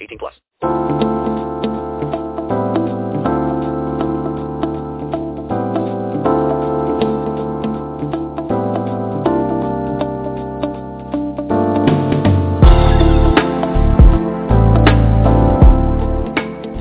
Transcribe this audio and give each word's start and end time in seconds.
18 0.00 0.18
plus. 0.18 0.34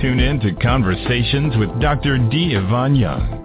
Tune 0.02 0.20
in 0.20 0.40
to 0.42 0.54
Conversations 0.62 1.58
with 1.58 1.70
Dr. 1.82 2.18
D. 2.30 2.56
Ivan 2.56 2.96
Young. 2.96 3.45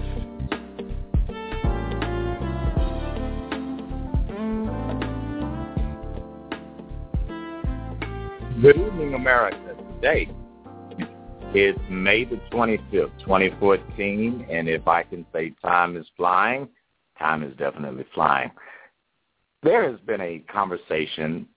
Good 8.61 8.77
evening, 8.77 9.15
America. 9.15 9.75
Today 9.95 10.29
is 11.55 11.75
May 11.89 12.25
the 12.25 12.39
25th, 12.51 13.09
2014, 13.21 14.45
and 14.51 14.69
if 14.69 14.87
I 14.87 15.01
can 15.01 15.25
say 15.33 15.55
time 15.63 15.97
is 15.97 16.05
flying, 16.15 16.69
time 17.17 17.41
is 17.41 17.57
definitely 17.57 18.05
flying. 18.13 18.51
There 19.63 19.89
has 19.89 19.99
been 20.01 20.21
a 20.21 20.43
conversation. 20.47 21.47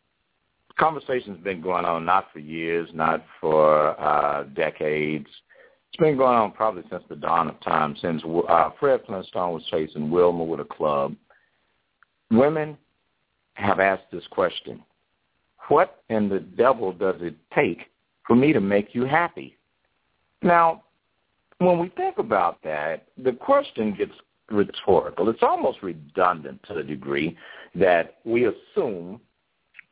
Conversation's 0.78 1.44
been 1.44 1.60
going 1.60 1.84
on 1.84 2.06
not 2.06 2.32
for 2.32 2.38
years, 2.38 2.88
not 2.94 3.22
for 3.38 4.00
uh, 4.00 4.44
decades. 4.54 5.28
It's 5.90 6.00
been 6.00 6.16
going 6.16 6.38
on 6.38 6.52
probably 6.52 6.84
since 6.90 7.04
the 7.10 7.16
dawn 7.16 7.50
of 7.50 7.60
time, 7.60 7.96
since 8.00 8.22
uh, 8.48 8.70
Fred 8.80 9.02
Flintstone 9.04 9.52
was 9.52 9.64
chasing 9.70 10.10
Wilma 10.10 10.42
with 10.42 10.60
a 10.60 10.64
club. 10.64 11.14
Women 12.30 12.78
have 13.56 13.78
asked 13.78 14.10
this 14.10 14.26
question 14.30 14.82
what 15.68 16.02
in 16.08 16.28
the 16.28 16.40
devil 16.40 16.92
does 16.92 17.16
it 17.20 17.34
take 17.54 17.90
for 18.26 18.36
me 18.36 18.52
to 18.52 18.60
make 18.60 18.94
you 18.94 19.04
happy? 19.04 19.56
Now, 20.42 20.84
when 21.58 21.78
we 21.78 21.88
think 21.90 22.18
about 22.18 22.62
that, 22.64 23.06
the 23.22 23.32
question 23.32 23.94
gets 23.94 24.12
rhetorical. 24.50 25.28
It's 25.28 25.42
almost 25.42 25.82
redundant 25.82 26.60
to 26.68 26.74
the 26.74 26.82
degree 26.82 27.36
that 27.74 28.16
we 28.24 28.46
assume 28.46 29.20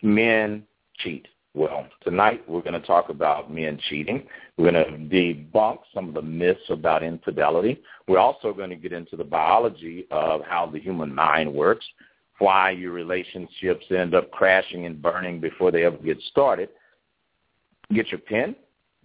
men 0.02 0.64
cheat. 0.98 1.26
Well, 1.54 1.86
tonight 2.02 2.42
we're 2.48 2.62
going 2.62 2.80
to 2.80 2.86
talk 2.86 3.10
about 3.10 3.52
men 3.52 3.78
cheating. 3.88 4.26
We're 4.56 4.72
going 4.72 4.84
to 4.84 5.14
debunk 5.14 5.80
some 5.94 6.08
of 6.08 6.14
the 6.14 6.22
myths 6.22 6.60
about 6.70 7.02
infidelity. 7.02 7.82
We're 8.08 8.18
also 8.18 8.54
going 8.54 8.70
to 8.70 8.76
get 8.76 8.92
into 8.92 9.16
the 9.16 9.24
biology 9.24 10.06
of 10.10 10.40
how 10.44 10.66
the 10.66 10.80
human 10.80 11.14
mind 11.14 11.52
works 11.52 11.84
why 12.38 12.70
your 12.70 12.92
relationships 12.92 13.86
end 13.90 14.14
up 14.14 14.30
crashing 14.30 14.86
and 14.86 15.00
burning 15.00 15.40
before 15.40 15.70
they 15.70 15.84
ever 15.84 15.96
get 15.98 16.20
started. 16.30 16.68
Get 17.92 18.08
your 18.08 18.20
pen, 18.20 18.56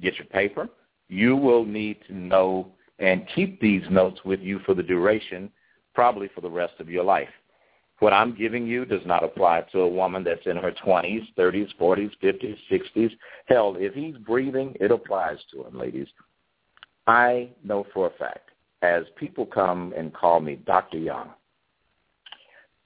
get 0.02 0.16
your 0.16 0.28
paper. 0.28 0.70
You 1.10 1.36
will 1.36 1.66
need 1.66 1.98
to 2.08 2.16
know 2.16 2.72
and 3.00 3.28
keep 3.36 3.60
these 3.62 3.84
notes 3.90 4.20
with 4.26 4.40
you 4.42 4.60
for 4.60 4.74
the 4.74 4.84
duration, 4.84 5.52
probably 5.94 6.30
for 6.34 6.42
the 6.42 6.50
rest 6.50 6.74
of 6.80 6.90
your 6.90 7.04
life. 7.04 7.30
What 8.00 8.14
I'm 8.14 8.36
giving 8.36 8.68
you 8.68 8.86
does 8.86 9.06
not 9.06 9.24
apply 9.24 9.62
to 9.72 9.82
a 9.82 9.88
woman 9.88 10.24
that's 10.24 10.46
in 10.46 10.58
her 10.58 10.72
20s, 10.72 11.28
30s, 11.36 11.70
40s, 11.80 12.12
50s, 12.22 12.58
60s. 12.72 13.12
Hell, 13.48 13.76
if 13.80 13.94
he's 13.94 14.16
breathing, 14.18 14.76
it 14.80 14.92
applies 14.92 15.38
to 15.52 15.66
him, 15.66 15.80
ladies. 15.80 16.08
I 17.08 17.50
know 17.64 17.88
for 17.94 18.08
a 18.08 18.12
fact, 18.12 18.52
as 18.84 19.06
people 19.16 19.46
come 19.46 19.94
and 19.98 20.14
call 20.14 20.40
me 20.40 20.58
Dr. 20.58 21.00
Young, 21.00 21.30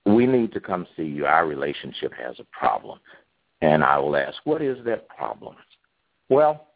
we 0.05 0.25
need 0.25 0.51
to 0.53 0.59
come 0.59 0.87
see 0.97 1.03
you. 1.03 1.25
Our 1.25 1.45
relationship 1.45 2.13
has 2.13 2.39
a 2.39 2.45
problem. 2.45 2.99
And 3.61 3.83
I 3.83 3.97
will 3.99 4.15
ask, 4.15 4.37
what 4.43 4.61
is 4.61 4.77
that 4.85 5.07
problem? 5.09 5.55
Well, 6.29 6.67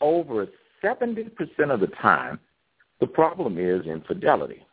over 0.00 0.46
70% 0.82 1.30
of 1.68 1.80
the 1.80 1.88
time, 2.00 2.38
the 3.00 3.06
problem 3.06 3.58
is 3.58 3.86
infidelity. 3.86 4.64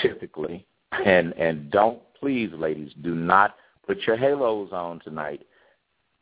Typically, 0.00 0.66
and, 1.04 1.32
and 1.32 1.70
don't, 1.70 1.98
please, 2.20 2.50
ladies, 2.52 2.92
do 3.02 3.14
not 3.14 3.56
put 3.86 3.98
your 4.06 4.16
halos 4.16 4.70
on 4.72 5.00
tonight. 5.00 5.44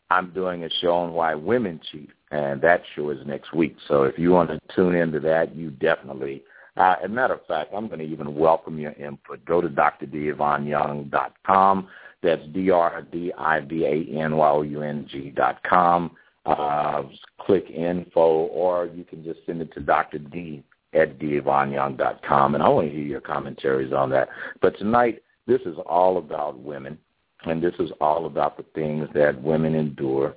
I'm 0.08 0.30
doing 0.30 0.64
a 0.64 0.70
show 0.80 0.94
on 0.94 1.12
why 1.12 1.34
women 1.34 1.80
cheat, 1.90 2.10
and 2.30 2.60
that 2.62 2.82
show 2.94 3.10
is 3.10 3.18
next 3.26 3.52
week. 3.52 3.76
So 3.88 4.04
if 4.04 4.18
you 4.18 4.30
want 4.30 4.50
to 4.50 4.60
tune 4.74 4.94
into 4.94 5.20
that, 5.20 5.54
you 5.54 5.70
definitely 5.70 6.42
uh, 6.76 6.96
as 7.02 7.06
a 7.06 7.08
matter 7.08 7.34
of 7.34 7.44
fact, 7.46 7.72
I'm 7.74 7.88
going 7.88 7.98
to 8.00 8.04
even 8.04 8.34
welcome 8.34 8.78
your 8.78 8.92
input. 8.92 9.44
Go 9.44 9.60
to 9.60 9.68
drdivanyoung.com. 9.68 11.88
That's 12.22 12.46
D-R-D-I-V-A-N-Y-O-U-N-G 12.52 15.30
dot 15.30 15.62
com. 15.62 16.10
Uh, 16.44 17.04
click 17.40 17.70
info, 17.70 18.20
or 18.20 18.86
you 18.86 19.04
can 19.04 19.24
just 19.24 19.40
send 19.46 19.60
it 19.60 19.72
to 19.74 19.80
Dr. 19.80 20.18
D 20.18 20.62
at 20.92 21.18
divanyoung.com, 21.18 22.54
and 22.54 22.62
I 22.62 22.68
want 22.68 22.88
to 22.88 22.94
hear 22.94 23.04
your 23.04 23.20
commentaries 23.20 23.92
on 23.92 24.10
that. 24.10 24.28
But 24.60 24.78
tonight, 24.78 25.22
this 25.46 25.60
is 25.62 25.76
all 25.86 26.18
about 26.18 26.58
women, 26.58 26.98
and 27.44 27.62
this 27.62 27.74
is 27.78 27.90
all 28.00 28.26
about 28.26 28.56
the 28.56 28.64
things 28.74 29.08
that 29.14 29.40
women 29.42 29.74
endure 29.74 30.34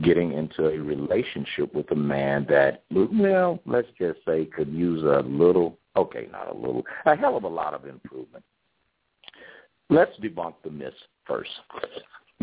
getting 0.00 0.32
into 0.32 0.68
a 0.68 0.78
relationship 0.78 1.74
with 1.74 1.90
a 1.90 1.96
man 1.96 2.46
that, 2.48 2.84
well, 2.90 3.60
let's 3.66 3.88
just 3.98 4.20
say 4.26 4.46
could 4.46 4.72
use 4.72 5.02
a 5.02 5.22
little 5.26 5.78
Okay, 5.96 6.28
not 6.32 6.50
a 6.50 6.54
little, 6.54 6.84
a 7.04 7.14
hell 7.14 7.36
of 7.36 7.44
a 7.44 7.48
lot 7.48 7.74
of 7.74 7.86
improvement. 7.86 8.44
Let's 9.90 10.12
debunk 10.22 10.54
the 10.64 10.70
myths 10.70 10.96
first. 11.26 11.50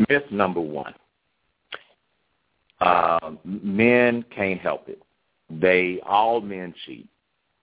Myth 0.08 0.22
number 0.30 0.60
one. 0.60 0.94
Uh, 2.80 3.32
men 3.44 4.24
can't 4.34 4.60
help 4.60 4.88
it. 4.88 5.02
They, 5.50 6.00
all 6.06 6.40
men 6.40 6.72
cheat. 6.86 7.08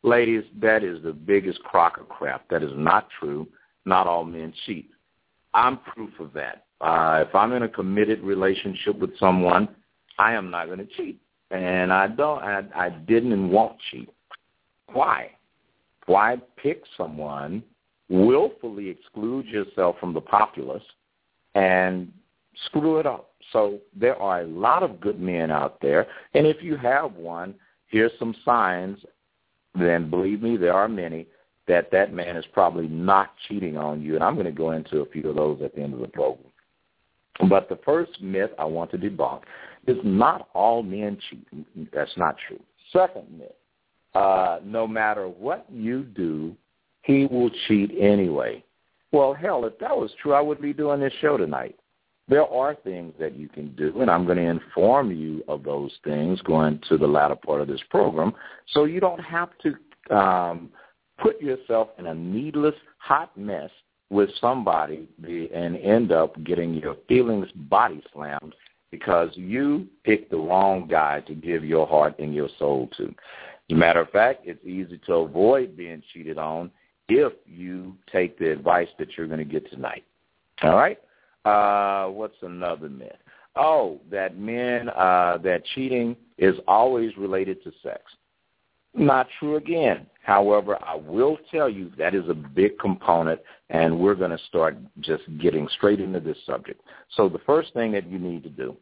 Ladies, 0.03 0.43
that 0.61 0.83
is 0.83 1.01
the 1.03 1.13
biggest 1.13 1.63
crock 1.63 1.97
of 1.99 2.09
crap. 2.09 2.47
That 2.49 2.63
is 2.63 2.71
not 2.75 3.07
true. 3.17 3.47
Not 3.85 4.07
all 4.07 4.25
men 4.25 4.53
cheat. 4.65 4.91
I'm 5.57 5.79
proof 5.79 6.11
of 6.19 6.33
that. 6.33 6.65
Uh, 6.79 7.25
if 7.27 7.33
I'm 7.33 7.51
in 7.51 7.63
a 7.63 7.67
committed 7.67 8.21
relationship 8.21 8.99
with 8.99 9.17
someone, 9.17 9.67
I 10.19 10.33
am 10.33 10.51
not 10.51 10.67
going 10.67 10.77
to 10.77 10.85
cheat. 10.85 11.19
And 11.49 11.91
I 11.91 12.07
don't, 12.07 12.43
I, 12.43 12.63
I 12.75 12.89
didn't 12.89 13.33
and 13.33 13.49
won't 13.49 13.75
cheat. 13.89 14.09
Why? 14.93 15.31
Why 16.05 16.37
pick 16.61 16.83
someone, 16.95 17.63
willfully 18.07 18.87
exclude 18.87 19.47
yourself 19.47 19.95
from 19.99 20.13
the 20.13 20.21
populace, 20.21 20.83
and 21.55 22.13
screw 22.65 22.99
it 22.99 23.07
up? 23.07 23.31
So 23.51 23.79
there 23.95 24.15
are 24.21 24.41
a 24.41 24.47
lot 24.47 24.83
of 24.83 24.99
good 25.01 25.19
men 25.19 25.49
out 25.49 25.81
there, 25.81 26.05
and 26.35 26.45
if 26.45 26.61
you 26.61 26.77
have 26.77 27.13
one, 27.15 27.55
here's 27.87 28.11
some 28.19 28.35
signs. 28.45 28.99
Then 29.73 30.09
believe 30.09 30.43
me, 30.43 30.55
there 30.55 30.73
are 30.73 30.87
many 30.87 31.27
that 31.67 31.91
that 31.91 32.13
man 32.13 32.37
is 32.37 32.45
probably 32.53 32.87
not 32.87 33.33
cheating 33.47 33.77
on 33.77 34.01
you, 34.01 34.15
and 34.15 34.23
I'm 34.23 34.35
going 34.35 34.45
to 34.45 34.51
go 34.51 34.71
into 34.71 35.01
a 35.01 35.05
few 35.05 35.29
of 35.29 35.35
those 35.35 35.61
at 35.61 35.75
the 35.75 35.81
end 35.81 35.93
of 35.93 35.99
the 35.99 36.07
program. 36.07 36.51
But 37.49 37.69
the 37.69 37.79
first 37.85 38.21
myth 38.21 38.51
I 38.57 38.65
want 38.65 38.91
to 38.91 38.97
debunk 38.97 39.41
is 39.85 39.97
not 40.03 40.49
all 40.53 40.81
men 40.81 41.17
cheat. 41.29 41.47
That's 41.93 42.15
not 42.17 42.35
true. 42.47 42.59
Second 42.91 43.25
myth, 43.37 43.51
uh, 44.15 44.59
no 44.63 44.87
matter 44.87 45.27
what 45.27 45.65
you 45.71 46.03
do, 46.03 46.55
he 47.03 47.25
will 47.25 47.51
cheat 47.67 47.91
anyway. 47.99 48.63
Well, 49.11 49.33
hell, 49.33 49.65
if 49.65 49.77
that 49.79 49.95
was 49.95 50.11
true, 50.21 50.33
I 50.33 50.41
wouldn't 50.41 50.63
be 50.63 50.73
doing 50.73 50.99
this 50.99 51.13
show 51.21 51.37
tonight. 51.37 51.77
There 52.29 52.45
are 52.45 52.75
things 52.75 53.13
that 53.19 53.37
you 53.37 53.47
can 53.47 53.73
do, 53.75 54.01
and 54.01 54.11
I'm 54.11 54.25
going 54.25 54.37
to 54.37 54.43
inform 54.43 55.11
you 55.11 55.43
of 55.47 55.63
those 55.63 55.91
things 56.03 56.41
going 56.41 56.81
to 56.89 56.97
the 56.97 57.07
latter 57.07 57.37
part 57.37 57.61
of 57.61 57.69
this 57.69 57.79
program, 57.89 58.33
so 58.73 58.83
you 58.83 58.99
don't 58.99 59.21
have 59.21 59.49
to 59.59 60.15
um, 60.15 60.69
put 61.17 61.41
yourself 61.41 61.89
in 61.97 62.07
a 62.07 62.13
needless 62.13 62.75
hot 62.99 63.35
mess 63.37 63.69
with 64.09 64.29
somebody 64.39 65.07
and 65.53 65.77
end 65.77 66.11
up 66.11 66.41
getting 66.43 66.73
your 66.73 66.95
feelings 67.07 67.47
body 67.55 68.01
slammed 68.13 68.55
because 68.91 69.29
you 69.33 69.87
picked 70.03 70.31
the 70.31 70.37
wrong 70.37 70.87
guy 70.87 71.19
to 71.21 71.33
give 71.33 71.65
your 71.65 71.85
heart 71.85 72.17
and 72.19 72.33
your 72.33 72.49
soul 72.57 72.89
to. 72.97 73.05
As 73.69 73.73
a 73.73 73.75
matter 73.75 73.99
of 73.99 74.09
fact, 74.11 74.43
it's 74.45 74.65
easy 74.65 74.99
to 75.07 75.13
avoid 75.15 75.75
being 75.75 76.01
cheated 76.13 76.37
on 76.37 76.71
if 77.09 77.33
you 77.45 77.95
take 78.11 78.39
the 78.39 78.49
advice 78.51 78.87
that 78.97 79.09
you're 79.17 79.27
going 79.27 79.39
to 79.39 79.45
get 79.45 79.69
tonight. 79.69 80.05
All 80.63 80.75
right? 80.75 80.99
Uh, 81.43 82.09
what's 82.09 82.35
another 82.41 82.89
myth? 82.89 83.11
Oh, 83.55 83.99
that 84.11 84.37
men, 84.37 84.89
uh, 84.89 85.39
that 85.43 85.63
cheating 85.73 86.15
is 86.37 86.55
always 86.67 87.15
related 87.17 87.63
to 87.63 87.71
sex. 87.83 88.03
Not 88.93 89.27
true 89.39 89.57
again. 89.57 90.07
However, 90.23 90.77
I 90.83 90.95
will 90.95 91.37
tell 91.51 91.69
you 91.69 91.91
that 91.97 92.13
is 92.13 92.27
a 92.29 92.33
big 92.33 92.77
component, 92.79 93.39
and 93.69 93.97
we're 93.97 94.15
going 94.15 94.31
to 94.31 94.43
start 94.49 94.77
just 94.99 95.23
getting 95.39 95.67
straight 95.77 96.01
into 96.01 96.19
this 96.19 96.37
subject. 96.45 96.81
So 97.15 97.29
the 97.29 97.39
first 97.39 97.73
thing 97.73 97.91
that 97.93 98.09
you 98.09 98.19
need 98.19 98.43
to 98.43 98.49
do, 98.49 98.75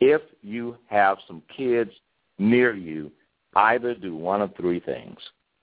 if 0.00 0.20
you 0.42 0.76
have 0.86 1.18
some 1.26 1.42
kids 1.56 1.90
near 2.38 2.74
you, 2.74 3.10
either 3.54 3.94
do 3.94 4.14
one 4.14 4.42
of 4.42 4.54
three 4.56 4.80
things. 4.80 5.18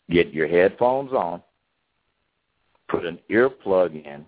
Get 0.10 0.34
your 0.34 0.48
headphones 0.48 1.12
on, 1.12 1.44
put 2.88 3.06
an 3.06 3.19
earplug 3.30 4.04
in, 4.06 4.25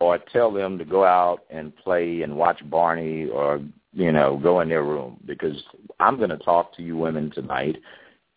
or 0.00 0.18
tell 0.18 0.50
them 0.52 0.78
to 0.78 0.84
go 0.84 1.04
out 1.04 1.40
and 1.50 1.76
play 1.76 2.22
and 2.22 2.36
watch 2.36 2.58
Barney 2.70 3.26
or, 3.26 3.60
you 3.96 4.12
know, 4.12 4.38
go 4.42 4.60
in 4.60 4.68
their 4.68 4.84
room 4.84 5.18
because 5.24 5.56
I'm 5.98 6.18
going 6.18 6.28
to 6.28 6.36
talk 6.36 6.76
to 6.76 6.82
you 6.82 6.98
women 6.98 7.30
tonight 7.30 7.76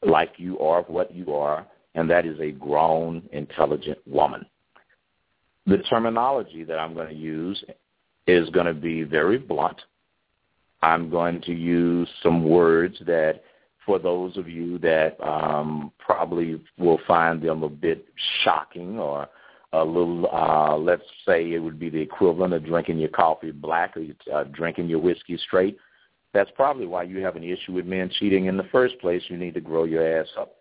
like 0.02 0.32
you 0.38 0.58
are 0.60 0.84
what 0.84 1.14
you 1.14 1.34
are, 1.34 1.68
and 1.96 2.10
that 2.10 2.26
is 2.26 2.40
a 2.40 2.52
grown, 2.52 3.22
intelligent 3.34 3.98
woman. 4.08 4.46
The 5.66 5.80
terminology 5.80 6.64
that 6.64 6.80
I'm 6.80 6.94
going 6.94 7.10
to 7.10 7.14
use 7.14 7.62
is 8.26 8.50
going 8.52 8.68
to 8.68 8.74
be 8.74 9.04
very 9.04 9.38
blunt. 9.38 9.82
I'm 10.82 11.10
going 11.10 11.42
to 11.42 11.54
use 11.54 12.08
some 12.24 12.50
words 12.50 12.96
that 13.06 13.42
for 13.86 14.00
those 14.00 14.38
of 14.38 14.48
you 14.48 14.78
that 14.80 15.18
um, 15.22 15.92
probably 16.00 16.62
will 16.78 17.02
find 17.06 17.42
them 17.42 17.64
a 17.64 17.70
bit 17.70 18.06
shocking 18.46 18.98
or 18.98 19.28
a 19.74 19.84
little, 19.84 20.28
uh, 20.32 20.76
let's 20.78 21.04
say 21.28 21.52
it 21.52 21.60
would 21.60 21.80
be 21.80 21.90
the 21.90 22.02
equivalent 22.02 22.54
of 22.54 22.66
drinking 22.66 22.98
your 22.98 23.10
coffee 23.10 23.52
black 23.52 23.96
or 23.96 24.04
uh, 24.34 24.44
drinking 24.46 24.88
your 24.88 25.00
whiskey 25.00 25.38
straight. 25.38 25.78
That's 26.34 26.50
probably 26.56 26.86
why 26.86 27.04
you 27.04 27.24
have 27.24 27.36
an 27.36 27.44
issue 27.44 27.74
with 27.74 27.86
men 27.86 28.12
cheating 28.20 28.46
in 28.46 28.58
the 28.58 28.68
first 28.72 29.00
place. 29.00 29.24
You 29.28 29.38
need 29.38 29.54
to 29.56 29.62
grow 29.62 29.84
your 29.84 30.20
ass 30.20 30.28
up. 30.38 30.56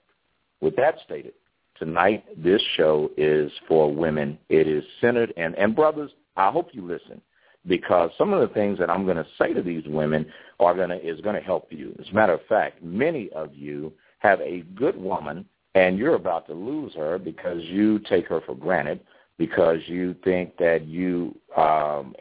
With 0.60 0.76
that 0.76 0.96
stated, 1.04 1.34
tonight 1.78 2.24
this 2.36 2.62
show 2.76 3.10
is 3.16 3.50
for 3.66 3.92
women. 3.92 4.38
It 4.48 4.66
is 4.66 4.84
centered, 5.00 5.32
and, 5.36 5.54
and 5.56 5.76
brothers, 5.76 6.10
I 6.36 6.50
hope 6.50 6.70
you 6.72 6.86
listen 6.86 7.20
because 7.66 8.10
some 8.16 8.32
of 8.32 8.40
the 8.40 8.54
things 8.54 8.78
that 8.78 8.90
I'm 8.90 9.04
going 9.04 9.16
to 9.16 9.26
say 9.38 9.52
to 9.52 9.62
these 9.62 9.84
women 9.86 10.26
are 10.60 10.74
going 10.74 10.88
to 10.90 10.96
is 10.96 11.20
going 11.20 11.34
to 11.34 11.40
help 11.42 11.68
you. 11.70 11.94
As 12.00 12.06
a 12.10 12.14
matter 12.14 12.34
of 12.34 12.40
fact, 12.48 12.82
many 12.82 13.30
of 13.30 13.54
you 13.54 13.92
have 14.18 14.40
a 14.40 14.62
good 14.74 14.96
woman 14.96 15.44
and 15.74 15.98
you're 15.98 16.14
about 16.14 16.46
to 16.46 16.54
lose 16.54 16.94
her 16.94 17.18
because 17.18 17.62
you 17.64 17.98
take 18.00 18.26
her 18.28 18.40
for 18.40 18.54
granted 18.54 19.00
because 19.36 19.78
you 19.86 20.14
think 20.24 20.56
that 20.58 20.86
you 20.86 21.34
um 21.56 22.14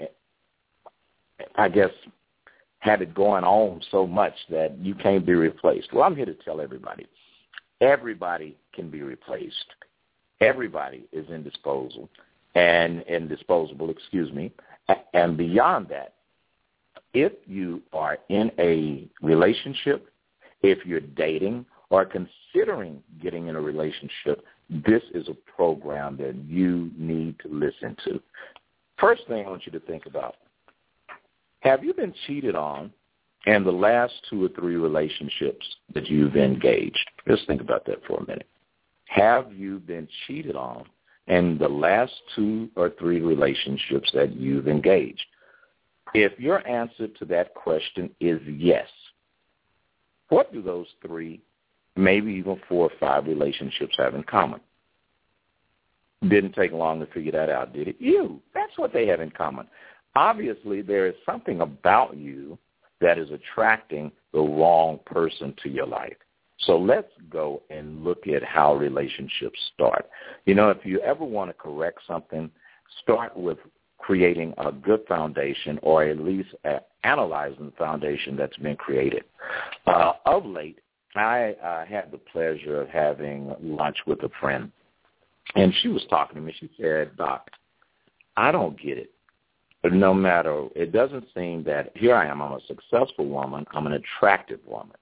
I 1.55 1.69
guess 1.69 1.91
had 2.79 3.01
it 3.01 3.13
going 3.13 3.43
on 3.43 3.81
so 3.91 4.05
much 4.05 4.33
that 4.49 4.77
you 4.79 4.93
can't 4.95 5.25
be 5.25 5.33
replaced. 5.33 5.91
Well, 5.91 6.03
I'm 6.03 6.15
here 6.15 6.25
to 6.25 6.35
tell 6.35 6.61
everybody. 6.61 7.07
Everybody 7.81 8.55
can 8.73 8.89
be 8.89 9.01
replaced. 9.01 9.55
Everybody 10.41 11.05
is 11.11 11.27
indisposable 11.29 12.09
and 12.55 13.01
in 13.03 13.27
disposable 13.27 13.89
excuse 13.89 14.31
me. 14.31 14.51
And 15.13 15.37
beyond 15.37 15.87
that, 15.89 16.13
if 17.13 17.33
you 17.45 17.81
are 17.93 18.17
in 18.29 18.51
a 18.59 19.07
relationship, 19.21 20.09
if 20.61 20.85
you're 20.85 20.99
dating 20.99 21.65
or 21.89 22.05
considering 22.05 23.01
getting 23.21 23.47
in 23.47 23.55
a 23.55 23.61
relationship, 23.61 24.43
this 24.69 25.03
is 25.13 25.27
a 25.29 25.51
program 25.55 26.17
that 26.17 26.35
you 26.35 26.91
need 26.97 27.39
to 27.39 27.47
listen 27.49 27.95
to. 28.05 28.21
First 28.99 29.23
thing 29.27 29.45
I 29.45 29.49
want 29.49 29.65
you 29.65 29.71
to 29.73 29.79
think 29.79 30.05
about, 30.05 30.35
have 31.61 31.83
you 31.83 31.93
been 31.93 32.13
cheated 32.25 32.55
on 32.55 32.91
in 33.45 33.63
the 33.63 33.71
last 33.71 34.13
two 34.29 34.45
or 34.45 34.49
three 34.49 34.75
relationships 34.75 35.65
that 35.93 36.07
you've 36.07 36.35
engaged? 36.35 37.09
Just 37.27 37.47
think 37.47 37.61
about 37.61 37.85
that 37.85 38.03
for 38.05 38.17
a 38.17 38.27
minute. 38.27 38.47
Have 39.05 39.53
you 39.53 39.79
been 39.79 40.07
cheated 40.25 40.55
on 40.55 40.85
in 41.27 41.57
the 41.57 41.67
last 41.67 42.13
two 42.35 42.69
or 42.75 42.91
three 42.99 43.21
relationships 43.21 44.09
that 44.13 44.35
you've 44.35 44.67
engaged? 44.67 45.25
If 46.13 46.39
your 46.39 46.65
answer 46.67 47.07
to 47.07 47.25
that 47.25 47.53
question 47.53 48.09
is 48.19 48.41
yes, 48.45 48.87
what 50.29 50.51
do 50.51 50.61
those 50.61 50.87
three, 51.05 51.41
maybe 51.97 52.31
even 52.33 52.59
four 52.67 52.85
or 52.85 52.97
five 52.99 53.25
relationships 53.25 53.95
have 53.97 54.15
in 54.15 54.23
common? 54.23 54.59
Didn't 56.27 56.53
take 56.53 56.71
long 56.71 56.99
to 56.99 57.05
figure 57.07 57.31
that 57.33 57.49
out, 57.49 57.73
did 57.73 57.89
it? 57.89 57.97
You. 57.99 58.41
That's 58.53 58.77
what 58.77 58.93
they 58.93 59.05
have 59.07 59.21
in 59.21 59.31
common. 59.31 59.67
Obviously, 60.15 60.81
there 60.81 61.07
is 61.07 61.13
something 61.25 61.61
about 61.61 62.17
you 62.17 62.57
that 63.01 63.19
is 63.19 63.29
attracting 63.29 64.11
the 64.33 64.39
wrong 64.39 64.99
person 65.05 65.53
to 65.61 65.69
your 65.69 65.85
life. 65.85 66.17
So 66.61 66.77
let's 66.77 67.11
go 67.29 67.61
and 67.69 68.03
look 68.03 68.27
at 68.27 68.43
how 68.43 68.75
relationships 68.75 69.59
start. 69.73 70.09
You 70.45 70.55
know, 70.55 70.71
if 70.71 70.83
you 70.83 70.99
ever 71.01 71.23
want 71.23 71.51
to 71.51 71.53
correct 71.53 71.99
something, 72.07 72.49
start 73.03 73.37
with 73.37 73.59
creating 73.99 74.53
a 74.57 74.71
good 74.71 75.01
foundation 75.07 75.79
or 75.83 76.03
at 76.03 76.17
least 76.17 76.49
analyzing 77.03 77.65
the 77.65 77.71
foundation 77.77 78.35
that's 78.35 78.57
been 78.57 78.75
created. 78.75 79.23
Uh, 79.85 80.13
of 80.25 80.45
late, 80.45 80.79
I 81.19 81.53
uh, 81.63 81.85
had 81.85 82.11
the 82.11 82.17
pleasure 82.17 82.81
of 82.81 82.89
having 82.89 83.53
lunch 83.61 83.97
with 84.05 84.23
a 84.23 84.29
friend, 84.39 84.71
and 85.55 85.73
she 85.81 85.87
was 85.87 86.05
talking 86.09 86.35
to 86.35 86.41
me. 86.41 86.55
She 86.59 86.69
said, 86.79 87.15
Doc, 87.17 87.49
I 88.35 88.51
don't 88.51 88.79
get 88.79 88.97
it. 88.97 89.11
No 89.83 90.13
matter, 90.13 90.67
it 90.75 90.91
doesn't 90.91 91.25
seem 91.33 91.63
that 91.63 91.91
here 91.95 92.15
I 92.15 92.27
am, 92.27 92.41
I'm 92.41 92.53
a 92.53 92.59
successful 92.67 93.27
woman, 93.27 93.65
I'm 93.71 93.87
an 93.87 93.93
attractive 93.93 94.59
woman. 94.65 94.95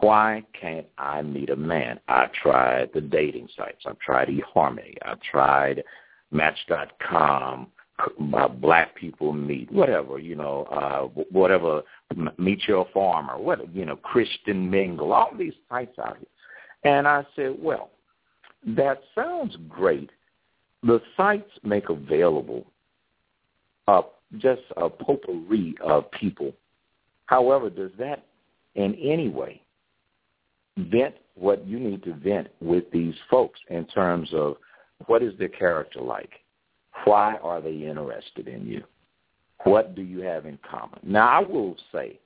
Why 0.00 0.42
can't 0.60 0.86
I 0.98 1.22
meet 1.22 1.50
a 1.50 1.56
man? 1.56 2.00
I 2.08 2.26
tried 2.42 2.90
the 2.92 3.00
dating 3.00 3.48
sites. 3.56 3.84
I've 3.86 3.98
tried 4.00 4.28
eHarmony. 4.28 4.96
I've 5.04 5.20
tried 5.20 5.84
Match.com, 6.32 7.68
uh, 7.98 8.48
Black 8.48 8.94
People 8.94 9.32
Meet, 9.32 9.70
whatever, 9.72 10.18
you 10.18 10.34
know, 10.34 10.64
uh, 10.64 11.22
whatever, 11.30 11.82
Meet 12.38 12.66
Your 12.66 12.86
Farmer, 12.92 13.38
what, 13.38 13.74
you 13.74 13.84
know, 13.84 13.96
Christian 13.96 14.70
Mingle, 14.70 15.12
all 15.12 15.30
these 15.38 15.54
sites 15.68 15.98
out 15.98 16.16
here. 16.18 16.92
And 16.92 17.06
I 17.08 17.24
said, 17.36 17.56
well, 17.58 17.90
that 18.66 19.00
sounds 19.14 19.56
great. 19.68 20.10
The 20.82 21.00
sites 21.16 21.50
make 21.62 21.88
available 21.88 22.66
uh, 23.88 24.02
just 24.38 24.62
a 24.76 24.88
potpourri 24.88 25.74
of 25.82 26.10
people. 26.10 26.52
However, 27.26 27.70
does 27.70 27.90
that 27.98 28.24
in 28.74 28.94
any 28.96 29.28
way 29.28 29.62
vent 30.76 31.14
what 31.36 31.66
you 31.66 31.78
need 31.78 32.02
to 32.04 32.14
vent 32.14 32.48
with 32.60 32.90
these 32.92 33.14
folks 33.30 33.60
in 33.68 33.86
terms 33.86 34.28
of 34.32 34.56
what 35.06 35.22
is 35.22 35.32
their 35.38 35.48
character 35.48 36.00
like? 36.00 36.30
Why 37.04 37.36
are 37.42 37.60
they 37.60 37.74
interested 37.74 38.48
in 38.48 38.66
you? 38.66 38.84
What 39.64 39.94
do 39.94 40.02
you 40.02 40.20
have 40.20 40.46
in 40.46 40.58
common? 40.68 40.98
Now, 41.02 41.28
I 41.28 41.40
will 41.40 41.76
say 41.92 42.18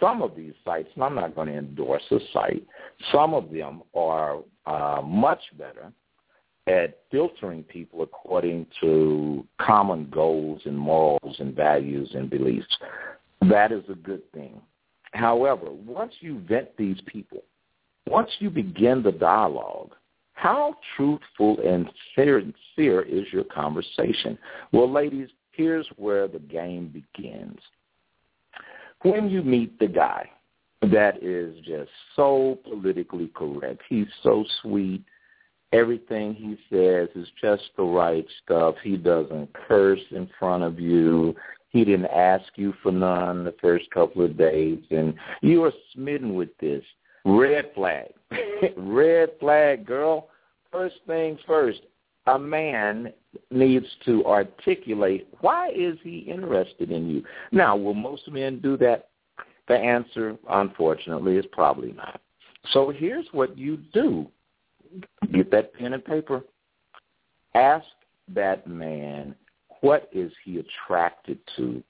some 0.00 0.22
of 0.22 0.36
these 0.36 0.54
sites, 0.64 0.88
and 0.94 1.04
I'm 1.04 1.14
not 1.14 1.34
going 1.34 1.48
to 1.48 1.58
endorse 1.58 2.02
a 2.10 2.18
site, 2.32 2.66
some 3.12 3.34
of 3.34 3.50
them 3.50 3.82
are 3.94 4.38
uh, 4.66 5.02
much 5.02 5.40
better 5.58 5.92
at 6.66 6.98
filtering 7.10 7.62
people 7.62 8.02
according 8.02 8.66
to 8.80 9.46
common 9.60 10.08
goals 10.10 10.60
and 10.64 10.76
morals 10.76 11.36
and 11.38 11.54
values 11.54 12.10
and 12.14 12.28
beliefs. 12.28 12.66
That 13.48 13.72
is 13.72 13.84
a 13.88 13.94
good 13.94 14.30
thing. 14.32 14.60
However, 15.12 15.70
once 15.70 16.12
you 16.20 16.40
vet 16.48 16.74
these 16.76 17.00
people, 17.06 17.42
once 18.06 18.30
you 18.38 18.50
begin 18.50 19.02
the 19.02 19.12
dialogue, 19.12 19.94
how 20.36 20.76
truthful 20.96 21.58
and 21.66 21.90
sincere 22.14 23.02
is 23.02 23.24
your 23.32 23.44
conversation? 23.44 24.38
Well, 24.70 24.90
ladies, 24.90 25.28
here's 25.52 25.88
where 25.96 26.28
the 26.28 26.38
game 26.38 26.88
begins. 26.88 27.58
When 29.02 29.30
you 29.30 29.42
meet 29.42 29.78
the 29.78 29.88
guy 29.88 30.30
that 30.82 31.22
is 31.22 31.56
just 31.64 31.90
so 32.14 32.58
politically 32.64 33.30
correct, 33.34 33.80
he's 33.88 34.06
so 34.22 34.44
sweet, 34.60 35.02
everything 35.72 36.34
he 36.34 36.58
says 36.70 37.08
is 37.14 37.28
just 37.40 37.64
the 37.78 37.82
right 37.82 38.26
stuff. 38.44 38.74
He 38.82 38.98
doesn't 38.98 39.50
curse 39.66 40.00
in 40.10 40.28
front 40.38 40.62
of 40.62 40.78
you. 40.78 41.34
He 41.70 41.82
didn't 41.82 42.06
ask 42.06 42.44
you 42.56 42.74
for 42.82 42.92
none 42.92 43.42
the 43.42 43.54
first 43.60 43.90
couple 43.90 44.22
of 44.22 44.36
days, 44.36 44.80
and 44.90 45.14
you 45.40 45.64
are 45.64 45.72
smitten 45.94 46.34
with 46.34 46.50
this. 46.58 46.84
Red 47.24 47.72
flag. 47.74 48.12
red 48.76 49.30
flag, 49.40 49.86
girl. 49.86 50.28
First 50.72 50.96
things 51.06 51.38
first, 51.46 51.80
a 52.26 52.38
man 52.38 53.12
needs 53.50 53.86
to 54.04 54.24
articulate 54.26 55.28
why 55.40 55.70
is 55.70 55.96
he 56.02 56.18
interested 56.18 56.90
in 56.90 57.08
you. 57.08 57.24
Now, 57.52 57.76
will 57.76 57.94
most 57.94 58.30
men 58.30 58.60
do 58.60 58.76
that? 58.78 59.08
The 59.68 59.74
answer, 59.74 60.36
unfortunately, 60.48 61.36
is 61.36 61.46
probably 61.52 61.92
not. 61.92 62.20
So 62.72 62.90
here's 62.90 63.26
what 63.32 63.56
you 63.56 63.78
do. 63.92 64.28
Get 65.32 65.50
that 65.50 65.74
pen 65.74 65.92
and 65.92 66.04
paper. 66.04 66.42
Ask 67.54 67.86
that 68.34 68.66
man 68.66 69.34
what 69.80 70.08
is 70.12 70.32
he 70.44 70.58
attracted 70.58 71.38
to 71.56 71.82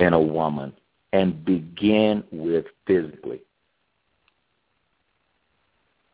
in 0.00 0.12
a 0.12 0.20
woman 0.20 0.72
and 1.12 1.44
begin 1.44 2.24
with 2.30 2.66
physically. 2.86 3.40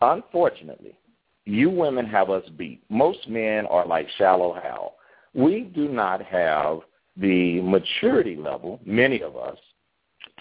Unfortunately, 0.01 0.97
you 1.45 1.71
women 1.71 2.07
have 2.07 2.31
us 2.31 2.45
beat. 2.57 2.83
Most 2.89 3.29
men 3.29 3.67
are 3.67 3.87
like 3.87 4.09
shallow 4.17 4.55
Hal. 4.55 4.95
We 5.35 5.63
do 5.63 5.89
not 5.89 6.23
have 6.23 6.81
the 7.17 7.61
maturity 7.63 8.37
level, 8.37 8.81
many 8.85 9.23
of 9.23 9.37
us, 9.37 9.59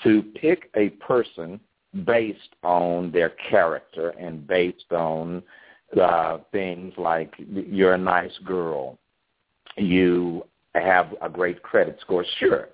to 0.03 0.21
pick 0.35 0.69
a 0.75 0.89
person 0.89 1.59
based 2.05 2.55
on 2.63 3.11
their 3.11 3.29
character 3.49 4.09
and 4.09 4.45
based 4.45 4.91
on 4.91 5.41
uh, 5.99 6.39
things 6.51 6.93
like 6.97 7.33
you're 7.37 7.93
a 7.93 7.97
nice 7.97 8.37
girl, 8.45 8.97
you 9.77 10.43
have 10.75 11.13
a 11.21 11.29
great 11.29 11.63
credit 11.63 11.97
score. 12.01 12.25
Sure, 12.39 12.67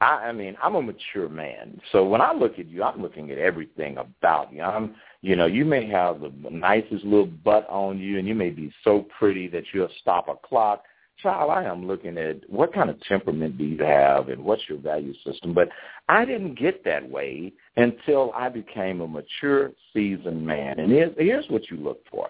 I, 0.00 0.28
I 0.28 0.32
mean 0.32 0.56
I'm 0.62 0.74
a 0.74 0.82
mature 0.82 1.28
man, 1.28 1.80
so 1.92 2.04
when 2.04 2.20
I 2.20 2.32
look 2.32 2.58
at 2.58 2.68
you, 2.68 2.82
I'm 2.82 3.02
looking 3.02 3.30
at 3.30 3.38
everything 3.38 3.98
about 3.98 4.52
you. 4.52 4.62
I'm, 4.62 4.94
you 5.22 5.36
know, 5.36 5.46
you 5.46 5.64
may 5.64 5.88
have 5.88 6.20
the 6.20 6.32
nicest 6.50 7.04
little 7.04 7.26
butt 7.26 7.68
on 7.68 7.98
you, 7.98 8.18
and 8.18 8.28
you 8.28 8.34
may 8.34 8.50
be 8.50 8.72
so 8.84 9.06
pretty 9.18 9.48
that 9.48 9.64
you'll 9.72 9.88
stop 10.00 10.28
a 10.28 10.34
clock 10.46 10.84
child, 11.22 11.50
I 11.50 11.64
am 11.64 11.86
looking 11.86 12.16
at 12.18 12.48
what 12.48 12.72
kind 12.72 12.90
of 12.90 13.00
temperament 13.02 13.58
do 13.58 13.64
you 13.64 13.84
have 13.84 14.28
and 14.28 14.44
what's 14.44 14.62
your 14.68 14.78
value 14.78 15.14
system. 15.24 15.52
But 15.52 15.68
I 16.08 16.24
didn't 16.24 16.58
get 16.58 16.84
that 16.84 17.08
way 17.08 17.52
until 17.76 18.32
I 18.34 18.48
became 18.48 19.00
a 19.00 19.08
mature, 19.08 19.72
seasoned 19.92 20.44
man. 20.44 20.78
And 20.78 20.90
here's, 20.90 21.14
here's 21.18 21.48
what 21.48 21.70
you 21.70 21.78
look 21.78 22.00
for. 22.10 22.28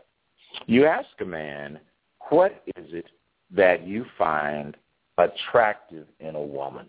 You 0.66 0.86
ask 0.86 1.08
a 1.20 1.24
man, 1.24 1.78
what 2.30 2.62
is 2.76 2.86
it 2.92 3.06
that 3.50 3.86
you 3.86 4.04
find 4.16 4.76
attractive 5.18 6.06
in 6.20 6.34
a 6.34 6.42
woman? 6.42 6.86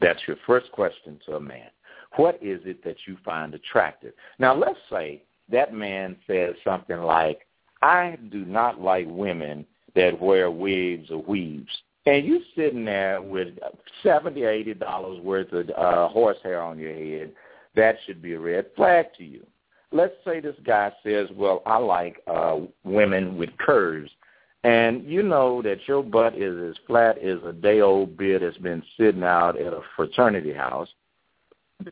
That's 0.00 0.20
your 0.26 0.36
first 0.46 0.70
question 0.72 1.20
to 1.26 1.36
a 1.36 1.40
man. 1.40 1.70
What 2.16 2.36
is 2.42 2.60
it 2.64 2.84
that 2.84 2.96
you 3.06 3.16
find 3.24 3.54
attractive? 3.54 4.12
Now, 4.38 4.54
let's 4.54 4.78
say 4.90 5.22
that 5.50 5.74
man 5.74 6.16
says 6.26 6.54
something 6.62 7.00
like, 7.02 7.46
I 7.82 8.16
do 8.30 8.44
not 8.44 8.80
like 8.80 9.06
women 9.08 9.66
that 9.94 10.20
wear 10.20 10.50
wigs 10.50 11.10
or 11.10 11.22
weaves. 11.22 11.70
And 12.06 12.24
you're 12.26 12.40
sitting 12.54 12.84
there 12.84 13.22
with 13.22 13.48
seventy, 14.02 14.44
eighty 14.44 14.74
dollars 14.74 15.20
worth 15.22 15.52
of 15.52 15.70
uh, 15.70 16.08
horsehair 16.08 16.60
on 16.60 16.78
your 16.78 16.92
head, 16.92 17.32
that 17.76 17.96
should 18.04 18.20
be 18.20 18.34
a 18.34 18.40
red 18.40 18.66
flag 18.76 19.06
to 19.16 19.24
you. 19.24 19.46
Let's 19.90 20.14
say 20.24 20.40
this 20.40 20.56
guy 20.66 20.92
says, 21.02 21.28
"Well, 21.34 21.62
I 21.64 21.78
like 21.78 22.20
uh, 22.26 22.58
women 22.84 23.38
with 23.38 23.56
curves," 23.58 24.10
and 24.64 25.04
you 25.04 25.22
know 25.22 25.62
that 25.62 25.86
your 25.86 26.02
butt 26.02 26.36
is 26.36 26.70
as 26.70 26.76
flat 26.86 27.18
as 27.18 27.38
a 27.46 27.52
day-old 27.52 28.16
beer 28.16 28.38
that's 28.38 28.58
been 28.58 28.82
sitting 28.98 29.22
out 29.22 29.60
at 29.60 29.72
a 29.72 29.80
fraternity 29.94 30.52
house. 30.52 30.88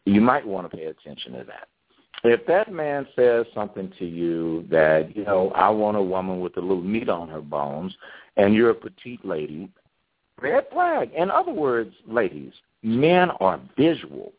You 0.05 0.21
might 0.21 0.47
want 0.47 0.71
to 0.71 0.77
pay 0.77 0.85
attention 0.85 1.33
to 1.33 1.45
that 1.45 1.69
if 2.25 2.47
that 2.47 2.73
man 2.73 3.07
says 3.17 3.47
something 3.55 3.93
to 3.99 4.07
you 4.07 4.65
that, 4.71 5.15
you 5.17 5.25
know, 5.25 5.51
I 5.55 5.69
want 5.71 5.97
a 5.97 6.03
woman 6.03 6.41
with 6.41 6.57
a 6.57 6.61
little 6.61 6.83
meat 6.83 7.09
on 7.09 7.29
her 7.29 7.41
bones, 7.41 7.95
and 8.37 8.55
you're 8.55 8.71
a 8.71 8.75
petite 8.75 9.25
lady, 9.25 9.69
red 10.41 10.67
flag. 10.73 11.11
In 11.17 11.31
other 11.31 11.53
words, 11.53 11.95
ladies, 12.07 12.53
men 12.83 13.31
are 13.41 13.61
visual. 13.77 14.33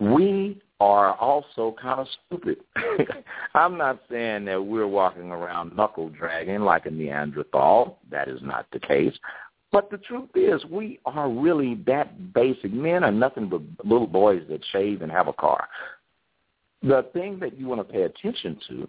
We 0.00 0.60
are 0.80 1.14
also 1.16 1.76
kind 1.80 2.00
of 2.00 2.06
stupid. 2.26 2.58
I'm 3.54 3.76
not 3.76 4.00
saying 4.10 4.46
that 4.46 4.64
we're 4.64 4.86
walking 4.86 5.30
around 5.30 5.76
knuckle 5.76 6.08
dragging 6.08 6.60
like 6.60 6.86
a 6.86 6.90
Neanderthal. 6.90 7.98
That 8.10 8.28
is 8.28 8.40
not 8.42 8.66
the 8.72 8.80
case. 8.80 9.14
But 9.72 9.90
the 9.90 9.98
truth 9.98 10.30
is, 10.34 10.64
we 10.64 10.98
are 11.04 11.30
really 11.30 11.74
that 11.86 12.32
basic. 12.32 12.72
Men 12.72 13.04
are 13.04 13.12
nothing 13.12 13.48
but 13.48 13.60
little 13.84 14.06
boys 14.06 14.42
that 14.48 14.64
shave 14.72 15.02
and 15.02 15.12
have 15.12 15.28
a 15.28 15.32
car. 15.34 15.68
The 16.82 17.06
thing 17.12 17.38
that 17.40 17.58
you 17.58 17.66
want 17.66 17.86
to 17.86 17.92
pay 17.92 18.02
attention 18.02 18.58
to 18.68 18.88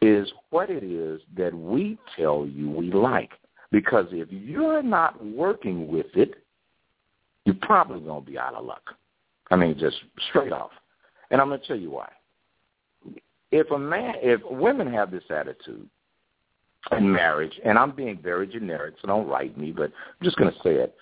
is 0.00 0.30
what 0.50 0.70
it 0.70 0.84
is 0.84 1.20
that 1.36 1.52
we 1.52 1.98
tell 2.16 2.46
you 2.46 2.70
we 2.70 2.92
like. 2.92 3.32
Because 3.72 4.06
if 4.12 4.28
you're 4.30 4.82
not 4.82 5.22
working 5.24 5.88
with 5.88 6.06
it, 6.14 6.34
you're 7.44 7.56
probably 7.60 8.00
going 8.00 8.24
to 8.24 8.30
be 8.30 8.38
out 8.38 8.54
of 8.54 8.64
luck. 8.64 8.94
I 9.50 9.56
mean, 9.56 9.78
just 9.78 9.96
straight 10.30 10.52
off. 10.52 10.70
And 11.30 11.40
I'm 11.40 11.48
going 11.48 11.60
to 11.60 11.66
tell 11.66 11.76
you 11.76 11.90
why. 11.90 12.10
If 13.50 13.70
a 13.70 13.78
man, 13.78 14.14
if 14.16 14.40
women 14.50 14.92
have 14.92 15.10
this 15.10 15.24
attitude 15.30 15.88
in 16.92 17.12
marriage, 17.12 17.58
and 17.64 17.78
I'm 17.78 17.92
being 17.92 18.18
very 18.22 18.46
generic, 18.46 18.94
so 19.00 19.08
don't 19.08 19.28
write 19.28 19.56
me, 19.56 19.70
but 19.70 19.84
I'm 19.90 20.24
just 20.24 20.36
going 20.36 20.52
to 20.52 20.58
say 20.62 20.74
it. 20.74 20.94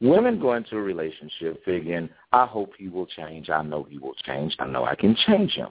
Women 0.00 0.40
go 0.40 0.54
into 0.54 0.76
a 0.76 0.80
relationship 0.80 1.64
thinking, 1.64 2.08
I 2.32 2.46
hope 2.46 2.72
he 2.78 2.88
will 2.88 3.06
change. 3.06 3.50
I 3.50 3.62
know 3.62 3.86
he 3.88 3.98
will 3.98 4.14
change. 4.24 4.56
I 4.58 4.66
know 4.66 4.84
I 4.84 4.94
can 4.94 5.16
change 5.26 5.52
him. 5.52 5.68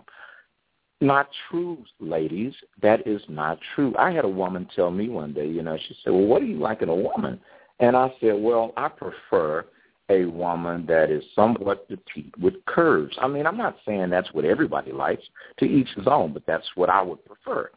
Not 0.99 1.29
true, 1.49 1.83
ladies. 1.99 2.53
That 2.81 3.07
is 3.07 3.21
not 3.29 3.59
true. 3.75 3.93
I 3.97 4.11
had 4.11 4.25
a 4.25 4.29
woman 4.29 4.67
tell 4.75 4.91
me 4.91 5.09
one 5.09 5.33
day, 5.33 5.47
you 5.47 5.61
know, 5.61 5.77
she 5.87 5.95
said, 6.03 6.11
well, 6.11 6.25
what 6.25 6.41
do 6.41 6.47
you 6.47 6.57
like 6.57 6.81
in 6.81 6.89
a 6.89 6.95
woman? 6.95 7.39
And 7.79 7.95
I 7.95 8.11
said, 8.19 8.33
well, 8.37 8.73
I 8.77 8.89
prefer 8.89 9.65
a 10.09 10.25
woman 10.25 10.85
that 10.87 11.09
is 11.11 11.23
somewhat 11.35 11.87
petite 11.87 12.37
with 12.39 12.53
curves. 12.65 13.15
I 13.19 13.27
mean, 13.27 13.45
I'm 13.45 13.57
not 13.57 13.77
saying 13.85 14.09
that's 14.09 14.33
what 14.33 14.45
everybody 14.45 14.91
likes. 14.91 15.23
To 15.59 15.65
each 15.65 15.89
his 15.95 16.07
own, 16.07 16.33
but 16.33 16.45
that's 16.45 16.67
what 16.75 16.89
I 16.89 17.01
would 17.01 17.23
prefer. 17.25 17.69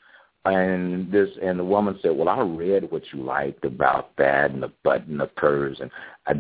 And 0.44 1.12
this 1.12 1.28
and 1.42 1.58
the 1.58 1.64
woman 1.64 1.98
said, 2.00 2.16
"Well, 2.16 2.28
I 2.28 2.40
read 2.40 2.90
what 2.90 3.02
you 3.12 3.22
liked 3.22 3.64
about 3.64 4.16
that 4.16 4.50
and 4.50 4.62
the 4.62 4.72
butt 4.82 5.04
and 5.06 5.20
the 5.20 5.28
curves, 5.36 5.80
and 5.80 5.90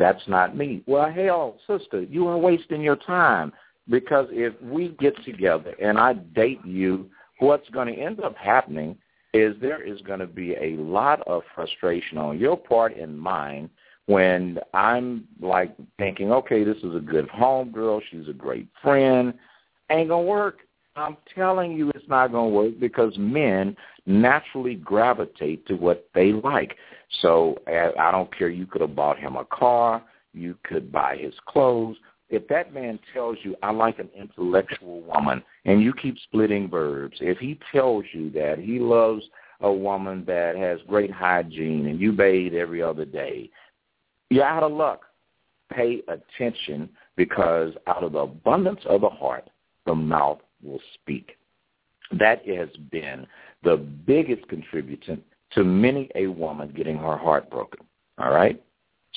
that's 0.00 0.26
not 0.26 0.56
me." 0.56 0.82
Well, 0.86 1.10
hell, 1.10 1.58
sister, 1.66 2.02
you 2.02 2.26
are 2.28 2.38
wasting 2.38 2.80
your 2.80 2.96
time 2.96 3.52
because 3.90 4.26
if 4.30 4.54
we 4.62 4.96
get 5.00 5.22
together 5.24 5.74
and 5.82 5.98
I 5.98 6.14
date 6.14 6.64
you, 6.64 7.10
what's 7.40 7.68
going 7.70 7.94
to 7.94 8.00
end 8.00 8.20
up 8.20 8.36
happening 8.36 8.96
is 9.34 9.54
there 9.60 9.82
is 9.82 10.00
going 10.02 10.20
to 10.20 10.26
be 10.26 10.54
a 10.54 10.76
lot 10.76 11.20
of 11.26 11.42
frustration 11.54 12.18
on 12.18 12.38
your 12.38 12.56
part 12.56 12.96
and 12.96 13.18
mine 13.18 13.68
when 14.06 14.58
I'm 14.74 15.24
like 15.40 15.74
thinking, 15.98 16.32
okay, 16.32 16.64
this 16.64 16.78
is 16.78 16.94
a 16.94 17.00
good 17.00 17.28
home 17.28 17.70
girl, 17.70 18.00
she's 18.10 18.28
a 18.28 18.32
great 18.32 18.68
friend, 18.82 19.34
ain't 19.90 20.08
gonna 20.08 20.22
work. 20.22 20.60
I'm 20.96 21.16
telling 21.34 21.72
you 21.72 21.90
it's 21.90 22.08
not 22.08 22.28
to 22.28 22.42
work 22.42 22.78
because 22.80 23.16
men 23.16 23.76
naturally 24.06 24.74
gravitate 24.74 25.66
to 25.66 25.74
what 25.74 26.08
they 26.14 26.32
like. 26.32 26.76
So 27.22 27.58
eh, 27.66 27.90
I 27.98 28.10
don't 28.10 28.36
care. 28.36 28.48
You 28.48 28.66
could 28.66 28.80
have 28.80 28.96
bought 28.96 29.18
him 29.18 29.36
a 29.36 29.44
car. 29.44 30.02
You 30.32 30.56
could 30.64 30.90
buy 30.90 31.16
his 31.16 31.34
clothes. 31.46 31.96
If 32.28 32.46
that 32.48 32.72
man 32.72 32.98
tells 33.12 33.38
you, 33.42 33.56
I 33.62 33.72
like 33.72 33.98
an 33.98 34.08
intellectual 34.16 35.00
woman, 35.02 35.42
and 35.64 35.82
you 35.82 35.92
keep 35.92 36.16
splitting 36.18 36.68
verbs, 36.68 37.16
if 37.20 37.38
he 37.38 37.58
tells 37.72 38.04
you 38.12 38.30
that 38.30 38.58
he 38.60 38.78
loves 38.78 39.24
a 39.60 39.72
woman 39.72 40.24
that 40.26 40.56
has 40.56 40.78
great 40.86 41.10
hygiene 41.10 41.86
and 41.86 42.00
you 42.00 42.12
bathe 42.12 42.54
every 42.54 42.82
other 42.82 43.04
day, 43.04 43.50
you're 44.30 44.44
out 44.44 44.62
of 44.62 44.72
luck. 44.72 45.02
Pay 45.72 46.02
attention 46.08 46.88
because 47.16 47.74
out 47.86 48.02
of 48.02 48.12
the 48.12 48.20
abundance 48.20 48.80
of 48.86 49.02
the 49.02 49.08
heart, 49.08 49.48
the 49.86 49.94
mouth 49.94 50.40
will 50.62 50.80
speak. 50.94 51.36
That 52.12 52.46
has 52.48 52.68
been 52.90 53.26
the 53.62 53.76
biggest 53.76 54.48
contributor 54.48 55.18
to 55.52 55.64
many 55.64 56.10
a 56.14 56.26
woman 56.26 56.72
getting 56.76 56.96
her 56.96 57.16
heart 57.16 57.50
broken. 57.50 57.80
All 58.18 58.32
right? 58.32 58.60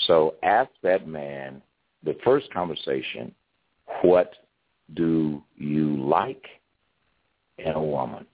So 0.08 0.36
ask 0.44 0.70
that 0.84 1.08
man 1.08 1.62
the 2.04 2.18
first 2.24 2.52
conversation, 2.54 3.34
what 4.02 4.34
do 4.96 5.42
you 5.56 5.98
like 5.98 6.46
in 7.58 7.72
a 7.74 7.84
woman? 7.84 8.26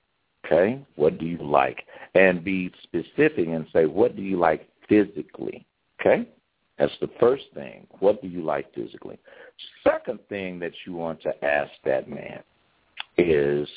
Okay? 0.46 0.82
What 0.96 1.20
do 1.20 1.26
you 1.26 1.38
like? 1.38 1.84
And 2.16 2.44
be 2.44 2.72
specific 2.84 3.48
and 3.48 3.66
say, 3.72 3.86
what 3.86 4.16
do 4.16 4.22
you 4.22 4.38
like 4.40 4.70
physically? 4.88 5.66
Okay? 6.00 6.28
That's 6.80 6.94
the 7.02 7.10
first 7.20 7.44
thing. 7.54 7.86
What 8.00 8.22
do 8.22 8.30
you 8.30 8.42
like 8.42 8.74
physically? 8.74 9.20
Second 9.84 10.20
thing 10.30 10.60
that 10.60 10.72
you 10.86 10.94
want 10.94 11.22
to 11.24 11.46
ask 11.46 11.72
that 11.84 12.10
man 12.10 12.42
is 13.18 13.68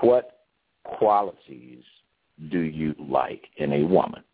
what 0.00 0.40
qualities 0.84 1.82
do 2.50 2.60
you 2.60 2.94
like 2.98 3.44
in 3.58 3.74
a 3.74 3.84
woman? 3.84 4.24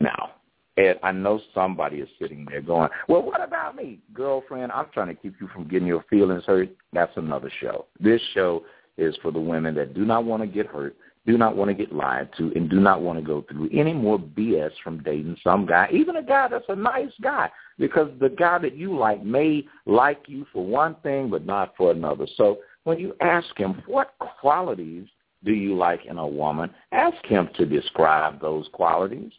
Now, 0.00 0.32
Ed, 0.76 1.00
I 1.02 1.10
know 1.12 1.40
somebody 1.54 1.98
is 1.98 2.08
sitting 2.20 2.46
there 2.48 2.60
going, 2.60 2.90
well, 3.08 3.22
what 3.22 3.42
about 3.42 3.74
me? 3.74 3.98
Girlfriend, 4.12 4.70
I'm 4.70 4.86
trying 4.92 5.08
to 5.08 5.14
keep 5.14 5.34
you 5.40 5.48
from 5.48 5.66
getting 5.66 5.88
your 5.88 6.04
feelings 6.10 6.44
hurt. 6.44 6.68
That's 6.92 7.16
another 7.16 7.50
show. 7.60 7.86
This 7.98 8.20
show 8.34 8.64
is 8.98 9.16
for 9.22 9.32
the 9.32 9.40
women 9.40 9.74
that 9.76 9.94
do 9.94 10.04
not 10.04 10.24
want 10.24 10.42
to 10.42 10.46
get 10.46 10.66
hurt, 10.66 10.96
do 11.28 11.36
not 11.36 11.56
want 11.56 11.68
to 11.68 11.74
get 11.74 11.92
lied 11.92 12.30
to, 12.38 12.50
and 12.56 12.70
do 12.70 12.80
not 12.80 13.02
want 13.02 13.18
to 13.18 13.24
go 13.24 13.44
through 13.50 13.68
any 13.70 13.92
more 13.92 14.18
BS 14.18 14.70
from 14.82 15.02
dating 15.02 15.36
some 15.44 15.66
guy, 15.66 15.86
even 15.92 16.16
a 16.16 16.22
guy 16.22 16.48
that's 16.48 16.64
a 16.70 16.74
nice 16.74 17.12
guy, 17.20 17.50
because 17.78 18.08
the 18.18 18.30
guy 18.30 18.56
that 18.56 18.74
you 18.74 18.96
like 18.96 19.22
may 19.22 19.66
like 19.84 20.22
you 20.26 20.46
for 20.50 20.64
one 20.64 20.96
thing 21.02 21.28
but 21.28 21.44
not 21.44 21.74
for 21.76 21.90
another. 21.90 22.26
So 22.38 22.60
when 22.84 22.98
you 22.98 23.14
ask 23.20 23.46
him, 23.58 23.82
what 23.86 24.14
qualities 24.18 25.06
do 25.44 25.52
you 25.52 25.76
like 25.76 26.06
in 26.06 26.16
a 26.16 26.26
woman, 26.26 26.70
ask 26.92 27.22
him 27.26 27.50
to 27.56 27.66
describe 27.66 28.40
those 28.40 28.66
qualities. 28.72 29.30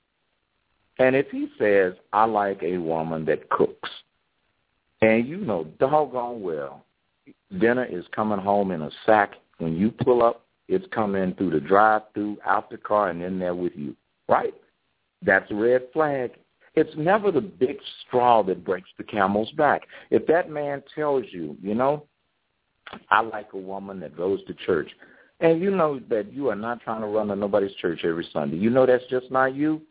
And 1.00 1.16
if 1.16 1.28
he 1.32 1.48
says, 1.58 1.96
I 2.14 2.26
like 2.26 2.62
a 2.62 2.78
woman 2.78 3.26
that 3.26 3.50
cooks, 3.50 3.90
and 5.02 5.28
you 5.28 5.38
know 5.38 5.64
doggone 5.80 6.44
well 6.44 6.86
dinner 7.60 7.86
is 7.86 8.06
coming 8.16 8.40
home 8.40 8.72
in 8.72 8.82
a 8.82 8.92
sack. 9.06 9.34
When 9.58 9.76
you 9.76 9.92
pull 9.92 10.24
up, 10.24 10.46
it's 10.70 10.86
coming 10.94 11.34
through 11.34 11.50
the 11.50 11.60
drive-through, 11.60 12.38
out 12.46 12.70
the 12.70 12.78
car, 12.78 13.10
and 13.10 13.22
in 13.24 13.40
there 13.40 13.56
with 13.56 13.74
you, 13.76 13.96
right? 14.28 14.54
That's 15.26 15.50
a 15.52 15.56
red 15.56 15.88
flag. 15.92 16.32
It's 16.76 16.96
never 16.96 17.32
the 17.32 17.42
big 17.42 17.78
straw 18.06 18.44
that 18.44 18.64
breaks 18.64 18.90
the 18.98 19.04
camel's 19.04 19.52
back. 19.54 19.82
If 20.12 20.28
that 20.28 20.52
man 20.52 20.84
tells 20.96 21.26
you, 21.32 21.58
you 21.62 21.74
know, 21.74 22.06
I 23.10 23.22
like 23.22 23.50
a 23.54 23.58
woman 23.58 24.00
that 24.02 24.16
goes 24.16 24.44
to 24.46 24.54
church, 24.54 24.90
and 25.40 25.60
you 25.60 25.72
know 25.72 26.00
that 26.10 26.32
you 26.32 26.50
are 26.50 26.56
not 26.56 26.82
trying 26.82 27.02
to 27.02 27.08
run 27.08 27.28
to 27.30 27.36
nobody's 27.36 27.74
church 27.76 28.02
every 28.04 28.28
Sunday. 28.32 28.58
You 28.58 28.70
know 28.70 28.86
that's 28.86 29.04
just 29.10 29.32
not 29.32 29.56
you. 29.56 29.82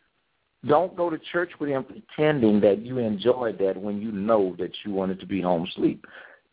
Don't 0.67 0.97
go 0.97 1.11
to 1.11 1.19
church 1.33 1.51
with 1.59 1.71
him 1.71 1.85
pretending 1.85 2.61
that 2.61 2.85
you 2.85 2.99
enjoyed 2.99 3.59
that 3.59 3.77
when 3.77 4.01
you 4.01 4.13
know 4.13 4.55
that 4.59 4.73
you 4.85 4.93
wanted 4.93 5.21
to 5.21 5.27
be 5.27 5.41
home 5.41 5.69
sleep. 5.75 6.05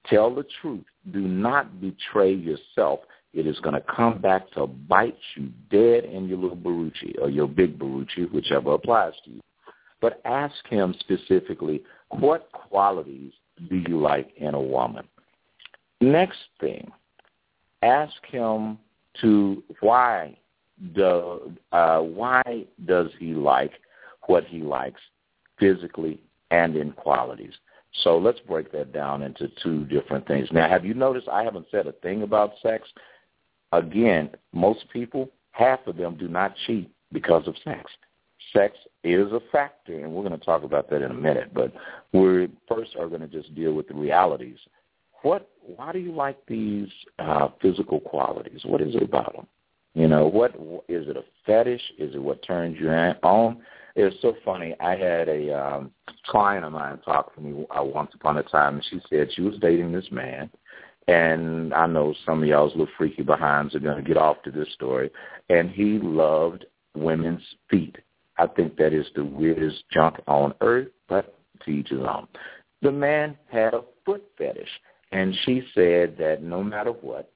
Tell 0.08 0.34
the 0.34 0.46
truth. 0.62 0.86
Do 1.12 1.22
not 1.22 1.82
betray 1.82 2.34
yourself. 2.34 3.00
It 3.36 3.46
is 3.48 3.60
going 3.60 3.76
to 3.76 3.82
come 3.82 4.20
back 4.20 4.50
to 4.52 4.66
bite 4.66 5.18
you 5.36 5.50
dead 5.70 6.06
in 6.06 6.28
your 6.28 6.38
little 6.38 6.58
baruchi 6.58 7.20
or 7.22 7.30
your 7.30 7.48
big 7.48 7.78
baruchi, 7.78 8.32
whichever 8.32 8.74
applies 8.74 9.14
to 9.26 9.32
you. 9.32 9.42
But 10.02 10.22
ask 10.26 10.56
him 10.68 10.96
specifically, 11.00 11.84
what 12.10 12.50
qualities 12.52 13.34
do 13.70 13.84
you 13.88 14.00
like 14.00 14.32
in 14.38 14.54
a 14.54 14.62
woman? 14.62 15.06
Next 16.02 16.40
thing, 16.60 16.92
ask 17.82 18.14
him 18.28 18.78
to 19.22 19.64
why 19.82 20.38
do, 20.94 21.54
uh, 21.72 22.00
why 22.00 22.66
does 22.86 23.10
he 23.20 23.34
like 23.34 23.72
what 24.28 24.46
he 24.46 24.60
likes 24.60 25.02
physically 25.60 26.20
and 26.52 26.76
in 26.76 26.92
qualities. 26.92 27.54
So 28.04 28.18
let's 28.18 28.40
break 28.42 28.72
that 28.74 28.92
down 28.92 29.24
into 29.24 29.50
two 29.64 29.86
different 29.86 30.28
things. 30.28 30.50
Now, 30.52 30.68
have 30.70 30.86
you 30.86 30.94
noticed 30.94 31.30
I 31.30 31.44
haven't 31.44 31.68
said 31.72 31.88
a 31.88 31.94
thing 31.94 32.24
about 32.24 32.54
sex? 32.62 32.88
Again, 33.78 34.30
most 34.54 34.86
people, 34.92 35.30
half 35.52 35.86
of 35.88 35.98
them 35.98 36.18
do 36.18 36.28
not 36.28 36.56
cheat 36.66 36.90
because 37.12 37.48
of 37.48 37.56
sex. 37.64 37.92
Sex 38.54 38.78
is 39.04 39.32
a 39.32 39.42
factor, 39.52 40.00
and 40.00 40.12
we're 40.12 40.28
going 40.28 40.38
to 40.38 40.46
talk 40.46 40.64
about 40.64 40.90
that 40.90 41.02
in 41.02 41.12
a 41.12 41.16
minute. 41.16 41.54
But 41.54 41.74
we 42.14 42.50
first 42.68 42.96
are 42.98 43.08
going 43.08 43.22
to 43.22 43.28
just 43.28 43.54
deal 43.56 43.74
with 43.74 43.88
the 43.88 43.96
realities. 43.96 44.58
What? 45.24 45.50
Why 45.62 45.92
do 45.92 46.00
you 46.00 46.14
like 46.14 46.38
these 46.48 46.88
uh, 47.20 47.50
physical 47.62 48.00
qualities? 48.00 48.62
What 48.66 48.82
is 48.82 48.96
it 48.96 49.02
about 49.02 49.34
them? 49.34 49.48
You 49.96 50.08
know, 50.08 50.28
what 50.28 50.54
is 50.88 51.08
it 51.08 51.18
a 51.18 51.24
fetish? 51.46 51.82
Is 51.98 52.14
it 52.14 52.22
what 52.22 52.44
turns 52.44 52.78
you 52.80 52.90
on? 52.90 53.62
It 53.96 54.04
was 54.04 54.14
so 54.22 54.36
funny. 54.44 54.76
I 54.82 54.96
had 54.98 55.30
a 55.30 55.58
um, 55.58 55.92
client 56.28 56.66
of 56.66 56.74
mine 56.74 57.00
talk 57.06 57.34
to 57.36 57.42
me 57.42 57.66
uh, 57.76 57.82
once 57.82 58.12
upon 58.14 58.38
a 58.38 58.44
time, 58.44 58.76
and 58.76 58.86
she 58.90 59.00
said 59.10 59.30
she 59.34 59.42
was 59.42 59.58
dating 59.60 59.94
this 59.94 60.12
man. 60.12 60.50
And 61.08 61.74
I 61.74 61.86
know 61.86 62.16
some 62.26 62.42
of 62.42 62.50
y'all's 62.50 62.72
little 62.72 62.88
freaky 62.98 63.22
behinds 63.22 63.76
are 63.76 63.80
going 63.80 64.04
to 64.04 64.08
get 64.08 64.18
off 64.18 64.42
to 64.44 64.52
this 64.52 64.72
story. 64.74 65.12
And 65.50 65.70
he 65.70 66.00
loved 66.00 66.66
women's 66.96 67.44
feet. 67.70 67.98
I 68.38 68.48
think 68.48 68.78
that 68.78 68.94
is 68.94 69.06
the 69.16 69.24
weirdest 69.24 69.84
junk 69.92 70.16
on 70.28 70.54
earth, 70.62 70.88
but 71.08 71.38
to 71.64 71.72
each 71.72 71.90
his 71.90 72.00
own. 72.00 72.28
The 72.82 72.92
man 72.92 73.38
had 73.52 73.74
a 73.74 73.82
foot 74.06 74.24
fetish, 74.38 74.70
and 75.12 75.36
she 75.46 75.64
said 75.74 76.16
that 76.18 76.40
no 76.42 76.64
matter 76.64 76.92
what, 76.92 77.32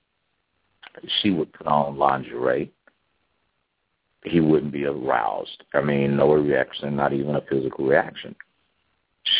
she 1.21 1.29
would 1.29 1.53
put 1.53 1.67
on 1.67 1.97
lingerie 1.97 2.71
he 4.23 4.39
wouldn't 4.39 4.73
be 4.73 4.85
aroused. 4.85 5.63
I 5.73 5.81
mean, 5.81 6.17
no 6.17 6.33
reaction, 6.33 6.95
not 6.95 7.13
even 7.13 7.35
a 7.35 7.41
physical 7.41 7.85
reaction. 7.85 8.35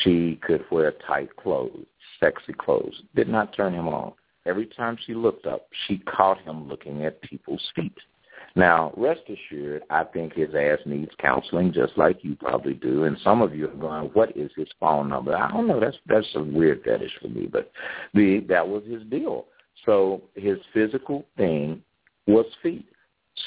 She 0.03 0.39
could 0.41 0.63
wear 0.71 0.93
tight 1.07 1.35
clothes, 1.35 1.85
sexy 2.19 2.53
clothes, 2.53 3.01
did 3.15 3.27
not 3.27 3.55
turn 3.55 3.73
him 3.73 3.87
on. 3.87 4.13
Every 4.49 4.65
time 4.65 4.97
she 5.05 5.13
looked 5.13 5.45
up, 5.45 5.67
she 5.87 5.99
caught 5.99 6.41
him 6.41 6.67
looking 6.67 7.05
at 7.05 7.21
people's 7.21 7.61
feet. 7.75 7.95
Now, 8.55 8.91
rest 8.97 9.21
assured, 9.29 9.83
I 9.91 10.05
think 10.05 10.33
his 10.33 10.55
ass 10.55 10.79
needs 10.85 11.11
counseling 11.19 11.71
just 11.71 11.95
like 11.97 12.23
you 12.23 12.35
probably 12.35 12.73
do. 12.73 13.03
And 13.03 13.15
some 13.23 13.43
of 13.43 13.55
you 13.55 13.65
are 13.65 13.75
going, 13.75 14.09
what 14.13 14.35
is 14.35 14.49
his 14.55 14.67
phone 14.79 15.09
number? 15.09 15.35
I 15.35 15.51
don't 15.51 15.67
know. 15.67 15.79
That's 15.79 15.97
that's 16.07 16.27
a 16.33 16.41
weird 16.41 16.83
fetish 16.83 17.11
for 17.21 17.27
me, 17.27 17.45
but 17.45 17.71
the 18.15 18.39
that 18.49 18.67
was 18.67 18.83
his 18.89 19.03
deal. 19.03 19.45
So 19.85 20.23
his 20.35 20.57
physical 20.73 21.25
thing 21.37 21.83
was 22.25 22.45
feet. 22.63 22.87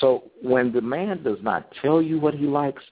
So 0.01 0.31
when 0.41 0.73
the 0.73 0.81
man 0.81 1.23
does 1.23 1.38
not 1.43 1.69
tell 1.83 2.01
you 2.01 2.21
what 2.21 2.35
he 2.35 2.47
likes, 2.47 2.83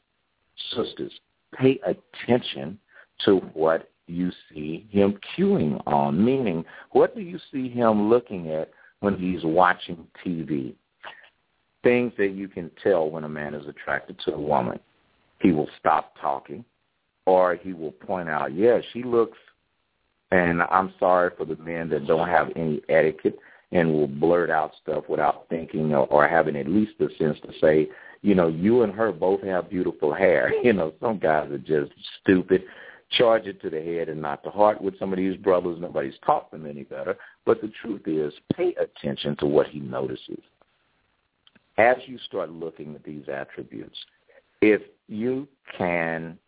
sisters, 0.74 1.12
pay 1.54 1.80
attention 1.86 2.78
to 3.24 3.36
what 3.54 3.89
you 4.10 4.30
see 4.52 4.86
him 4.90 5.18
cueing 5.36 5.82
on, 5.86 6.22
meaning 6.22 6.64
what 6.92 7.14
do 7.14 7.22
you 7.22 7.38
see 7.52 7.68
him 7.68 8.08
looking 8.08 8.50
at 8.50 8.70
when 9.00 9.16
he's 9.16 9.44
watching 9.44 10.06
TV? 10.24 10.74
Things 11.82 12.12
that 12.18 12.32
you 12.32 12.48
can 12.48 12.70
tell 12.82 13.08
when 13.10 13.24
a 13.24 13.28
man 13.28 13.54
is 13.54 13.66
attracted 13.66 14.18
to 14.24 14.34
a 14.34 14.40
woman. 14.40 14.78
He 15.40 15.52
will 15.52 15.68
stop 15.78 16.14
talking 16.20 16.64
or 17.26 17.54
he 17.54 17.72
will 17.72 17.92
point 17.92 18.28
out, 18.28 18.54
yeah, 18.54 18.80
she 18.92 19.02
looks, 19.02 19.38
and 20.30 20.62
I'm 20.62 20.92
sorry 20.98 21.30
for 21.36 21.44
the 21.44 21.56
men 21.56 21.88
that 21.90 22.06
don't 22.06 22.28
have 22.28 22.48
any 22.56 22.80
etiquette 22.88 23.38
and 23.72 23.92
will 23.92 24.08
blurt 24.08 24.50
out 24.50 24.72
stuff 24.82 25.04
without 25.08 25.46
thinking 25.48 25.94
or, 25.94 26.06
or 26.06 26.26
having 26.26 26.56
at 26.56 26.68
least 26.68 26.92
the 26.98 27.08
sense 27.18 27.38
to 27.42 27.52
say, 27.60 27.88
you 28.22 28.34
know, 28.34 28.48
you 28.48 28.82
and 28.82 28.92
her 28.92 29.12
both 29.12 29.42
have 29.42 29.70
beautiful 29.70 30.12
hair. 30.12 30.52
You 30.62 30.72
know, 30.72 30.92
some 31.00 31.18
guys 31.18 31.50
are 31.50 31.58
just 31.58 31.92
stupid. 32.20 32.62
Charge 33.12 33.46
it 33.46 33.60
to 33.62 33.70
the 33.70 33.80
head 33.82 34.08
and 34.08 34.22
not 34.22 34.44
the 34.44 34.50
heart 34.50 34.80
with 34.80 34.98
some 34.98 35.12
of 35.12 35.16
these 35.16 35.36
brothers. 35.36 35.78
Nobody's 35.80 36.14
taught 36.24 36.50
them 36.50 36.66
any 36.66 36.84
better. 36.84 37.16
But 37.44 37.60
the 37.60 37.72
truth 37.82 38.02
is, 38.06 38.32
pay 38.54 38.74
attention 38.74 39.36
to 39.36 39.46
what 39.46 39.66
he 39.66 39.80
notices. 39.80 40.42
As 41.76 41.96
you 42.06 42.18
start 42.26 42.50
looking 42.50 42.94
at 42.94 43.02
these 43.02 43.24
attributes, 43.28 43.96
if 44.60 44.82
you 45.08 45.48
can 45.76 46.38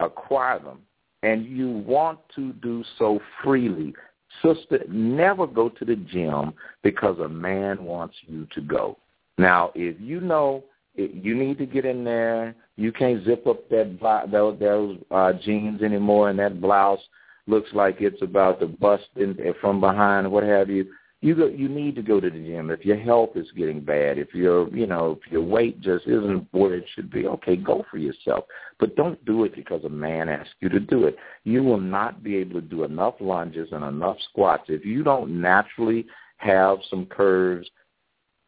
acquire 0.00 0.58
them 0.58 0.80
and 1.22 1.46
you 1.46 1.70
want 1.70 2.18
to 2.34 2.52
do 2.54 2.84
so 2.98 3.20
freely, 3.42 3.94
Sister, 4.42 4.80
never 4.88 5.46
go 5.46 5.68
to 5.68 5.84
the 5.84 5.96
gym 5.96 6.52
because 6.82 7.18
a 7.18 7.28
man 7.28 7.84
wants 7.84 8.16
you 8.26 8.46
to 8.54 8.60
go. 8.60 8.98
Now, 9.38 9.70
if 9.74 9.96
you 10.00 10.20
know 10.20 10.64
you 10.96 11.34
need 11.34 11.58
to 11.58 11.66
get 11.66 11.84
in 11.84 12.04
there, 12.04 12.54
you 12.76 12.92
can't 12.92 13.24
zip 13.24 13.46
up 13.46 13.68
that 13.70 13.98
those, 14.30 14.58
those 14.58 14.98
uh, 15.10 15.32
jeans 15.44 15.82
anymore, 15.82 16.30
and 16.30 16.38
that 16.38 16.60
blouse 16.60 17.00
looks 17.46 17.70
like 17.72 18.00
it's 18.00 18.22
about 18.22 18.60
to 18.60 18.66
bust 18.66 19.04
in, 19.16 19.36
from 19.60 19.80
behind, 19.80 20.30
what 20.30 20.44
have 20.44 20.68
you 20.70 20.86
you 21.24 21.34
go, 21.34 21.46
you 21.46 21.70
need 21.70 21.94
to 21.94 22.02
go 22.02 22.20
to 22.20 22.28
the 22.28 22.36
gym. 22.36 22.68
If 22.68 22.84
your 22.84 22.98
health 22.98 23.30
is 23.34 23.50
getting 23.56 23.80
bad, 23.80 24.18
if 24.18 24.34
your 24.34 24.68
you 24.76 24.86
know 24.86 25.18
if 25.18 25.32
your 25.32 25.40
weight 25.40 25.80
just 25.80 26.06
isn't 26.06 26.46
where 26.50 26.74
it 26.74 26.84
should 26.94 27.10
be, 27.10 27.26
okay, 27.26 27.56
go 27.56 27.82
for 27.90 27.96
yourself. 27.96 28.44
But 28.78 28.94
don't 28.94 29.24
do 29.24 29.44
it 29.44 29.54
because 29.56 29.84
a 29.84 29.88
man 29.88 30.28
asks 30.28 30.52
you 30.60 30.68
to 30.68 30.80
do 30.80 31.06
it. 31.06 31.16
You 31.44 31.62
will 31.62 31.80
not 31.80 32.22
be 32.22 32.36
able 32.36 32.60
to 32.60 32.66
do 32.66 32.84
enough 32.84 33.14
lunges 33.20 33.70
and 33.72 33.82
enough 33.84 34.18
squats 34.28 34.64
if 34.68 34.84
you 34.84 35.02
don't 35.02 35.40
naturally 35.40 36.04
have 36.36 36.78
some 36.90 37.06
curves. 37.06 37.70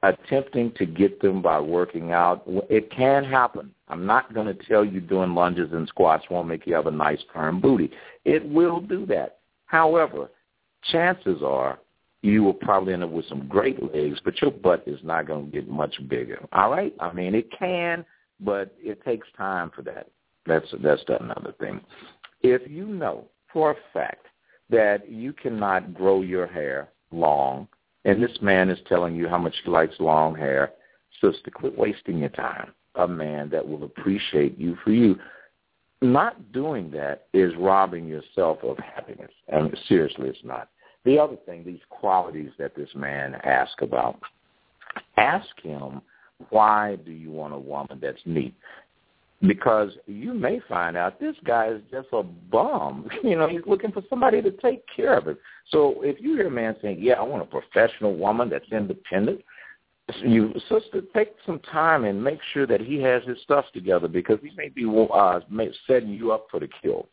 Attempting 0.03 0.73
to 0.73 0.85
get 0.85 1.23
them 1.23 1.41
by 1.41 1.59
working 1.59 2.12
out, 2.12 2.43
it 2.69 2.91
can 2.91 3.25
happen. 3.25 3.73
I'm 3.88 4.07
not 4.07 4.35
going 4.35 4.46
to 4.46 4.66
tell 4.66 4.85
you 4.85 5.01
doing 5.01 5.35
lunges 5.35 5.72
and 5.72 5.87
squats 5.88 6.25
won't 6.31 6.49
make 6.49 6.66
you 6.66 6.75
have 6.75 6.87
a 6.87 6.90
nice 6.90 7.20
firm 7.33 7.61
booty. 7.61 7.90
It 8.25 8.46
will 8.49 8.81
do 8.81 9.07
that. 9.07 9.38
However, 9.66 10.31
chances 10.90 11.42
are 11.42 11.79
you 12.22 12.42
will 12.42 12.55
probably 12.55 12.92
end 12.92 13.05
up 13.05 13.11
with 13.11 13.29
some 13.29 13.46
great 13.46 13.81
legs, 13.94 14.18
but 14.25 14.40
your 14.42 14.51
butt 14.51 14.83
is 14.87 14.99
not 15.05 15.27
going 15.27 15.46
to 15.46 15.53
get 15.53 15.68
much 15.68 15.94
bigger. 16.09 16.44
All 16.53 16.70
right? 16.70 16.92
I 16.99 17.12
mean, 17.12 17.35
it 17.35 17.51
can, 17.57 18.05
but 18.40 18.75
it 18.79 19.05
takes 19.05 19.29
time 19.37 19.70
for 19.75 19.83
that. 19.83 20.09
That's 20.46 20.66
that's 20.83 21.03
another 21.09 21.55
thing. 21.59 21.81
If 22.42 22.68
you 22.70 22.87
know 22.87 23.25
for 23.53 23.72
a 23.72 23.77
fact 23.92 24.27
that 24.70 25.11
you 25.11 25.33
cannot 25.33 25.94
grow 25.94 26.22
your 26.22 26.46
hair 26.46 26.88
long, 27.11 27.68
and 28.05 28.22
this 28.22 28.37
man 28.40 28.70
is 28.70 28.79
telling 28.88 29.16
you 29.16 29.29
how 29.29 29.38
much 29.38 29.55
he 29.64 29.70
likes 29.70 29.94
long 29.99 30.35
hair, 30.35 30.72
sister, 31.20 31.51
quit 31.51 31.77
wasting 31.77 32.18
your 32.18 32.29
time. 32.31 32.72
A 32.98 33.06
man 33.06 33.50
that 33.50 33.66
will 33.66 33.85
appreciate 33.85 34.59
you 34.59 34.76
for 34.82 34.90
you. 34.90 35.18
Not 36.02 36.52
doing 36.52 36.90
that 36.92 37.26
is 37.32 37.52
robbing 37.59 38.06
yourself 38.06 38.59
of 38.62 38.78
happiness. 38.78 39.30
And 39.48 39.76
seriously, 39.88 40.28
it's 40.28 40.38
not. 40.44 40.68
The 41.04 41.18
other 41.18 41.37
thing, 41.46 41.64
these 41.64 41.80
qualities 41.88 42.50
that 42.59 42.74
this 42.74 42.90
man 42.94 43.37
asked 43.44 43.80
about, 43.80 44.18
Ask 45.16 45.46
him, 45.62 46.00
why 46.50 46.96
do 46.96 47.12
you 47.12 47.30
want 47.30 47.54
a 47.54 47.59
woman 47.59 47.98
that's 48.00 48.20
neat? 48.24 48.54
Because 49.46 49.90
you 50.06 50.32
may 50.32 50.61
find 50.68 50.96
out 50.96 51.20
this 51.20 51.37
guy 51.44 51.68
is 51.68 51.82
just 51.90 52.09
a 52.12 52.22
bum. 52.22 53.09
You 53.22 53.37
know, 53.37 53.48
he's 53.48 53.61
looking 53.66 53.92
for 53.92 54.02
somebody 54.09 54.40
to 54.42 54.50
take 54.50 54.82
care 54.94 55.16
of 55.16 55.28
him. 55.28 55.38
So 55.70 56.02
if 56.02 56.20
you 56.20 56.35
hear 56.35 56.48
a 56.48 56.50
man 56.50 56.76
saying, 56.80 56.98
yeah, 57.00 57.14
I 57.14 57.22
want 57.22 57.42
a 57.42 57.46
professional 57.46 58.16
woman 58.16 58.48
that's 58.48 58.70
independent, 58.72 59.42
you 60.23 60.53
sister 60.69 61.03
take 61.14 61.35
some 61.45 61.59
time 61.61 62.05
and 62.05 62.23
make 62.23 62.38
sure 62.53 62.66
that 62.66 62.81
he 62.81 63.01
has 63.03 63.23
his 63.25 63.38
stuff 63.42 63.64
together 63.75 64.09
because 64.09 64.38
he 64.42 64.51
may 64.57 64.69
be 64.69 64.85
uh, 65.12 65.40
may, 65.51 65.71
setting 65.87 66.11
you 66.11 66.33
up 66.33 66.47
for 66.51 66.61
the 66.61 66.69
kill. 66.83 67.09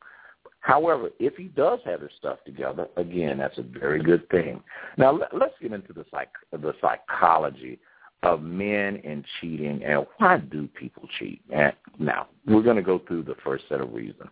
However, 0.59 1.09
if 1.19 1.35
he 1.35 1.45
does 1.45 1.79
have 1.85 2.01
his 2.01 2.11
stuff 2.17 2.37
together, 2.45 2.87
again, 2.95 3.39
that's 3.39 3.57
a 3.57 3.63
very 3.63 4.01
good 4.01 4.29
thing. 4.29 4.61
Now 4.97 5.11
let, 5.11 5.35
let's 5.35 5.55
get 5.61 5.73
into 5.73 5.91
the 5.91 6.05
psych 6.11 6.29
the 6.51 6.73
psychology 6.79 7.79
of 8.21 8.41
men 8.41 9.01
and 9.03 9.25
cheating 9.41 9.83
and 9.83 10.05
why 10.17 10.37
do 10.37 10.67
people 10.67 11.09
cheat. 11.19 11.41
And 11.53 11.73
now 11.99 12.27
we're 12.45 12.61
going 12.61 12.77
to 12.77 12.81
go 12.81 13.01
through 13.07 13.23
the 13.23 13.35
first 13.43 13.65
set 13.67 13.81
of 13.81 13.93
reasons 13.93 14.29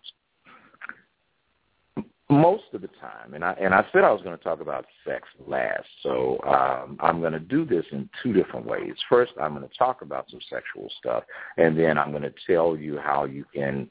most 2.31 2.63
of 2.73 2.81
the 2.81 2.87
time, 2.87 3.33
and 3.33 3.43
I 3.43 3.51
and 3.53 3.73
I 3.73 3.85
said 3.91 4.03
I 4.03 4.11
was 4.11 4.21
going 4.21 4.37
to 4.37 4.43
talk 4.43 4.61
about 4.61 4.85
sex 5.05 5.27
last, 5.45 5.85
so 6.01 6.39
um, 6.47 6.97
I'm 7.01 7.19
going 7.19 7.33
to 7.33 7.39
do 7.39 7.65
this 7.65 7.85
in 7.91 8.09
two 8.23 8.31
different 8.31 8.65
ways. 8.65 8.93
First, 9.09 9.33
I'm 9.39 9.53
going 9.53 9.67
to 9.67 9.77
talk 9.77 10.01
about 10.01 10.29
some 10.31 10.39
sexual 10.49 10.89
stuff, 10.97 11.23
and 11.57 11.77
then 11.77 11.97
I'm 11.97 12.11
going 12.11 12.23
to 12.23 12.33
tell 12.47 12.77
you 12.77 12.97
how 12.97 13.25
you 13.25 13.45
can 13.53 13.89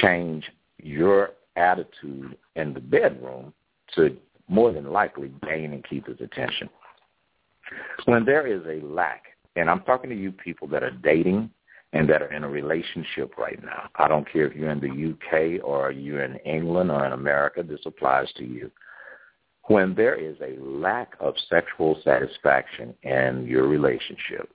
change 0.00 0.44
your 0.78 1.30
attitude 1.56 2.36
in 2.56 2.72
the 2.72 2.80
bedroom 2.80 3.52
to 3.94 4.16
more 4.48 4.72
than 4.72 4.90
likely 4.90 5.30
gain 5.46 5.72
and 5.72 5.84
keep 5.88 6.06
his 6.06 6.20
attention. 6.20 6.68
When 8.06 8.24
there 8.24 8.46
is 8.46 8.62
a 8.66 8.84
lack, 8.84 9.24
and 9.56 9.68
I'm 9.68 9.82
talking 9.82 10.10
to 10.10 10.16
you 10.16 10.32
people 10.32 10.66
that 10.68 10.82
are 10.82 10.90
dating 10.90 11.50
and 11.92 12.08
that 12.08 12.22
are 12.22 12.32
in 12.32 12.44
a 12.44 12.48
relationship 12.48 13.36
right 13.36 13.62
now. 13.62 13.88
I 13.96 14.08
don't 14.08 14.30
care 14.30 14.46
if 14.46 14.56
you're 14.56 14.70
in 14.70 14.80
the 14.80 15.12
UK 15.12 15.64
or 15.64 15.90
you're 15.90 16.24
in 16.24 16.36
England 16.36 16.90
or 16.90 17.04
in 17.04 17.12
America, 17.12 17.62
this 17.62 17.80
applies 17.84 18.32
to 18.36 18.44
you. 18.44 18.70
When 19.64 19.94
there 19.94 20.14
is 20.14 20.36
a 20.40 20.60
lack 20.60 21.14
of 21.20 21.34
sexual 21.48 22.00
satisfaction 22.02 22.94
in 23.02 23.46
your 23.46 23.68
relationship, 23.68 24.50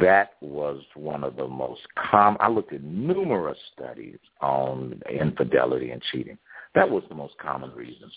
that 0.00 0.32
was 0.40 0.82
one 0.94 1.24
of 1.24 1.36
the 1.36 1.46
most 1.46 1.82
common. 2.10 2.38
I 2.40 2.48
looked 2.48 2.72
at 2.72 2.82
numerous 2.82 3.58
studies 3.72 4.18
on 4.40 5.00
infidelity 5.10 5.90
and 5.90 6.02
cheating. 6.10 6.38
That 6.74 6.90
was 6.90 7.02
the 7.08 7.14
most 7.14 7.34
common 7.38 7.70
reason. 7.72 8.10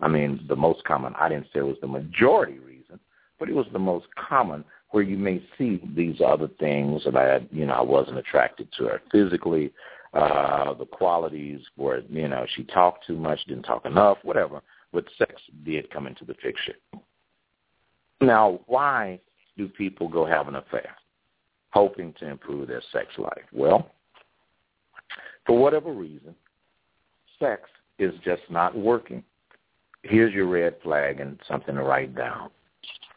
I 0.00 0.08
mean, 0.08 0.44
the 0.48 0.56
most 0.56 0.84
common. 0.84 1.14
I 1.18 1.28
didn't 1.28 1.46
say 1.46 1.60
it 1.60 1.66
was 1.66 1.76
the 1.80 1.86
majority 1.86 2.58
reason, 2.58 3.00
but 3.38 3.48
it 3.48 3.54
was 3.54 3.66
the 3.72 3.78
most 3.78 4.06
common 4.16 4.64
where 4.94 5.02
you 5.02 5.18
may 5.18 5.42
see 5.58 5.82
these 5.96 6.20
other 6.24 6.46
things 6.60 7.02
that 7.02 7.16
I, 7.16 7.44
you 7.50 7.66
know, 7.66 7.72
I 7.72 7.82
wasn't 7.82 8.16
attracted 8.16 8.68
to 8.78 8.84
her 8.84 9.02
physically. 9.10 9.72
Uh, 10.12 10.72
the 10.74 10.86
qualities 10.86 11.58
were, 11.76 12.02
you 12.08 12.28
know, 12.28 12.46
she 12.54 12.62
talked 12.62 13.04
too 13.04 13.16
much, 13.16 13.44
didn't 13.48 13.64
talk 13.64 13.86
enough, 13.86 14.18
whatever. 14.22 14.62
But 14.92 15.06
sex 15.18 15.34
did 15.64 15.90
come 15.90 16.06
into 16.06 16.24
the 16.24 16.34
picture. 16.34 16.76
Now, 18.20 18.60
why 18.66 19.18
do 19.58 19.66
people 19.66 20.08
go 20.08 20.24
have 20.24 20.46
an 20.46 20.54
affair, 20.54 20.94
hoping 21.70 22.14
to 22.20 22.28
improve 22.28 22.68
their 22.68 22.82
sex 22.92 23.08
life? 23.18 23.42
Well, 23.52 23.90
for 25.44 25.58
whatever 25.58 25.92
reason, 25.92 26.36
sex 27.40 27.62
is 27.98 28.14
just 28.24 28.42
not 28.48 28.78
working. 28.78 29.24
Here's 30.02 30.32
your 30.32 30.46
red 30.46 30.76
flag 30.84 31.18
and 31.18 31.40
something 31.48 31.74
to 31.74 31.82
write 31.82 32.14
down. 32.14 32.50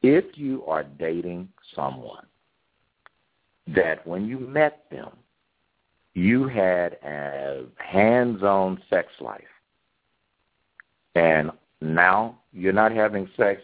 If 0.03 0.37
you 0.37 0.63
are 0.65 0.83
dating 0.83 1.49
someone 1.75 2.25
that 3.75 4.05
when 4.05 4.27
you 4.27 4.39
met 4.39 4.85
them, 4.91 5.09
you 6.13 6.47
had 6.47 6.97
a 7.03 7.65
hands-on 7.77 8.81
sex 8.89 9.07
life, 9.19 9.41
and 11.15 11.51
now 11.81 12.39
you're 12.53 12.73
not 12.73 12.91
having 12.91 13.29
sex, 13.37 13.61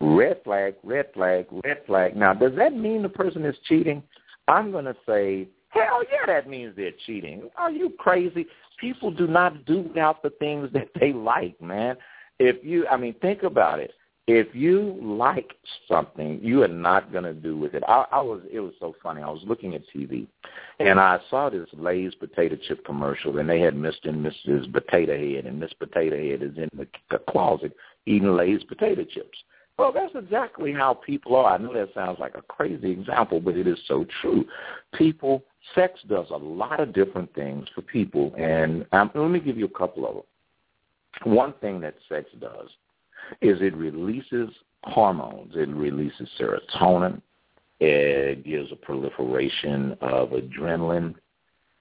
red 0.00 0.42
flag, 0.42 0.74
red 0.82 1.06
flag, 1.14 1.46
red 1.64 1.82
flag. 1.86 2.16
Now, 2.16 2.34
does 2.34 2.52
that 2.56 2.74
mean 2.74 3.02
the 3.02 3.08
person 3.08 3.44
is 3.44 3.54
cheating? 3.68 4.02
I'm 4.48 4.72
going 4.72 4.86
to 4.86 4.96
say, 5.06 5.48
hell 5.68 6.02
yeah, 6.10 6.26
that 6.26 6.48
means 6.48 6.74
they're 6.76 6.90
cheating. 7.06 7.48
Are 7.56 7.70
you 7.70 7.90
crazy? 7.98 8.46
People 8.80 9.12
do 9.12 9.28
not 9.28 9.64
do 9.64 9.88
out 10.00 10.22
the 10.22 10.30
things 10.30 10.68
that 10.72 10.88
they 10.98 11.12
like, 11.12 11.60
man. 11.60 11.96
If 12.40 12.64
you, 12.64 12.88
I 12.88 12.96
mean, 12.96 13.14
think 13.20 13.44
about 13.44 13.78
it 13.78 13.92
if 14.38 14.54
you 14.54 14.98
like 15.02 15.52
something, 15.86 16.40
you 16.42 16.62
are 16.62 16.68
not 16.68 17.12
going 17.12 17.24
to 17.24 17.34
do 17.34 17.56
with 17.56 17.74
it. 17.74 17.82
I, 17.86 18.06
I 18.12 18.20
was. 18.20 18.40
It 18.50 18.60
was 18.60 18.72
so 18.80 18.94
funny. 19.02 19.22
I 19.22 19.28
was 19.28 19.42
looking 19.46 19.74
at 19.74 19.82
TV, 19.94 20.26
and 20.80 20.98
I 20.98 21.18
saw 21.28 21.50
this 21.50 21.68
Lay's 21.74 22.14
potato 22.14 22.56
chip 22.66 22.84
commercial, 22.84 23.38
and 23.38 23.48
they 23.48 23.60
had 23.60 23.74
Mr. 23.74 24.08
and 24.08 24.24
Mrs. 24.24 24.72
Potato 24.72 25.16
Head, 25.16 25.46
and 25.46 25.60
Miss 25.60 25.72
Potato 25.74 26.16
Head 26.16 26.42
is 26.42 26.56
in 26.56 26.68
the, 26.76 26.86
the 27.10 27.18
closet 27.28 27.72
eating 28.06 28.34
Lay's 28.34 28.64
potato 28.64 29.04
chips. 29.04 29.38
Well, 29.78 29.92
that's 29.92 30.14
exactly 30.14 30.72
how 30.72 30.94
people 30.94 31.36
are. 31.36 31.54
I 31.54 31.58
know 31.58 31.72
that 31.74 31.94
sounds 31.94 32.18
like 32.18 32.34
a 32.34 32.42
crazy 32.42 32.90
example, 32.90 33.40
but 33.40 33.56
it 33.56 33.66
is 33.66 33.78
so 33.88 34.06
true. 34.20 34.44
People, 34.94 35.44
sex 35.74 36.00
does 36.08 36.26
a 36.30 36.36
lot 36.36 36.80
of 36.80 36.92
different 36.92 37.34
things 37.34 37.66
for 37.74 37.82
people, 37.82 38.34
and 38.36 38.86
um, 38.92 39.10
let 39.14 39.30
me 39.30 39.40
give 39.40 39.58
you 39.58 39.66
a 39.66 39.78
couple 39.78 40.06
of 40.06 40.14
them. 40.14 41.34
One 41.34 41.54
thing 41.60 41.80
that 41.80 41.94
sex 42.08 42.30
does 42.40 42.68
is 43.40 43.60
it 43.60 43.76
releases 43.76 44.50
hormones. 44.84 45.52
It 45.54 45.68
releases 45.68 46.28
serotonin. 46.38 47.20
It 47.80 48.44
gives 48.44 48.70
a 48.70 48.76
proliferation 48.76 49.96
of 50.00 50.30
adrenaline. 50.30 51.14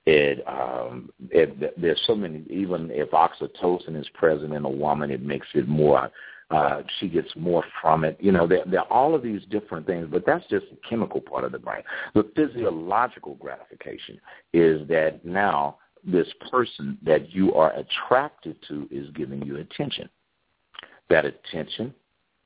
It, 0.05 0.43
um, 0.47 1.11
it 1.29 1.79
there's 1.79 2.01
so 2.07 2.15
many. 2.15 2.43
Even 2.49 2.89
if 2.91 3.11
oxytocin 3.11 3.99
is 3.99 4.09
present 4.13 4.53
in 4.53 4.65
a 4.65 4.69
woman, 4.69 5.11
it 5.11 5.21
makes 5.21 5.47
it 5.53 5.67
more. 5.67 6.09
Uh, 6.49 6.81
she 6.99 7.07
gets 7.07 7.29
more 7.37 7.63
from 7.81 8.03
it. 8.03 8.17
You 8.19 8.31
know, 8.31 8.45
there, 8.45 8.63
there 8.65 8.81
are 8.81 8.91
all 8.91 9.15
of 9.15 9.23
these 9.23 9.41
different 9.49 9.85
things, 9.85 10.07
but 10.11 10.25
that's 10.25 10.45
just 10.47 10.65
the 10.69 10.77
chemical 10.89 11.21
part 11.21 11.45
of 11.45 11.53
the 11.53 11.59
brain. 11.59 11.81
The 12.13 12.29
physiological 12.35 13.35
gratification 13.35 14.19
is 14.51 14.85
that 14.89 15.23
now 15.23 15.77
this 16.03 16.27
person 16.49 16.97
that 17.03 17.31
you 17.31 17.53
are 17.53 17.71
attracted 17.73 18.57
to 18.67 18.87
is 18.91 19.09
giving 19.11 19.43
you 19.43 19.57
attention. 19.57 20.09
That 21.11 21.25
attention 21.25 21.93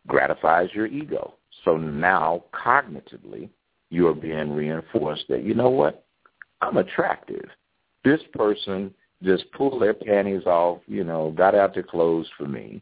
gratifies 0.07 0.69
your 0.73 0.87
ego. 0.87 1.35
So 1.63 1.77
now 1.77 2.45
cognitively, 2.51 3.49
you 3.91 4.07
are 4.07 4.15
being 4.15 4.53
reinforced 4.53 5.25
that, 5.29 5.43
you 5.43 5.53
know 5.53 5.69
what? 5.69 6.03
I'm 6.61 6.77
attractive. 6.77 7.45
This 8.03 8.21
person 8.33 8.91
just 9.21 9.51
pulled 9.51 9.83
their 9.83 9.93
panties 9.93 10.47
off, 10.47 10.79
you 10.87 11.03
know, 11.03 11.31
got 11.37 11.53
out 11.53 11.75
their 11.75 11.83
clothes 11.83 12.27
for 12.35 12.47
me. 12.47 12.81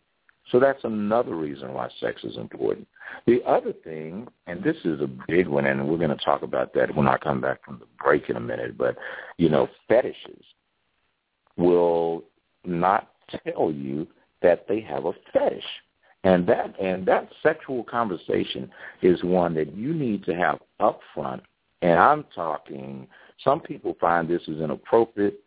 So 0.51 0.59
that's 0.59 0.85
another 0.85 1.35
reason 1.35 1.73
why 1.73 1.89
sex 1.99 2.23
is 2.23 2.37
important. 2.37 2.87
The 3.27 3.43
other 3.43 3.73
thing, 3.73 4.29
and 4.47 4.63
this 4.63 4.77
is 4.85 5.01
a 5.01 5.09
big 5.27 5.49
one, 5.49 5.65
and 5.65 5.85
we're 5.85 5.97
going 5.97 6.17
to 6.17 6.25
talk 6.25 6.43
about 6.43 6.73
that 6.75 6.95
when 6.95 7.09
I 7.09 7.17
come 7.17 7.41
back 7.41 7.63
from 7.65 7.79
the 7.79 7.87
break 8.01 8.29
in 8.29 8.37
a 8.37 8.41
minute, 8.41 8.77
but, 8.77 8.95
you 9.37 9.49
know, 9.49 9.67
fetishes 9.89 10.45
will 11.57 12.23
not 12.63 13.09
tell 13.45 13.69
you 13.69 14.07
that 14.43 14.67
they 14.67 14.79
have 14.81 15.05
a 15.05 15.13
fetish. 15.31 15.63
And 16.23 16.47
that 16.47 16.79
and 16.79 17.05
that 17.05 17.29
sexual 17.41 17.83
conversation 17.83 18.71
is 19.01 19.23
one 19.23 19.53
that 19.55 19.75
you 19.75 19.93
need 19.93 20.23
to 20.25 20.35
have 20.35 20.59
up 20.79 21.01
front. 21.13 21.43
And 21.81 21.99
I'm 21.99 22.23
talking 22.33 23.07
some 23.43 23.59
people 23.59 23.97
find 23.99 24.27
this 24.27 24.43
is 24.47 24.61
inappropriate. 24.61 25.39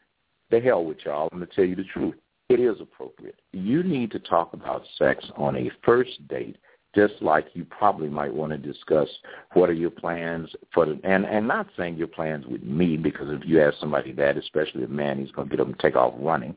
The 0.50 0.60
hell 0.60 0.84
with 0.84 0.98
y'all. 1.04 1.28
I'm 1.32 1.38
gonna 1.38 1.50
tell 1.54 1.64
you 1.64 1.76
the 1.76 1.84
truth. 1.84 2.14
It 2.48 2.60
is 2.60 2.76
appropriate. 2.80 3.40
You 3.52 3.82
need 3.82 4.10
to 4.12 4.18
talk 4.18 4.52
about 4.52 4.82
sex 4.98 5.24
on 5.36 5.56
a 5.56 5.70
first 5.84 6.28
date 6.28 6.56
just 6.96 7.14
like 7.20 7.46
you 7.52 7.64
probably 7.66 8.08
might 8.08 8.32
want 8.32 8.50
to 8.50 8.58
discuss 8.58 9.08
what 9.52 9.68
are 9.68 9.74
your 9.74 9.90
plans 9.90 10.48
for 10.72 10.86
the 10.86 10.98
and 11.04 11.26
and 11.26 11.46
not 11.46 11.68
saying 11.76 11.96
your 11.96 12.06
plans 12.06 12.46
with 12.46 12.62
me 12.62 12.96
because 12.96 13.28
if 13.28 13.46
you 13.46 13.60
ask 13.60 13.78
somebody 13.78 14.12
that, 14.12 14.38
especially 14.38 14.82
a 14.82 14.88
man, 14.88 15.18
he's 15.18 15.30
going 15.30 15.48
to 15.48 15.54
get 15.54 15.60
up 15.60 15.68
and 15.68 15.78
take 15.78 15.94
off 15.94 16.14
running. 16.18 16.56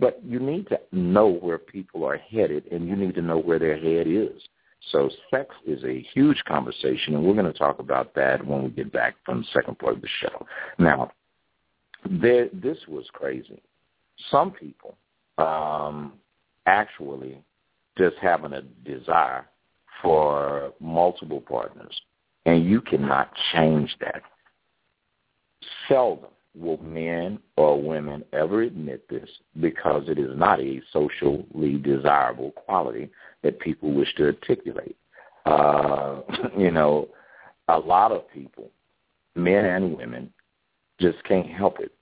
But 0.00 0.20
you 0.24 0.40
need 0.40 0.68
to 0.68 0.80
know 0.92 1.28
where 1.28 1.58
people 1.58 2.04
are 2.04 2.18
headed, 2.18 2.64
and 2.72 2.88
you 2.88 2.96
need 2.96 3.14
to 3.14 3.22
know 3.22 3.38
where 3.38 3.60
their 3.60 3.78
head 3.78 4.08
is. 4.08 4.42
So 4.90 5.08
sex 5.30 5.54
is 5.64 5.82
a 5.84 6.04
huge 6.12 6.42
conversation, 6.46 7.14
and 7.14 7.24
we're 7.24 7.34
going 7.34 7.50
to 7.50 7.58
talk 7.58 7.78
about 7.78 8.14
that 8.14 8.44
when 8.44 8.64
we 8.64 8.70
get 8.70 8.92
back 8.92 9.14
from 9.24 9.40
the 9.40 9.46
second 9.52 9.78
part 9.78 9.94
of 9.94 10.02
the 10.02 10.08
show. 10.20 10.46
Now, 10.78 11.12
there, 12.10 12.48
this 12.52 12.78
was 12.88 13.06
crazy. 13.12 13.62
Some 14.30 14.50
people 14.50 14.96
um, 15.38 16.12
actually 16.66 17.38
just 17.96 18.16
having 18.20 18.52
a 18.52 18.62
desire 18.84 19.46
for 20.02 20.72
multiple 20.80 21.40
partners, 21.40 22.00
and 22.44 22.64
you 22.64 22.80
cannot 22.80 23.30
change 23.52 23.94
that. 24.00 24.22
Seldom 25.88 26.30
will 26.54 26.78
men 26.78 27.38
or 27.56 27.80
women 27.80 28.24
ever 28.32 28.62
admit 28.62 29.08
this 29.08 29.28
because 29.60 30.04
it 30.08 30.18
is 30.18 30.36
not 30.36 30.60
a 30.60 30.80
socially 30.92 31.78
desirable 31.78 32.52
quality 32.52 33.10
that 33.42 33.60
people 33.60 33.92
wish 33.92 34.14
to 34.16 34.24
articulate. 34.24 34.96
Uh, 35.44 36.20
you 36.58 36.70
know, 36.70 37.08
a 37.68 37.78
lot 37.78 38.12
of 38.12 38.30
people, 38.30 38.70
men 39.34 39.64
and 39.64 39.96
women, 39.96 40.32
just 40.98 41.22
can't 41.24 41.48
help 41.48 41.78
it. 41.80 41.92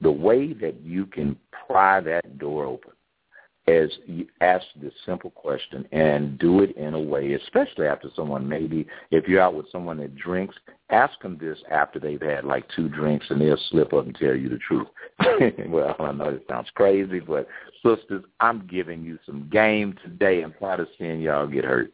The 0.00 0.10
way 0.10 0.52
that 0.52 0.80
you 0.82 1.06
can 1.06 1.36
pry 1.66 2.00
that 2.00 2.38
door 2.38 2.66
open 2.66 2.92
is 3.68 3.92
you 4.06 4.26
ask 4.40 4.64
this 4.76 4.92
simple 5.04 5.30
question 5.30 5.86
and 5.92 6.38
do 6.38 6.62
it 6.62 6.76
in 6.76 6.94
a 6.94 7.00
way, 7.00 7.34
especially 7.34 7.86
after 7.86 8.08
someone 8.16 8.48
maybe, 8.48 8.86
if 9.10 9.28
you're 9.28 9.42
out 9.42 9.54
with 9.54 9.70
someone 9.70 9.98
that 9.98 10.16
drinks, 10.16 10.56
ask 10.90 11.20
them 11.20 11.38
this 11.40 11.58
after 11.70 11.98
they've 11.98 12.20
had 12.20 12.44
like 12.44 12.64
two 12.74 12.88
drinks 12.88 13.26
and 13.30 13.40
they'll 13.40 13.60
slip 13.70 13.92
up 13.92 14.06
and 14.06 14.14
tell 14.14 14.34
you 14.34 14.48
the 14.48 14.58
truth. 14.58 14.86
well, 15.68 15.94
I 15.98 16.12
know 16.12 16.30
it 16.30 16.44
sounds 16.48 16.68
crazy, 16.74 17.20
but 17.20 17.46
sisters, 17.84 18.24
I'm 18.40 18.66
giving 18.66 19.02
you 19.02 19.18
some 19.26 19.48
game 19.50 19.96
today. 20.02 20.42
I'm 20.42 20.54
tired 20.54 20.80
of 20.80 20.88
seeing 20.98 21.20
y'all 21.20 21.46
get 21.46 21.64
hurt. 21.64 21.92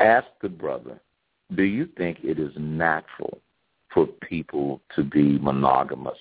Ask 0.00 0.26
the 0.42 0.48
brother, 0.48 1.00
do 1.54 1.62
you 1.62 1.88
think 1.96 2.18
it 2.22 2.38
is 2.38 2.52
natural 2.56 3.38
for 3.92 4.06
people 4.06 4.80
to 4.96 5.04
be 5.04 5.38
monogamous? 5.38 6.18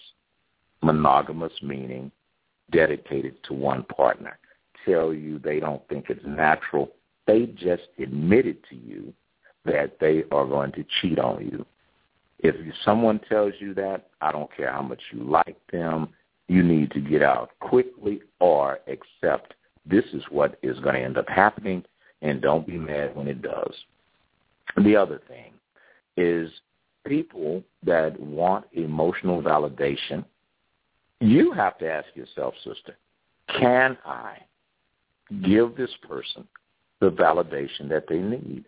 Monogamous 0.82 1.54
meaning 1.62 2.12
dedicated 2.72 3.36
to 3.46 3.54
one 3.54 3.84
partner 3.84 4.38
tell 4.86 5.14
you 5.14 5.40
they 5.40 5.60
don't 5.60 5.88
think 5.88 6.06
it's 6.10 6.26
natural. 6.26 6.92
They 7.28 7.48
just 7.48 7.84
admitted 8.00 8.58
to 8.70 8.76
you 8.76 9.14
that 9.66 10.00
they 10.00 10.24
are 10.32 10.46
going 10.46 10.72
to 10.74 10.86
cheat 11.02 11.20
on 11.20 11.46
you. 11.46 11.66
If 12.40 12.56
someone 12.84 13.20
tells 13.30 13.54
you 13.60 13.74
that, 13.76 14.08
I 14.22 14.32
don't 14.32 14.54
care 14.56 14.72
how 14.72 14.82
much 14.82 15.00
you 15.12 15.24
like 15.24 15.58
them, 15.72 16.10
you 16.50 16.62
need 16.62 16.92
to 16.92 17.00
get 17.00 17.22
out 17.22 17.52
quickly 17.62 18.22
or 18.40 18.80
accept 18.88 19.54
this 19.86 20.04
is 20.14 20.24
what 20.30 20.60
is 20.62 20.80
going 20.80 20.96
to 20.96 21.02
end 21.02 21.18
up 21.18 21.28
happening 21.30 21.84
and 22.22 22.42
don't 22.42 22.68
be 22.68 22.78
mad 22.78 23.16
when 23.16 23.28
it 23.28 23.42
does. 23.42 23.74
The 24.84 24.96
other 24.96 25.22
thing 25.28 25.54
is 26.18 26.50
people 27.06 27.64
that 27.86 28.20
want 28.20 28.66
emotional 28.74 29.42
validation, 29.42 30.24
you 31.20 31.52
have 31.52 31.78
to 31.80 31.90
ask 31.90 32.08
yourself, 32.16 32.54
sister, 32.64 32.98
can 33.60 33.98
I 34.06 34.38
give 35.44 35.76
this 35.76 35.92
person 36.08 36.48
the 37.00 37.10
validation 37.10 37.90
that 37.90 38.06
they 38.08 38.20
need. 38.20 38.66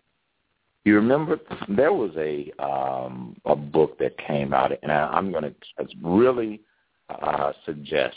You 0.84 0.96
remember 0.96 1.40
there 1.68 1.94
was 1.94 2.12
a 2.16 2.52
um, 2.64 3.36
a 3.46 3.56
book 3.56 3.98
that 4.00 4.18
came 4.20 4.54
out, 4.54 4.72
and 4.84 4.92
I, 4.92 5.08
I'm 5.08 5.32
going 5.32 5.44
to 5.44 5.88
really 6.04 6.62
uh, 7.10 7.54
suggest 7.66 8.16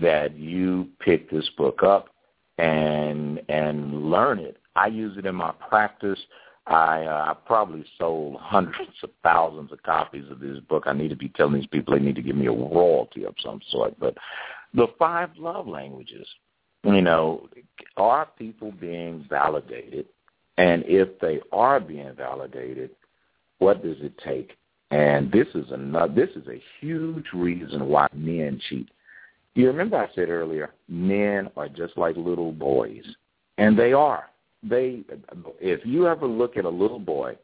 that 0.00 0.36
you 0.36 0.88
pick 1.00 1.30
this 1.30 1.48
book 1.56 1.82
up 1.82 2.10
and 2.58 3.40
and 3.48 4.10
learn 4.10 4.38
it. 4.38 4.58
I 4.76 4.86
use 4.86 5.18
it 5.18 5.26
in 5.26 5.34
my 5.34 5.52
practice. 5.68 6.18
I 6.66 7.04
uh, 7.04 7.32
I 7.32 7.34
probably 7.44 7.84
sold 7.98 8.36
hundreds 8.40 8.92
of 9.02 9.10
thousands 9.24 9.72
of 9.72 9.82
copies 9.82 10.30
of 10.30 10.38
this 10.38 10.60
book. 10.68 10.84
I 10.86 10.92
need 10.92 11.08
to 11.08 11.16
be 11.16 11.30
telling 11.30 11.54
these 11.54 11.66
people 11.66 11.94
they 11.94 12.00
need 12.00 12.14
to 12.14 12.22
give 12.22 12.36
me 12.36 12.46
a 12.46 12.52
royalty 12.52 13.24
of 13.24 13.34
some 13.42 13.60
sort. 13.70 13.98
But 13.98 14.16
the 14.74 14.86
five 14.98 15.30
love 15.36 15.66
languages 15.66 16.26
you 16.84 17.02
know, 17.02 17.48
are 17.96 18.28
people 18.38 18.72
being 18.72 19.26
validated? 19.28 20.06
And 20.58 20.84
if 20.86 21.18
they 21.20 21.40
are 21.52 21.80
being 21.80 22.14
validated, 22.16 22.90
what 23.58 23.82
does 23.82 23.96
it 24.00 24.12
take? 24.24 24.56
And 24.90 25.30
this 25.30 25.46
is 25.54 25.70
another. 25.70 26.12
This 26.12 26.30
is 26.36 26.46
a 26.48 26.62
huge 26.80 27.26
reason 27.32 27.88
why 27.88 28.08
men 28.12 28.60
cheat. 28.68 28.88
You 29.54 29.68
remember 29.68 29.96
I 29.96 30.08
said 30.14 30.28
earlier, 30.28 30.72
men 30.88 31.48
are 31.56 31.68
just 31.68 31.96
like 31.96 32.16
little 32.16 32.52
boys, 32.52 33.04
and 33.58 33.78
they 33.78 33.92
are. 33.92 34.24
They, 34.62 35.00
if 35.60 35.84
you 35.84 36.06
ever 36.06 36.26
look 36.26 36.56
at 36.56 36.64
a 36.64 36.70
little 36.70 36.98
boy 36.98 37.36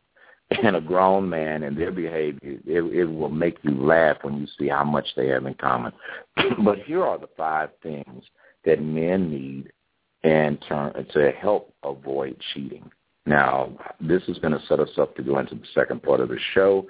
and 0.51 0.77
a 0.77 0.81
grown 0.81 1.29
man 1.29 1.63
and 1.63 1.77
their 1.77 1.91
behavior, 1.91 2.59
it, 2.67 2.85
it 2.85 3.05
will 3.05 3.31
make 3.31 3.59
you 3.63 3.73
laugh 3.73 4.19
when 4.23 4.39
you 4.39 4.47
see 4.59 4.69
how 4.69 4.85
much 4.85 5.07
they 5.17 5.29
have 5.29 5.47
in 5.47 5.55
common. 5.55 5.93
but 6.65 6.79
here 6.81 7.05
are 7.05 7.19
the 7.19 7.29
five 7.37 7.71
things 7.83 8.25
that 8.67 8.83
men 8.83 9.31
need 9.31 9.73
and 10.23 10.63
turn, 10.69 10.93
to 11.13 11.33
help 11.41 11.73
avoid 11.83 12.37
cheating. 12.53 12.91
Now, 13.25 13.73
this 14.01 14.23
is 14.29 14.39
going 14.39 14.53
to 14.53 14.67
set 14.67 14.81
us 14.81 14.91
up 14.99 15.17
to 15.17 15.23
go 15.23 15.39
into 15.39 15.55
the 15.55 15.67
second 15.75 16.03
part 16.03 16.21
of 16.21 16.29
the 16.29 16.39
show. 16.53 16.87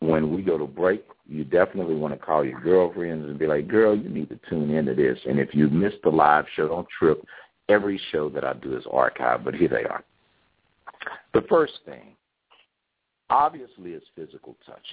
When 0.00 0.34
we 0.34 0.42
go 0.42 0.58
to 0.58 0.66
break, 0.66 1.04
you 1.26 1.44
definitely 1.44 1.94
want 1.94 2.14
to 2.14 2.18
call 2.18 2.44
your 2.44 2.60
girlfriends 2.60 3.28
and 3.28 3.38
be 3.38 3.46
like, 3.46 3.68
girl, 3.68 3.96
you 3.96 4.08
need 4.08 4.28
to 4.30 4.40
tune 4.48 4.70
into 4.70 4.94
this. 4.94 5.18
And 5.26 5.38
if 5.38 5.54
you 5.54 5.68
missed 5.68 5.98
the 6.02 6.10
live 6.10 6.46
show, 6.54 6.68
don't 6.68 6.88
trip. 6.98 7.24
Every 7.68 8.00
show 8.10 8.28
that 8.30 8.44
I 8.44 8.54
do 8.54 8.76
is 8.76 8.84
archived, 8.84 9.44
but 9.44 9.54
here 9.54 9.68
they 9.68 9.84
are. 9.84 10.02
The 11.34 11.42
first 11.48 11.74
thing, 11.84 12.16
obviously, 13.28 13.92
is 13.92 14.02
physical 14.16 14.56
touch. 14.66 14.84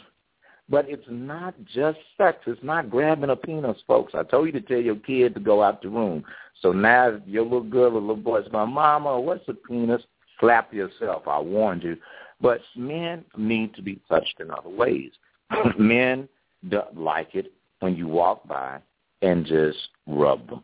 But 0.70 0.90
it's 0.90 1.06
not 1.08 1.56
just 1.64 1.98
sex. 2.18 2.40
It's 2.46 2.62
not 2.64 2.90
grabbing 2.90 3.30
a 3.30 3.36
penis, 3.36 3.78
folks. 3.88 4.14
I 4.14 4.24
told 4.24 4.48
you 4.48 4.52
to 4.54 4.62
tell 4.62 4.82
your 4.82 4.98
kid 4.98 5.34
to 5.36 5.40
go 5.40 5.64
out 5.64 5.82
the 5.82 5.90
room. 5.90 6.26
So 6.62 6.72
now 6.72 7.22
your 7.26 7.44
little 7.44 7.62
girl 7.62 7.96
or 7.96 8.02
little 8.02 8.18
boy 8.18 8.40
is 8.40 8.48
going, 8.50 8.74
Mama, 8.74 9.20
what's 9.20 9.48
a 9.48 9.54
penis? 9.54 10.02
Slap 10.40 10.74
yourself. 10.74 11.28
I 11.28 11.40
warned 11.40 11.84
you. 11.84 11.98
But 12.42 12.60
men 12.76 13.24
need 13.38 13.76
to 13.76 13.82
be 13.82 14.02
touched 14.10 14.40
in 14.40 14.52
other 14.52 14.70
ways. 14.70 15.12
men 15.80 16.28
don't 16.68 16.98
like 16.98 17.34
it 17.34 17.54
when 17.80 17.96
you 17.96 18.08
walk 18.08 18.46
by 18.48 18.80
and 19.22 19.46
just 19.46 19.78
rub 20.06 20.50
them. 20.50 20.64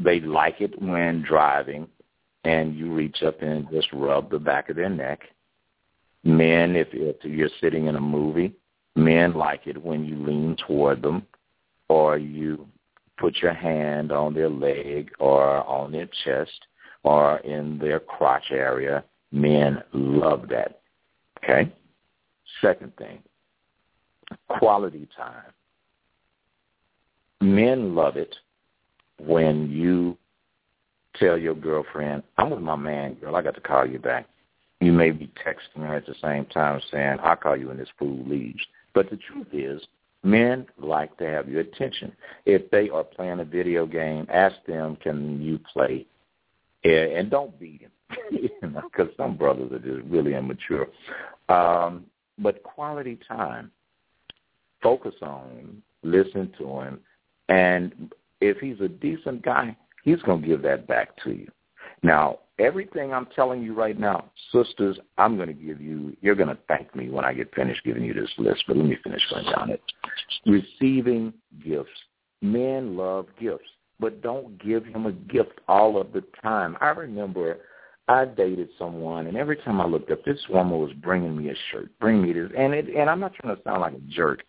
They 0.00 0.20
like 0.20 0.60
it 0.60 0.80
when 0.80 1.22
driving 1.22 1.88
and 2.44 2.74
you 2.74 2.92
reach 2.92 3.22
up 3.22 3.42
and 3.42 3.68
just 3.70 3.88
rub 3.92 4.30
the 4.30 4.38
back 4.38 4.70
of 4.70 4.76
their 4.76 4.88
neck. 4.88 5.20
Men, 6.24 6.74
if, 6.74 6.88
if 6.92 7.16
you're 7.24 7.50
sitting 7.60 7.86
in 7.86 7.96
a 7.96 8.00
movie 8.00 8.54
Men 8.94 9.34
like 9.34 9.66
it 9.66 9.82
when 9.82 10.04
you 10.04 10.16
lean 10.16 10.56
toward 10.66 11.02
them 11.02 11.26
or 11.88 12.18
you 12.18 12.66
put 13.18 13.36
your 13.36 13.54
hand 13.54 14.12
on 14.12 14.34
their 14.34 14.50
leg 14.50 15.10
or 15.18 15.66
on 15.66 15.92
their 15.92 16.08
chest 16.24 16.66
or 17.02 17.38
in 17.38 17.78
their 17.78 18.00
crotch 18.00 18.50
area. 18.50 19.04
Men 19.30 19.82
love 19.92 20.48
that. 20.50 20.80
Okay? 21.42 21.72
Second 22.60 22.94
thing, 22.96 23.20
quality 24.48 25.08
time. 25.16 25.52
Men 27.40 27.94
love 27.94 28.16
it 28.16 28.36
when 29.18 29.70
you 29.70 30.16
tell 31.16 31.36
your 31.36 31.54
girlfriend, 31.54 32.22
I'm 32.38 32.50
with 32.50 32.60
my 32.60 32.76
man, 32.76 33.14
girl, 33.14 33.36
I 33.36 33.42
got 33.42 33.54
to 33.54 33.60
call 33.60 33.86
you 33.86 33.98
back. 33.98 34.26
You 34.80 34.92
may 34.92 35.10
be 35.10 35.30
texting 35.46 35.86
her 35.86 35.96
at 35.96 36.06
the 36.06 36.14
same 36.20 36.46
time 36.46 36.80
saying, 36.90 37.18
I'll 37.22 37.36
call 37.36 37.56
you 37.56 37.68
when 37.68 37.76
this 37.76 37.88
fool 37.98 38.24
leaves. 38.26 38.62
But 38.94 39.10
the 39.10 39.16
truth 39.16 39.48
is, 39.52 39.82
men 40.22 40.66
like 40.78 41.16
to 41.18 41.24
have 41.24 41.48
your 41.48 41.60
attention. 41.60 42.12
If 42.46 42.70
they 42.70 42.90
are 42.90 43.04
playing 43.04 43.40
a 43.40 43.44
video 43.44 43.86
game, 43.86 44.26
ask 44.32 44.56
them, 44.66 44.96
can 44.96 45.40
you 45.40 45.58
play? 45.72 46.06
And 46.84 47.30
don't 47.30 47.58
beat 47.58 47.82
him, 47.82 48.76
because 48.84 49.08
some 49.16 49.36
brothers 49.36 49.72
are 49.72 49.78
just 49.78 50.06
really 50.08 50.34
immature. 50.34 50.88
Um, 51.48 52.06
but 52.38 52.62
quality 52.62 53.18
time, 53.28 53.70
focus 54.82 55.14
on 55.22 55.50
him, 55.50 55.82
listen 56.02 56.52
to 56.58 56.80
him, 56.80 57.00
and 57.48 58.12
if 58.40 58.58
he's 58.58 58.80
a 58.80 58.88
decent 58.88 59.42
guy, 59.42 59.76
he's 60.02 60.20
going 60.22 60.42
to 60.42 60.48
give 60.48 60.62
that 60.62 60.86
back 60.86 61.16
to 61.22 61.30
you. 61.30 61.48
Now, 62.02 62.40
everything 62.62 63.12
I'm 63.12 63.26
telling 63.34 63.62
you 63.62 63.74
right 63.74 63.98
now, 63.98 64.30
sisters, 64.52 64.98
I'm 65.18 65.36
going 65.36 65.48
to 65.48 65.54
give 65.54 65.80
you, 65.80 66.16
you're 66.20 66.34
going 66.34 66.48
to 66.48 66.58
thank 66.68 66.94
me 66.94 67.10
when 67.10 67.24
I 67.24 67.34
get 67.34 67.54
finished 67.54 67.84
giving 67.84 68.04
you 68.04 68.14
this 68.14 68.30
list, 68.38 68.64
but 68.66 68.76
let 68.76 68.86
me 68.86 68.96
finish 69.02 69.22
going 69.30 69.44
down 69.44 69.70
it. 69.70 69.82
Receiving 70.46 71.32
gifts. 71.64 71.90
Men 72.40 72.96
love 72.96 73.26
gifts, 73.40 73.68
but 74.00 74.22
don't 74.22 74.62
give 74.62 74.84
him 74.84 75.06
a 75.06 75.12
gift 75.12 75.60
all 75.68 76.00
of 76.00 76.12
the 76.12 76.24
time. 76.42 76.76
I 76.80 76.88
remember 76.88 77.58
I 78.08 78.24
dated 78.24 78.68
someone, 78.78 79.26
and 79.26 79.36
every 79.36 79.56
time 79.56 79.80
I 79.80 79.86
looked 79.86 80.10
up, 80.10 80.24
this 80.24 80.40
woman 80.48 80.80
was 80.80 80.92
bringing 80.94 81.36
me 81.36 81.50
a 81.50 81.54
shirt, 81.70 81.90
bring 82.00 82.20
me 82.20 82.32
this, 82.32 82.50
and 82.56 82.74
it, 82.74 82.88
and 82.88 83.08
I'm 83.08 83.20
not 83.20 83.34
trying 83.34 83.56
to 83.56 83.62
sound 83.62 83.80
like 83.80 83.94
a 83.94 84.00
jerk, 84.08 84.42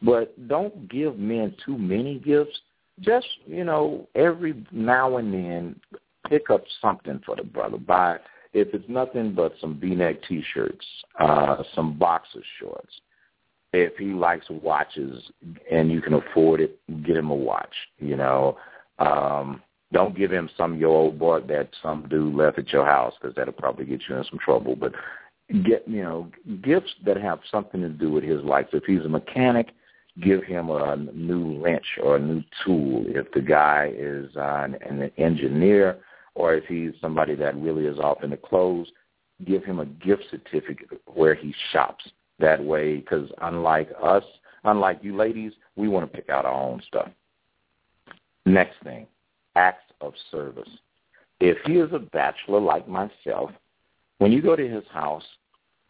but 0.00 0.48
don't 0.48 0.88
give 0.88 1.18
men 1.18 1.54
too 1.64 1.76
many 1.76 2.20
gifts. 2.20 2.56
Just 3.00 3.26
you 3.46 3.64
know, 3.64 4.08
every 4.14 4.64
now 4.70 5.16
and 5.16 5.34
then, 5.34 5.80
pick 6.30 6.48
up 6.48 6.64
something 6.80 7.20
for 7.26 7.36
the 7.36 7.42
brother. 7.42 7.76
Buy 7.76 8.18
if 8.52 8.74
it's 8.74 8.88
nothing 8.88 9.34
but 9.34 9.52
some 9.60 9.78
V-neck 9.78 10.16
T-shirts, 10.28 10.84
uh, 11.20 11.62
some 11.74 11.98
boxer 11.98 12.40
shorts. 12.58 13.00
If 13.72 13.96
he 13.96 14.06
likes 14.06 14.46
watches 14.50 15.22
and 15.70 15.92
you 15.92 16.00
can 16.00 16.14
afford 16.14 16.60
it, 16.60 16.80
get 17.04 17.16
him 17.16 17.30
a 17.30 17.34
watch. 17.34 17.74
You 17.98 18.16
know, 18.16 18.56
um, 18.98 19.62
don't 19.92 20.16
give 20.16 20.32
him 20.32 20.50
some 20.56 20.76
your 20.76 20.90
old 20.90 21.18
boy 21.18 21.40
that 21.42 21.68
some 21.80 22.08
dude 22.08 22.34
left 22.34 22.58
at 22.58 22.72
your 22.72 22.84
house 22.84 23.14
because 23.20 23.36
that'll 23.36 23.52
probably 23.52 23.84
get 23.84 24.02
you 24.08 24.16
in 24.16 24.24
some 24.24 24.40
trouble. 24.44 24.74
But 24.74 24.92
get 25.64 25.86
you 25.86 26.02
know 26.02 26.30
gifts 26.62 26.90
that 27.04 27.16
have 27.16 27.38
something 27.48 27.80
to 27.80 27.88
do 27.88 28.10
with 28.10 28.24
his 28.24 28.42
life. 28.42 28.66
If 28.72 28.84
he's 28.84 29.04
a 29.04 29.08
mechanic, 29.08 29.68
give 30.20 30.42
him 30.42 30.70
a 30.70 30.96
new 30.96 31.62
wrench 31.62 31.86
or 32.02 32.16
a 32.16 32.20
new 32.20 32.42
tool. 32.64 33.04
If 33.06 33.30
the 33.32 33.40
guy 33.40 33.92
is 33.96 34.34
uh, 34.36 34.64
an, 34.64 34.76
an 34.82 35.12
engineer, 35.16 35.98
or 36.34 36.54
if 36.54 36.64
he's 36.64 36.92
somebody 37.00 37.34
that 37.36 37.56
really 37.56 37.86
is 37.86 37.98
off 37.98 38.22
in 38.22 38.30
the 38.30 38.36
clothes, 38.36 38.88
give 39.44 39.64
him 39.64 39.80
a 39.80 39.86
gift 39.86 40.24
certificate 40.30 41.00
where 41.06 41.34
he 41.34 41.54
shops. 41.72 42.08
That 42.38 42.64
way, 42.64 42.96
because 42.96 43.28
unlike 43.42 43.90
us, 44.02 44.24
unlike 44.64 45.00
you 45.02 45.14
ladies, 45.14 45.52
we 45.76 45.88
want 45.88 46.10
to 46.10 46.16
pick 46.16 46.30
out 46.30 46.46
our 46.46 46.54
own 46.54 46.80
stuff. 46.88 47.10
Next 48.46 48.76
thing, 48.82 49.06
acts 49.56 49.92
of 50.00 50.14
service. 50.30 50.68
If 51.38 51.58
he 51.66 51.74
is 51.74 51.90
a 51.92 51.98
bachelor 51.98 52.60
like 52.60 52.88
myself, 52.88 53.50
when 54.18 54.32
you 54.32 54.40
go 54.40 54.56
to 54.56 54.66
his 54.66 54.84
house, 54.90 55.24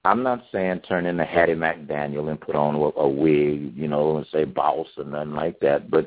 I'm 0.05 0.23
not 0.23 0.45
saying 0.51 0.81
turn 0.81 1.07
into 1.07 1.25
Hattie 1.25 1.55
McDaniel 1.55 2.31
and 2.31 2.41
put 2.41 2.55
on 2.55 2.75
a, 2.75 3.01
a 3.01 3.09
wig, 3.09 3.77
you 3.77 3.87
know, 3.87 4.17
and 4.17 4.27
say 4.33 4.45
boss 4.45 4.87
or 4.97 5.05
nothing 5.05 5.35
like 5.35 5.61
that, 5.61 5.91
but 5.91 6.07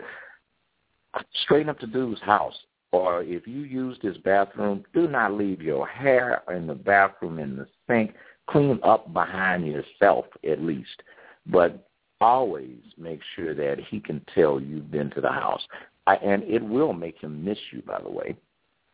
straighten 1.44 1.70
up 1.70 1.80
the 1.80 1.88
dude's 1.88 2.22
house. 2.22 2.56
Or 2.94 3.24
if 3.24 3.48
you 3.48 3.62
use 3.62 3.98
this 4.04 4.18
bathroom, 4.18 4.86
do 4.94 5.08
not 5.08 5.34
leave 5.34 5.64
your 5.64 5.88
hair 5.88 6.44
in 6.56 6.68
the 6.68 6.76
bathroom 6.76 7.40
in 7.40 7.58
the 7.58 7.68
sink. 7.88 8.14
Clean 8.48 8.80
up 8.84 9.12
behind 9.14 9.66
yourself 9.66 10.26
at 10.48 10.62
least. 10.62 11.02
But 11.48 11.90
always 12.22 12.78
make 12.98 13.20
sure 13.36 13.56
that 13.56 13.80
he 13.90 14.00
can 14.00 14.24
tell 14.34 14.60
you've 14.60 14.92
been 14.92 15.10
to 15.10 15.22
the 15.22 15.32
house. 15.32 15.62
I, 16.06 16.18
and 16.18 16.44
it 16.44 16.64
will 16.64 16.94
make 16.94 17.20
him 17.20 17.44
miss 17.44 17.58
you, 17.72 17.82
by 17.82 18.00
the 18.00 18.12
way. 18.12 18.36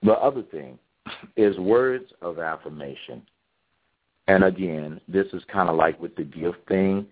The 0.01 0.13
other 0.13 0.43
thing 0.43 0.79
is 1.35 1.57
words 1.57 2.05
of 2.21 2.39
affirmation. 2.39 3.21
And 4.27 4.45
again, 4.45 5.01
this 5.09 5.27
is 5.33 5.43
kind 5.51 5.67
of 5.67 5.75
like 5.75 5.99
with 5.99 6.15
the 6.15 6.23
gift 6.23 6.59
thing. 6.69 7.05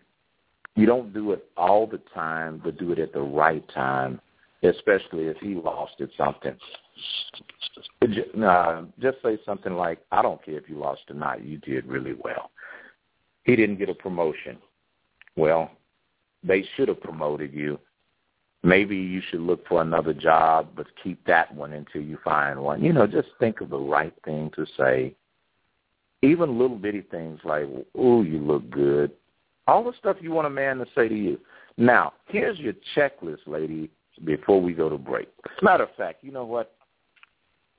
You 0.75 0.85
don't 0.85 1.13
do 1.13 1.33
it 1.33 1.49
all 1.57 1.85
the 1.85 1.99
time, 2.13 2.61
but 2.63 2.77
do 2.77 2.93
it 2.93 2.99
at 2.99 3.11
the 3.11 3.21
right 3.21 3.67
time, 3.73 4.21
especially 4.63 5.25
if 5.25 5.37
he 5.37 5.55
lost 5.55 5.93
at 5.99 6.09
something. 6.17 6.55
Just 8.03 9.17
say 9.23 9.37
something 9.45 9.73
like, 9.73 9.99
I 10.11 10.21
don't 10.21 10.43
care 10.43 10.57
if 10.57 10.69
you 10.69 10.77
lost 10.77 11.01
tonight. 11.07 11.43
You 11.43 11.57
did 11.59 11.85
really 11.85 12.13
well. 12.13 12.51
He 13.43 13.55
didn't 13.55 13.77
get 13.77 13.89
a 13.89 13.93
promotion. 13.93 14.57
Well, 15.35 15.71
they 16.43 16.65
should 16.75 16.87
have 16.87 17.01
promoted 17.01 17.53
you. 17.53 17.79
Maybe 18.63 18.97
you 18.97 19.21
should 19.29 19.41
look 19.41 19.67
for 19.67 19.81
another 19.81 20.13
job, 20.13 20.69
but 20.75 20.87
keep 21.03 21.23
that 21.25 21.53
one 21.53 21.73
until 21.73 22.01
you 22.01 22.17
find 22.23 22.59
one. 22.59 22.83
You 22.83 22.91
know, 22.91 23.05
just 23.07 23.29
think 23.39 23.61
of 23.61 23.69
the 23.69 23.77
right 23.77 24.13
thing 24.25 24.51
to 24.55 24.65
say. 24.75 25.15
Even 26.23 26.57
little 26.57 26.77
bitty 26.77 27.01
things 27.01 27.39
like, 27.43 27.65
ooh, 27.95 28.23
you 28.23 28.39
look 28.39 28.67
good. 28.71 29.11
All 29.67 29.83
the 29.83 29.93
stuff 29.99 30.17
you 30.19 30.31
want 30.31 30.47
a 30.47 30.49
man 30.49 30.79
to 30.79 30.85
say 30.95 31.07
to 31.07 31.15
you. 31.15 31.39
Now, 31.77 32.13
here's 32.25 32.57
your 32.57 32.73
checklist, 32.95 33.45
lady, 33.45 33.91
before 34.23 34.61
we 34.61 34.73
go 34.73 34.89
to 34.89 34.97
break. 34.97 35.27
As 35.45 35.51
a 35.61 35.65
Matter 35.65 35.83
of 35.83 35.95
fact, 35.95 36.23
you 36.23 36.31
know 36.31 36.45
what? 36.45 36.73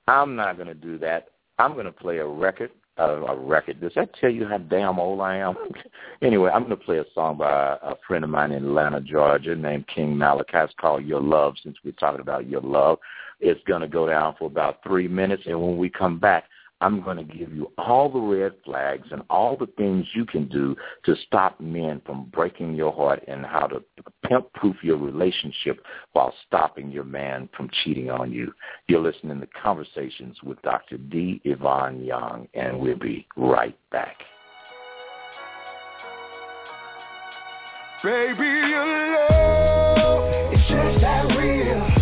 I'm 0.06 0.36
not 0.36 0.56
going 0.56 0.68
to 0.68 0.74
do 0.74 0.98
that. 0.98 1.28
I'm 1.58 1.74
going 1.74 1.86
to 1.86 1.92
play 1.92 2.18
a 2.18 2.26
record 2.26 2.70
a, 2.98 3.04
a 3.04 3.36
record. 3.36 3.80
Does 3.80 3.92
that 3.94 4.10
tell 4.20 4.30
you 4.30 4.46
how 4.46 4.58
damn 4.58 4.98
old 4.98 5.20
I 5.20 5.36
am? 5.36 5.54
anyway, 6.22 6.50
I'm 6.52 6.64
going 6.64 6.76
to 6.76 6.84
play 6.84 6.98
a 6.98 7.04
song 7.14 7.38
by 7.38 7.50
a, 7.50 7.92
a 7.92 7.96
friend 8.06 8.24
of 8.24 8.30
mine 8.30 8.52
in 8.52 8.64
Atlanta, 8.64 9.00
Georgia, 9.00 9.54
named 9.54 9.86
King 9.88 10.16
Malachi. 10.16 10.50
It's 10.54 10.74
called 10.80 11.04
Your 11.04 11.20
Love, 11.20 11.54
since 11.62 11.76
we're 11.84 11.92
talking 11.92 12.20
about 12.20 12.48
your 12.48 12.60
love. 12.60 12.98
It's 13.40 13.62
going 13.64 13.82
to 13.82 13.88
go 13.88 14.08
down 14.08 14.34
for 14.38 14.46
about 14.46 14.82
three 14.82 15.08
minutes, 15.08 15.44
and 15.46 15.60
when 15.60 15.78
we 15.78 15.88
come 15.88 16.18
back, 16.18 16.44
I'm 16.80 17.02
going 17.02 17.16
to 17.16 17.24
give 17.24 17.52
you 17.52 17.72
all 17.76 18.08
the 18.08 18.20
red 18.20 18.52
flags 18.64 19.08
and 19.10 19.22
all 19.28 19.56
the 19.56 19.66
things 19.76 20.06
you 20.14 20.24
can 20.24 20.48
do 20.48 20.76
to 21.04 21.16
stop 21.26 21.60
men 21.60 22.00
from 22.06 22.30
breaking 22.32 22.74
your 22.74 22.92
heart 22.92 23.22
and 23.26 23.44
how 23.44 23.66
to 23.66 23.82
pimp-proof 24.24 24.76
your 24.82 24.96
relationship 24.96 25.84
while 26.12 26.32
stopping 26.46 26.90
your 26.90 27.04
man 27.04 27.48
from 27.56 27.68
cheating 27.82 28.10
on 28.10 28.32
you. 28.32 28.52
You're 28.86 29.00
listening 29.00 29.40
to 29.40 29.48
Conversations 29.60 30.36
with 30.42 30.60
Dr. 30.62 30.98
D. 30.98 31.40
Ivan 31.44 32.04
Young, 32.04 32.46
and 32.54 32.78
we'll 32.78 32.98
be 32.98 33.26
right 33.36 33.76
back. 33.90 34.16
Baby, 38.04 38.38
love, 38.38 40.52
it's 40.52 40.68
just 40.68 41.00
that 41.00 41.36
real. 41.36 41.97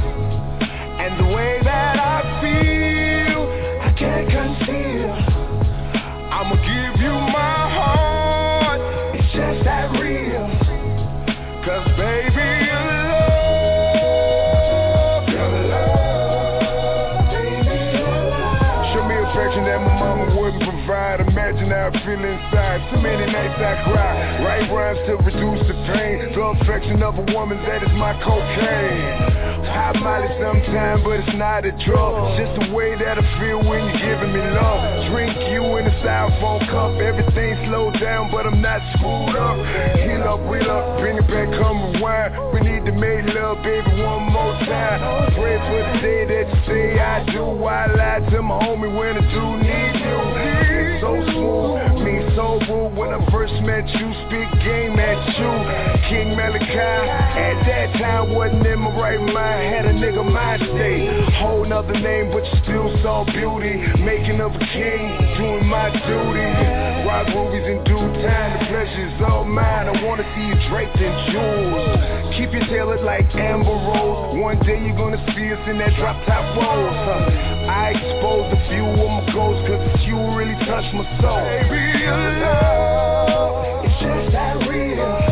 I 23.58 23.74
cry. 23.84 24.44
Write 24.44 24.68
rhymes 24.72 25.00
to 25.06 25.16
reduce 25.16 25.62
the 25.66 25.76
pain. 25.92 26.32
The 26.34 26.42
affection 26.60 27.02
of 27.02 27.16
a 27.18 27.26
woman 27.32 27.58
that 27.64 27.82
is 27.82 27.92
my 27.96 28.12
cocaine. 28.22 29.66
High 29.66 29.92
mileage 29.98 30.36
sometimes, 30.40 31.02
but 31.04 31.20
it's 31.20 31.36
not 31.36 31.64
a 31.64 31.72
drug. 31.84 32.36
It's 32.36 32.48
just 32.48 32.54
the 32.60 32.74
way 32.74 32.94
that 32.96 33.18
I 33.18 33.24
feel 33.40 33.60
when 33.64 33.84
you're 33.84 34.00
giving 34.00 34.32
me 34.32 34.42
love. 34.56 35.10
Drink 35.10 35.36
you 35.52 35.62
in 35.76 35.86
a 35.86 35.94
styrofoam 36.00 36.60
cup. 36.70 37.00
Everything 37.00 37.56
slowed 37.68 37.98
down, 38.00 38.30
but 38.30 38.46
I'm 38.46 38.60
not 38.60 38.80
screwed 38.96 39.36
up. 39.36 39.56
Heal 39.96 40.22
up, 40.24 40.40
wheel 40.48 40.70
up, 40.70 41.00
bring 41.00 41.16
it 41.18 41.26
back, 41.28 41.48
come 41.60 41.92
rewind. 41.92 42.54
We 42.54 42.60
need 42.60 42.84
to 42.86 42.92
make 42.92 43.26
love, 43.34 43.58
baby, 43.64 44.00
one 44.00 44.30
more 44.32 44.54
time. 44.64 45.32
Pray 45.34 45.58
for 45.66 45.80
the 45.80 45.96
day 46.00 46.22
that 46.24 46.44
you 46.48 46.60
say 46.68 47.00
I 47.00 47.24
do. 47.32 47.44
I 47.66 47.86
lie 47.92 48.20
to 48.30 48.42
my 48.42 48.58
homie 48.62 48.92
when 48.92 49.16
I 49.18 49.24
do 49.26 49.44
need 49.60 49.96
you. 50.04 50.18
It's 50.46 51.02
so 51.02 51.12
smooth, 51.34 51.85
so. 52.46 52.76
When 52.96 53.12
I 53.12 53.20
first 53.30 53.52
met 53.60 53.84
you, 53.88 54.08
speak 54.26 54.48
game 54.64 54.96
at 54.98 55.20
you. 55.36 55.52
King 56.08 56.36
Malachi, 56.36 56.64
at 56.72 57.56
that 57.68 57.92
time 58.00 58.34
wasn't 58.34 58.66
in 58.66 58.78
my 58.80 58.90
right 58.96 59.20
mind. 59.20 59.74
Had 59.74 59.84
a 59.86 59.92
nigga 59.92 60.24
mind 60.24 60.62
state. 60.62 61.12
Whole 61.36 61.64
nother 61.66 61.92
name, 61.92 62.32
but 62.32 62.44
you 62.44 62.56
still 62.64 62.88
saw 63.02 63.24
beauty. 63.24 63.76
Making 64.00 64.40
of 64.40 64.54
a 64.54 64.58
king, 64.58 65.02
doing 65.36 65.66
my 65.66 65.90
duty. 65.92 66.48
Rock 67.04 67.28
movies 67.36 67.68
in 67.68 67.84
due 67.84 68.08
time, 68.24 68.58
the 68.58 68.66
pleasure's 68.72 69.20
all 69.28 69.44
mine. 69.44 69.88
I 69.88 69.94
wanna 70.02 70.24
see 70.34 70.46
you 70.48 70.56
draped 70.70 70.96
in 70.96 71.12
jewels. 71.30 72.16
Keep 72.38 72.52
your 72.52 72.66
tailored 72.66 73.04
like 73.04 73.28
Amber 73.34 73.76
Rose. 73.76 74.40
One 74.40 74.58
day 74.64 74.80
you're 74.80 74.96
gonna 74.96 75.20
see 75.36 75.52
us 75.52 75.62
in 75.68 75.78
that 75.78 75.94
drop 76.00 76.16
top 76.26 76.44
rose. 76.56 76.96
Huh. 77.06 77.56
I 77.68 77.92
expose 77.92 78.48
a 78.56 78.60
few 78.72 78.84
of 78.88 79.10
my 79.10 79.24
goals, 79.32 79.60
cause 79.68 80.00
you 80.06 80.16
really 80.32 80.56
touch 80.64 80.86
my 80.96 81.04
soul. 81.20 81.44
Baby, 81.44 82.35
love, 82.40 83.84
it's 83.84 84.00
just 84.00 84.32
that 84.32 84.68
real. 84.68 85.25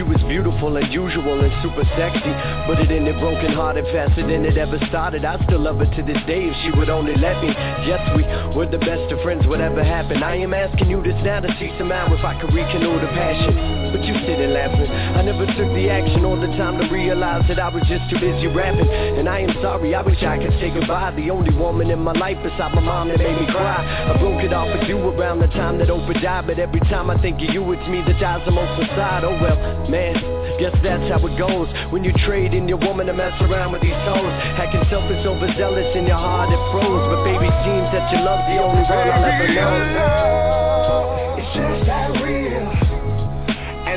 She 0.00 0.04
was 0.04 0.22
beautiful 0.22 0.78
and 0.78 0.90
usual 0.90 1.44
and 1.44 1.52
super 1.60 1.84
sexy, 1.92 2.32
but 2.64 2.80
it 2.80 2.90
ended 2.90 3.20
broken 3.20 3.52
hearted 3.52 3.84
faster 3.92 4.26
than 4.26 4.46
it 4.46 4.56
ever 4.56 4.78
started. 4.88 5.26
I 5.26 5.36
still 5.44 5.60
love 5.60 5.76
her 5.76 5.84
to 5.84 6.02
this 6.02 6.16
day 6.24 6.48
if 6.48 6.56
she 6.64 6.70
would 6.78 6.88
only 6.88 7.14
let 7.16 7.36
me. 7.44 7.52
Yes, 7.84 8.00
we 8.16 8.24
were 8.56 8.64
the 8.64 8.78
best 8.78 9.12
of 9.12 9.20
friends, 9.20 9.46
whatever 9.46 9.84
happened. 9.84 10.24
I 10.24 10.36
am 10.36 10.54
asking 10.54 10.88
you 10.88 11.02
this 11.02 11.20
now 11.22 11.40
to 11.40 11.48
see 11.60 11.68
some 11.76 11.90
somehow 11.90 12.14
if 12.16 12.24
I 12.24 12.40
could 12.40 12.48
rekindle 12.54 12.98
the 12.98 13.08
passion. 13.08 13.79
But 13.90 14.06
you 14.06 14.14
sitting 14.22 14.54
laughing. 14.54 14.86
I 14.86 15.22
never 15.22 15.46
took 15.46 15.70
the 15.74 15.90
action 15.90 16.24
or 16.24 16.38
the 16.38 16.46
time 16.54 16.78
to 16.78 16.86
realize 16.88 17.42
that 17.48 17.58
I 17.58 17.68
was 17.68 17.82
just 17.90 18.06
too 18.10 18.22
busy 18.22 18.46
rapping. 18.46 18.86
And 18.86 19.28
I 19.28 19.40
am 19.40 19.50
sorry, 19.60 19.94
I 19.94 20.02
wish 20.02 20.22
I 20.22 20.38
could 20.38 20.54
say 20.62 20.70
goodbye. 20.70 21.10
The 21.16 21.30
only 21.30 21.54
woman 21.54 21.90
in 21.90 21.98
my 21.98 22.12
life 22.12 22.38
beside 22.42 22.74
my 22.74 22.80
mom 22.80 23.08
that 23.08 23.18
made 23.18 23.34
me 23.34 23.46
cry. 23.50 23.82
I 23.82 24.16
broke 24.18 24.42
it 24.42 24.52
off 24.52 24.70
with 24.70 24.88
you 24.88 24.98
around 24.98 25.40
the 25.40 25.48
time 25.48 25.78
that 25.78 25.88
Oprah 25.88 26.22
died. 26.22 26.46
But 26.46 26.58
every 26.58 26.80
time 26.86 27.10
I 27.10 27.20
think 27.20 27.42
of 27.42 27.50
you, 27.50 27.66
it's 27.72 27.88
me 27.90 28.02
that 28.06 28.20
dies 28.20 28.42
the 28.46 28.52
most 28.52 28.78
inside. 28.80 29.24
Oh 29.24 29.34
well, 29.42 29.58
man, 29.90 30.14
guess 30.58 30.74
that's 30.82 31.10
how 31.10 31.18
it 31.26 31.34
goes. 31.36 31.66
When 31.90 32.04
you 32.04 32.12
trade 32.24 32.54
in 32.54 32.68
your 32.68 32.78
woman 32.78 33.06
to 33.06 33.12
mess 33.12 33.34
around 33.42 33.72
with 33.72 33.82
these 33.82 33.98
hoes. 34.06 34.32
Hacking 34.54 34.86
selfish, 34.88 35.26
overzealous 35.26 35.96
in 35.96 36.06
your 36.06 36.20
heart 36.20 36.52
it 36.52 36.62
froze. 36.70 37.04
But 37.10 37.24
baby, 37.26 37.50
seems 37.66 37.90
that 37.90 38.06
your 38.14 38.22
love's 38.22 38.46
the 38.46 38.62
only 38.62 38.86
one 38.86 39.08
I'll 39.10 39.24
ever 39.26 39.48
know. 39.50 41.36
it's 41.42 41.50
just 41.58 41.86
that 41.86 42.14
real. 42.22 42.79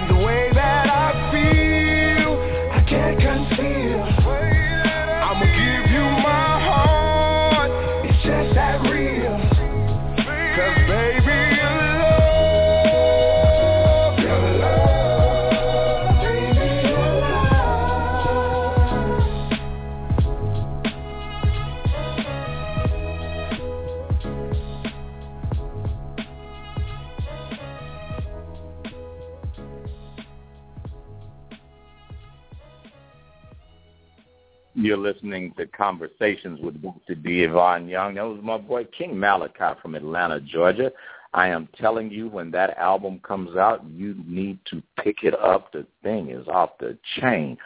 The 0.07 0.15
way 0.15 0.42
You're 34.83 34.97
listening 34.97 35.53
to 35.53 35.65
Conversations 35.65 36.59
with 36.59 36.81
Dr. 36.81 37.15
D. 37.15 37.45
Ivan 37.45 37.87
Young. 37.87 38.15
That 38.15 38.23
was 38.23 38.41
my 38.43 38.57
boy 38.57 38.83
King 38.83 39.17
Malachi 39.17 39.79
from 39.81 39.95
Atlanta, 39.95 40.41
Georgia. 40.41 40.91
I 41.33 41.47
am 41.47 41.69
telling 41.79 42.11
you, 42.11 42.27
when 42.27 42.51
that 42.51 42.77
album 42.77 43.21
comes 43.25 43.55
out, 43.55 43.81
you 43.89 44.13
need 44.27 44.59
to 44.71 44.83
pick 45.01 45.23
it 45.23 45.39
up. 45.39 45.71
The 45.71 45.87
thing 46.03 46.31
is 46.31 46.45
off 46.49 46.71
the 46.81 46.97
chain. 47.21 47.57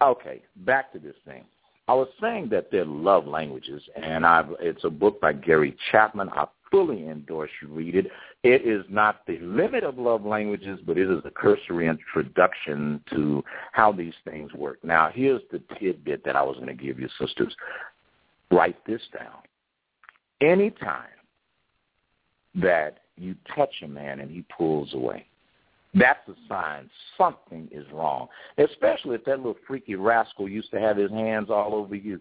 Okay, 0.00 0.40
back 0.64 0.90
to 0.94 0.98
this 0.98 1.14
thing. 1.26 1.44
I 1.88 1.92
was 1.92 2.08
saying 2.22 2.48
that 2.52 2.70
they're 2.70 2.86
love 2.86 3.26
languages, 3.26 3.82
and 4.02 4.24
I've, 4.24 4.48
it's 4.58 4.84
a 4.84 4.90
book 4.90 5.20
by 5.20 5.34
Gary 5.34 5.76
Chapman. 5.90 6.30
I 6.30 6.46
fully 6.72 7.06
endorse 7.06 7.50
you 7.60 7.68
read 7.68 7.94
it. 7.94 8.06
It 8.42 8.66
is 8.66 8.84
not 8.88 9.24
the 9.26 9.38
limit 9.40 9.84
of 9.84 9.98
love 9.98 10.24
languages, 10.24 10.80
but 10.84 10.98
it 10.98 11.08
is 11.08 11.22
a 11.24 11.30
cursory 11.30 11.86
introduction 11.86 13.04
to 13.10 13.44
how 13.72 13.92
these 13.92 14.14
things 14.24 14.52
work. 14.54 14.82
Now, 14.82 15.10
here's 15.14 15.42
the 15.52 15.62
tidbit 15.78 16.24
that 16.24 16.34
I 16.34 16.42
was 16.42 16.56
going 16.56 16.76
to 16.76 16.82
give 16.82 16.98
you, 16.98 17.08
sisters. 17.20 17.54
Write 18.50 18.84
this 18.86 19.02
down. 19.16 19.38
Anytime 20.40 21.06
that 22.56 23.00
you 23.16 23.36
touch 23.54 23.74
a 23.84 23.88
man 23.88 24.20
and 24.20 24.30
he 24.30 24.44
pulls 24.56 24.92
away, 24.94 25.26
that's 25.94 26.26
a 26.26 26.34
sign 26.48 26.88
something 27.18 27.68
is 27.70 27.84
wrong, 27.92 28.28
especially 28.56 29.14
if 29.14 29.24
that 29.26 29.36
little 29.36 29.56
freaky 29.66 29.94
rascal 29.94 30.48
used 30.48 30.70
to 30.70 30.80
have 30.80 30.96
his 30.96 31.10
hands 31.10 31.50
all 31.50 31.74
over 31.74 31.94
you 31.94 32.18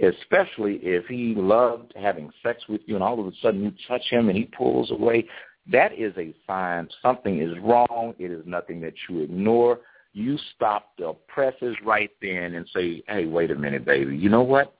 especially 0.00 0.76
if 0.82 1.06
he 1.06 1.34
loved 1.36 1.92
having 1.96 2.30
sex 2.42 2.62
with 2.68 2.80
you 2.86 2.94
and 2.94 3.04
all 3.04 3.20
of 3.20 3.26
a 3.26 3.32
sudden 3.42 3.62
you 3.62 3.72
touch 3.86 4.02
him 4.10 4.28
and 4.28 4.36
he 4.36 4.44
pulls 4.44 4.90
away, 4.90 5.26
that 5.70 5.92
is 5.92 6.12
a 6.16 6.34
sign 6.46 6.88
something 7.02 7.40
is 7.40 7.56
wrong. 7.62 8.14
It 8.18 8.30
is 8.30 8.42
nothing 8.46 8.80
that 8.80 8.94
you 9.08 9.20
ignore. 9.20 9.80
You 10.12 10.38
stop 10.54 10.90
the 10.98 11.14
presses 11.28 11.76
right 11.84 12.10
then 12.20 12.54
and 12.54 12.68
say, 12.74 13.02
hey, 13.08 13.26
wait 13.26 13.50
a 13.50 13.54
minute, 13.54 13.84
baby. 13.84 14.16
You 14.16 14.28
know 14.28 14.42
what? 14.42 14.74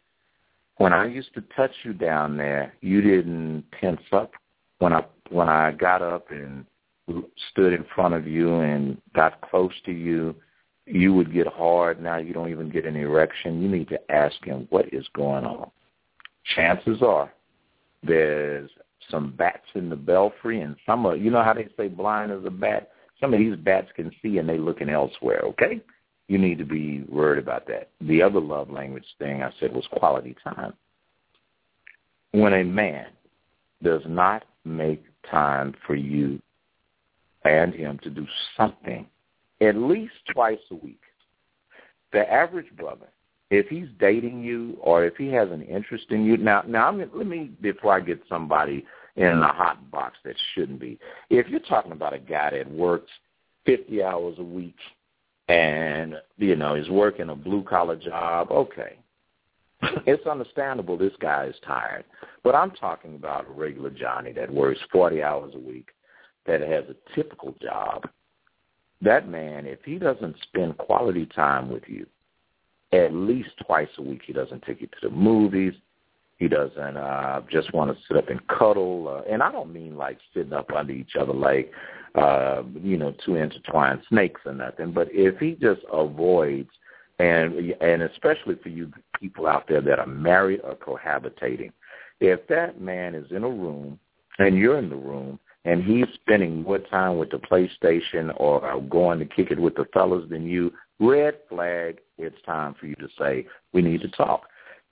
When 0.77 0.93
I 0.93 1.07
used 1.07 1.33
to 1.35 1.43
touch 1.55 1.71
you 1.85 1.93
down 1.93 2.37
there, 2.37 2.75
you 2.81 3.01
didn't 3.01 3.65
tense 3.81 4.01
up. 4.13 4.33
When 4.79 4.93
I 4.93 5.05
when 5.31 5.49
I 5.49 5.73
got 5.73 6.03
up 6.03 6.31
and 6.31 6.67
stood 7.51 7.73
in 7.73 7.85
front 7.95 8.15
of 8.15 8.27
you 8.27 8.57
and 8.61 9.01
got 9.15 9.41
close 9.49 9.73
to 9.87 9.93
you, 9.93 10.35
you 10.87 11.15
would 11.15 11.33
get 11.33 11.47
hard. 11.47 12.03
Now 12.03 12.19
you 12.19 12.33
don't 12.33 12.51
even 12.51 12.71
get 12.71 12.87
an 12.87 12.97
erection. 12.97 13.63
You 13.63 13.69
need 13.69 13.89
to 13.89 14.11
ask 14.11 14.43
him 14.45 14.67
what 14.71 14.93
is 14.93 15.07
going 15.15 15.45
on. 15.45 15.71
Chances 16.57 17.03
are 17.03 17.33
there's 18.03 18.71
some 19.11 19.33
bats 19.33 19.67
in 19.75 19.89
the 19.89 19.97
belfry, 19.97 20.61
and 20.61 20.77
some 20.87 21.07
of 21.07 21.21
you 21.21 21.31
know 21.31 21.43
how 21.43 21.55
they 21.55 21.69
say 21.77 21.89
blind 21.89 22.33
as 22.33 22.45
a 22.45 22.51
bat. 22.51 22.91
Some 23.21 23.33
of 23.33 23.39
these 23.39 23.57
bats 23.57 23.89
can 23.95 24.11
see 24.21 24.39
and 24.39 24.49
they 24.49 24.59
looking 24.59 24.89
elsewhere. 24.89 25.43
Okay, 25.45 25.81
you 26.29 26.39
need 26.39 26.59
to 26.59 26.65
be 26.65 27.05
worried 27.09 27.39
about 27.39 27.67
that. 27.69 27.91
The 28.01 28.23
other 28.23 28.41
love 28.41 28.71
language 28.71 29.05
thing 29.19 29.43
I 29.43 29.53
said 29.61 29.73
was 29.73 29.87
quality 29.93 30.35
time. 30.43 30.73
When 32.33 32.55
a 32.55 32.65
man 32.65 33.07
does 33.83 34.03
not 34.07 34.45
make 34.65 35.05
time 35.31 35.75
for 35.87 35.95
you 35.95 36.41
and 37.45 37.75
him 37.75 37.99
to 38.03 38.11
do 38.11 38.27
something 38.57 39.07
at 39.63 39.77
least 39.77 40.15
twice 40.33 40.59
a 40.71 40.75
week. 40.75 41.01
The 42.13 42.31
average 42.31 42.71
brother, 42.77 43.07
if 43.51 43.69
he's 43.69 43.89
dating 43.99 44.43
you 44.43 44.77
or 44.81 45.05
if 45.05 45.17
he 45.17 45.29
has 45.29 45.51
an 45.51 45.63
interest 45.63 46.07
in 46.11 46.25
you, 46.25 46.37
now, 46.37 46.63
now 46.67 46.89
I'm, 46.89 46.99
let 46.99 47.27
me 47.27 47.51
before 47.61 47.95
I 47.95 48.01
get 48.01 48.21
somebody 48.29 48.85
in 49.17 49.27
a 49.27 49.53
hot 49.53 49.91
box 49.91 50.17
that 50.25 50.37
shouldn't 50.55 50.81
be. 50.81 50.99
If 51.31 51.49
you're 51.49 51.61
talking 51.61 51.93
about 51.93 52.15
a 52.15 52.19
guy 52.19 52.51
that 52.51 52.71
works 52.71 53.11
50 53.67 54.03
hours 54.03 54.37
a 54.39 54.43
week 54.43 54.77
and 55.49 56.15
you 56.39 56.57
know 56.57 56.75
is 56.75 56.89
working 56.89 57.29
a 57.29 57.37
blue 57.37 57.63
collar 57.63 57.97
job, 57.97 58.51
okay, 58.51 58.97
it's 60.07 60.27
understandable 60.27 60.97
this 60.97 61.13
guy 61.21 61.47
is 61.47 61.57
tired. 61.67 62.05
But 62.43 62.55
I'm 62.55 62.71
talking 62.73 63.15
about 63.15 63.49
a 63.49 63.53
regular 63.53 63.91
Johnny 63.91 64.33
that 64.33 64.53
works 64.53 64.81
40 64.91 65.23
hours 65.23 65.53
a 65.55 65.59
week, 65.59 65.91
that 66.47 66.61
has 66.61 66.85
a 66.89 67.15
typical 67.15 67.55
job, 67.61 68.09
that 69.03 69.29
man, 69.29 69.67
if 69.67 69.81
he 69.85 69.99
doesn't 69.99 70.37
spend 70.43 70.79
quality 70.79 71.27
time 71.27 71.71
with 71.71 71.83
you, 71.87 72.07
at 72.93 73.13
least 73.13 73.51
twice 73.67 73.89
a 73.99 74.03
week, 74.03 74.23
he 74.25 74.33
doesn't 74.33 74.63
take 74.63 74.81
you 74.81 74.87
to 74.87 75.09
the 75.09 75.11
movies. 75.11 75.75
He 76.39 76.49
doesn't 76.49 76.97
uh, 76.97 77.41
just 77.51 77.73
want 77.73 77.91
to 77.91 78.03
sit 78.07 78.17
up 78.17 78.29
and 78.29 78.47
cuddle. 78.49 79.09
Uh, 79.09 79.33
and 79.33 79.43
I 79.43 79.51
don't 79.53 79.73
mean 79.73 79.97
like 79.97 80.19
sitting 80.35 80.53
up 80.53 80.71
under 80.73 80.93
each 80.93 81.17
other 81.19 81.33
like, 81.33 81.71
uh, 82.15 82.63
you 82.83 82.97
know, 82.97 83.15
two 83.25 83.37
intertwined 83.37 84.03
snakes 84.09 84.41
or 84.45 84.53
nothing. 84.53 84.93
But 84.93 85.09
if 85.13 85.39
he 85.39 85.53
just 85.53 85.83
avoids, 85.93 86.71
and 87.19 87.73
and 87.81 88.03
especially 88.03 88.57
for 88.63 88.71
you 88.71 88.91
people 89.21 89.47
out 89.47 89.69
there 89.69 89.81
that 89.81 89.99
are 89.99 90.07
married 90.07 90.61
or 90.65 90.75
cohabitating, 90.75 91.71
if 92.21 92.47
that 92.49 92.81
man 92.81 93.15
is 93.15 93.31
in 93.31 93.45
a 93.45 93.49
room 93.49 93.99
and 94.39 94.57
you're 94.57 94.79
in 94.79 94.89
the 94.89 94.97
room 94.97 95.39
and 95.65 95.85
he's 95.85 96.07
spending 96.15 96.63
more 96.63 96.79
time 96.79 97.19
with 97.19 97.31
the 97.31 97.39
PlayStation 97.39 98.33
or 98.37 98.81
going 98.89 99.19
to 99.21 99.25
kick 99.25 99.51
it 99.51 99.61
with 99.61 99.75
the 99.77 99.87
fellas 99.93 100.29
than 100.29 100.47
you, 100.47 100.73
red 100.99 101.35
flag, 101.49 101.99
it's 102.19 102.41
time 102.45 102.75
for 102.79 102.87
you 102.87 102.97
to 102.97 103.09
say, 103.19 103.47
we 103.73 103.83
need 103.83 104.01
to 104.01 104.09
talk. 104.09 104.43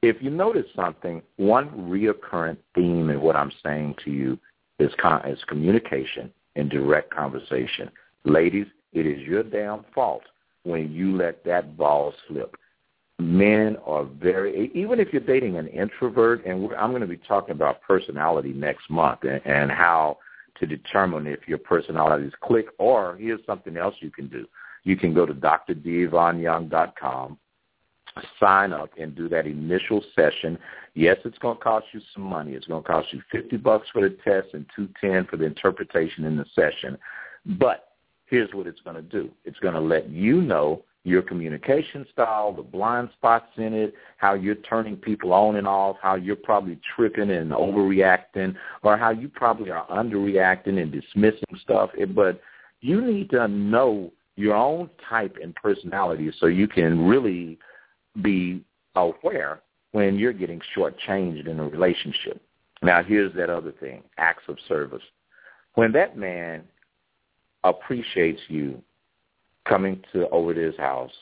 If 0.03 0.23
you 0.23 0.31
notice 0.31 0.67
something, 0.75 1.23
one 1.37 1.69
reoccurrent 1.71 2.59
theme 2.75 3.11
in 3.11 3.21
what 3.21 3.37
I'm 3.37 3.53
saying 3.63 3.97
to 4.05 4.11
you 4.11 4.39
is, 4.79 4.93
con- 5.01 5.27
is 5.29 5.39
communication 5.47 6.33
and 6.57 6.71
direct 6.71 7.13
conversation. 7.13 7.91
Ladies, 8.25 8.67
it 8.93 9.07
is 9.07 9.21
your 9.27 9.43
damn 9.43 9.85
fault 9.95 10.23
when 10.63 10.93
you 10.93 11.17
let 11.17 11.45
that 11.45 11.77
ball 11.77 12.15
slip. 12.29 12.57
Men 13.19 13.77
are 13.85 14.05
very, 14.05 14.71
even 14.75 15.01
if 15.01 15.13
you're 15.13 15.21
dating 15.21 15.59
an 15.59 15.67
introvert, 15.67 16.47
and 16.47 16.73
I'm 16.75 16.91
going 16.91 17.03
to 17.03 17.07
be 17.07 17.19
talking 17.19 17.53
about 17.53 17.83
personality 17.83 18.53
next 18.53 18.89
month 18.89 19.25
and, 19.25 19.45
and 19.45 19.71
how– 19.73 20.19
to 20.61 20.67
determine 20.67 21.27
if 21.27 21.49
your 21.49 21.59
personalities 21.59 22.33
click, 22.43 22.67
or 22.79 23.17
here's 23.19 23.45
something 23.47 23.77
else 23.77 23.97
you 24.01 24.11
can 24.11 24.29
do. 24.29 24.47
You 24.85 24.97
can 24.97 25.13
go 25.13 25.27
to 25.27 25.35
drdivanyoung.com, 25.35 27.39
sign 28.39 28.73
up, 28.73 28.91
and 28.99 29.15
do 29.15 29.29
that 29.29 29.47
initial 29.47 30.03
session. 30.15 30.59
Yes, 30.95 31.19
it's 31.25 31.39
going 31.39 31.57
to 31.57 31.63
cost 31.63 31.87
you 31.93 32.01
some 32.15 32.25
money. 32.25 32.53
It's 32.53 32.67
going 32.67 32.83
to 32.83 32.89
cost 32.89 33.13
you 33.13 33.23
50 33.33 33.57
bucks 33.59 33.89
for 33.93 34.03
the 34.03 34.17
test 34.25 34.49
and 34.55 34.67
210 34.77 35.27
for 35.27 35.37
the 35.37 35.45
interpretation 35.45 36.25
in 36.25 36.37
the 36.37 36.47
session. 36.55 36.97
But 37.59 37.89
here's 38.27 38.55
what 38.55 38.67
it's 38.67 38.81
going 38.81 38.97
to 38.97 39.03
do. 39.03 39.31
It's 39.45 39.59
going 39.59 39.75
to 39.75 39.81
let 39.81 40.09
you 40.09 40.41
know 40.41 40.83
your 41.05 41.23
communication 41.23 42.07
style, 42.13 42.53
the 42.53 42.63
blind 42.63 43.09
spots 43.15 43.47
in 43.57 43.73
it, 43.73 43.95
how 44.19 44.35
you're 44.35 44.55
turning 44.57 44.97
people 44.97 45.33
on 45.33 45.57
and 45.57 45.67
off, 45.67 45.97
how 46.03 46.15
you're 46.15 46.37
probably 46.37 46.79
tripping 46.95 47.31
and 47.31 47.53
overreacting, 47.53 48.55
or 48.83 48.99
how 48.99 49.11
you 49.11 49.29
probably 49.29 49.71
are 49.71 49.87
underreacting 49.89 50.81
and 50.81 50.93
dismissing 50.93 51.59
stuff. 51.63 51.91
But 52.15 52.41
you 52.81 53.01
need 53.01 53.31
to 53.31 53.49
know 53.49 54.13
your 54.37 54.55
own 54.55 54.91
type 55.09 55.37
and 55.43 55.55
personality 55.55 56.31
so 56.39 56.47
you 56.47 56.69
can 56.69 57.07
really 57.07 57.59
be 58.23 58.63
aware 58.95 59.61
when 59.93 60.19
you're 60.19 60.33
getting 60.33 60.61
shortchanged 60.77 61.49
in 61.49 61.61
a 61.61 61.69
relationship. 61.69 62.41
Now, 62.83 63.03
here's 63.03 63.35
that 63.35 63.51
other 63.51 63.73
thing, 63.73 64.03
acts 64.19 64.45
of 64.49 64.57
service. 64.69 65.03
When 65.75 65.93
that 65.93 66.17
man 66.17 66.63
appreciates 67.65 68.41
you 68.49 68.83
coming 69.69 70.03
to 70.13 70.29
over 70.31 70.55
to 70.55 70.61
his 70.61 70.77
house. 70.77 71.13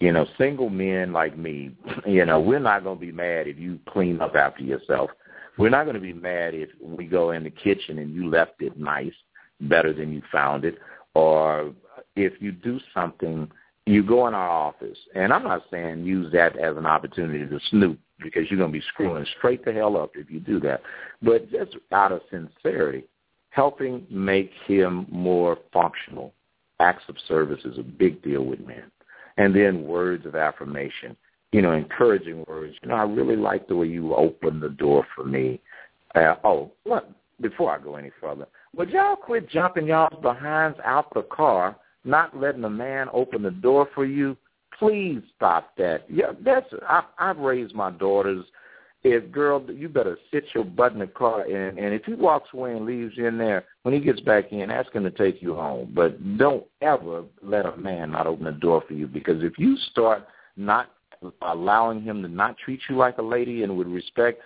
You 0.00 0.12
know, 0.12 0.26
single 0.38 0.70
men 0.70 1.12
like 1.12 1.36
me, 1.36 1.72
you 2.06 2.24
know, 2.24 2.40
we're 2.40 2.60
not 2.60 2.84
going 2.84 2.98
to 2.98 3.04
be 3.04 3.10
mad 3.12 3.48
if 3.48 3.58
you 3.58 3.80
clean 3.88 4.20
up 4.20 4.36
after 4.36 4.62
yourself. 4.62 5.10
We're 5.56 5.70
not 5.70 5.84
going 5.84 5.94
to 5.94 6.00
be 6.00 6.12
mad 6.12 6.54
if 6.54 6.68
we 6.80 7.04
go 7.06 7.32
in 7.32 7.42
the 7.42 7.50
kitchen 7.50 7.98
and 7.98 8.14
you 8.14 8.30
left 8.30 8.62
it 8.62 8.78
nice, 8.78 9.12
better 9.60 9.92
than 9.92 10.12
you 10.12 10.22
found 10.30 10.64
it, 10.64 10.78
or 11.14 11.72
if 12.14 12.34
you 12.40 12.52
do 12.52 12.78
something, 12.94 13.50
you 13.86 14.04
go 14.04 14.28
in 14.28 14.34
our 14.34 14.48
office. 14.48 14.98
And 15.16 15.32
I'm 15.32 15.42
not 15.42 15.64
saying 15.70 16.04
use 16.04 16.32
that 16.32 16.56
as 16.56 16.76
an 16.76 16.86
opportunity 16.86 17.44
to 17.44 17.58
snoop 17.70 17.98
because 18.22 18.44
you're 18.48 18.58
going 18.58 18.72
to 18.72 18.78
be 18.78 18.84
screwing 18.92 19.26
straight 19.36 19.64
the 19.64 19.72
hell 19.72 19.96
up 19.96 20.12
if 20.14 20.30
you 20.30 20.38
do 20.38 20.60
that. 20.60 20.82
But 21.22 21.50
just 21.50 21.76
out 21.90 22.12
of 22.12 22.20
sincerity, 22.30 23.04
helping 23.50 24.06
make 24.10 24.52
him 24.66 25.06
more 25.10 25.58
functional 25.72 26.32
acts 26.80 27.04
of 27.08 27.16
service 27.26 27.60
is 27.64 27.78
a 27.78 27.82
big 27.82 28.22
deal 28.22 28.44
with 28.44 28.60
men. 28.60 28.90
And 29.36 29.54
then 29.54 29.84
words 29.84 30.26
of 30.26 30.34
affirmation, 30.34 31.16
you 31.52 31.62
know, 31.62 31.72
encouraging 31.72 32.44
words. 32.48 32.76
You 32.82 32.88
know, 32.88 32.96
I 32.96 33.04
really 33.04 33.36
like 33.36 33.68
the 33.68 33.76
way 33.76 33.86
you 33.86 34.14
opened 34.14 34.62
the 34.62 34.70
door 34.70 35.06
for 35.14 35.24
me. 35.24 35.60
Uh, 36.14 36.34
oh, 36.44 36.72
look, 36.84 37.06
before 37.40 37.72
I 37.72 37.82
go 37.82 37.96
any 37.96 38.10
further, 38.20 38.46
would 38.76 38.90
y'all 38.90 39.16
quit 39.16 39.48
jumping 39.48 39.86
y'all's 39.86 40.20
behinds 40.22 40.78
out 40.84 41.12
the 41.14 41.22
car, 41.22 41.76
not 42.04 42.36
letting 42.36 42.64
a 42.64 42.70
man 42.70 43.08
open 43.12 43.42
the 43.42 43.50
door 43.50 43.88
for 43.94 44.04
you? 44.04 44.36
Please 44.78 45.20
stop 45.36 45.76
that. 45.76 46.04
Yeah, 46.08 46.32
that's 46.44 46.66
I, 46.88 47.02
I've 47.18 47.38
raised 47.38 47.74
my 47.74 47.90
daughters 47.90 48.44
if 49.04 49.30
girl, 49.30 49.64
you 49.70 49.88
better 49.88 50.18
sit 50.32 50.44
your 50.54 50.64
butt 50.64 50.92
in 50.92 50.98
the 50.98 51.06
car, 51.06 51.42
and 51.42 51.78
and 51.78 51.94
if 51.94 52.04
he 52.04 52.14
walks 52.14 52.48
away 52.52 52.72
and 52.72 52.84
leaves 52.84 53.16
you 53.16 53.26
in 53.26 53.38
there, 53.38 53.64
when 53.82 53.94
he 53.94 54.00
gets 54.00 54.20
back 54.20 54.52
in, 54.52 54.70
ask 54.70 54.92
him 54.92 55.04
to 55.04 55.10
take 55.10 55.40
you 55.40 55.54
home. 55.54 55.92
But 55.94 56.36
don't 56.36 56.64
ever 56.80 57.24
let 57.42 57.66
a 57.66 57.76
man 57.76 58.10
not 58.10 58.26
open 58.26 58.44
the 58.44 58.52
door 58.52 58.82
for 58.86 58.94
you 58.94 59.06
because 59.06 59.42
if 59.42 59.58
you 59.58 59.76
start 59.90 60.26
not 60.56 60.90
allowing 61.42 62.02
him 62.02 62.22
to 62.22 62.28
not 62.28 62.56
treat 62.58 62.80
you 62.88 62.96
like 62.96 63.18
a 63.18 63.22
lady 63.22 63.62
and 63.62 63.76
with 63.76 63.88
respect, 63.88 64.40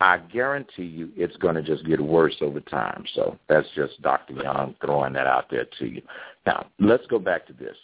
I 0.00 0.18
guarantee 0.18 0.84
you 0.84 1.10
it's 1.16 1.36
going 1.36 1.54
to 1.54 1.62
just 1.62 1.86
get 1.86 2.00
worse 2.00 2.34
over 2.40 2.60
time. 2.60 3.04
So 3.14 3.38
that's 3.48 3.68
just 3.74 4.00
Dr. 4.02 4.34
Young 4.34 4.74
throwing 4.84 5.12
that 5.12 5.26
out 5.26 5.46
there 5.50 5.66
to 5.78 5.86
you. 5.86 6.02
Now, 6.46 6.66
let's 6.80 7.06
go 7.06 7.18
back 7.18 7.46
to 7.46 7.52
this. 7.52 7.76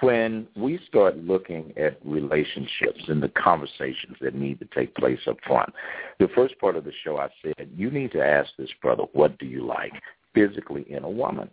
When 0.00 0.46
we 0.56 0.78
start 0.88 1.18
looking 1.18 1.72
at 1.76 1.98
relationships 2.04 3.02
and 3.08 3.22
the 3.22 3.28
conversations 3.30 4.16
that 4.20 4.34
need 4.34 4.58
to 4.60 4.68
take 4.74 4.94
place 4.94 5.18
up 5.26 5.36
front, 5.46 5.72
the 6.18 6.28
first 6.34 6.58
part 6.58 6.76
of 6.76 6.84
the 6.84 6.92
show 7.04 7.18
I 7.18 7.28
said, 7.42 7.68
you 7.74 7.90
need 7.90 8.12
to 8.12 8.24
ask 8.24 8.50
this 8.58 8.70
brother, 8.80 9.04
what 9.12 9.38
do 9.38 9.46
you 9.46 9.66
like 9.66 9.92
physically 10.34 10.86
in 10.88 11.04
a 11.04 11.10
woman? 11.10 11.50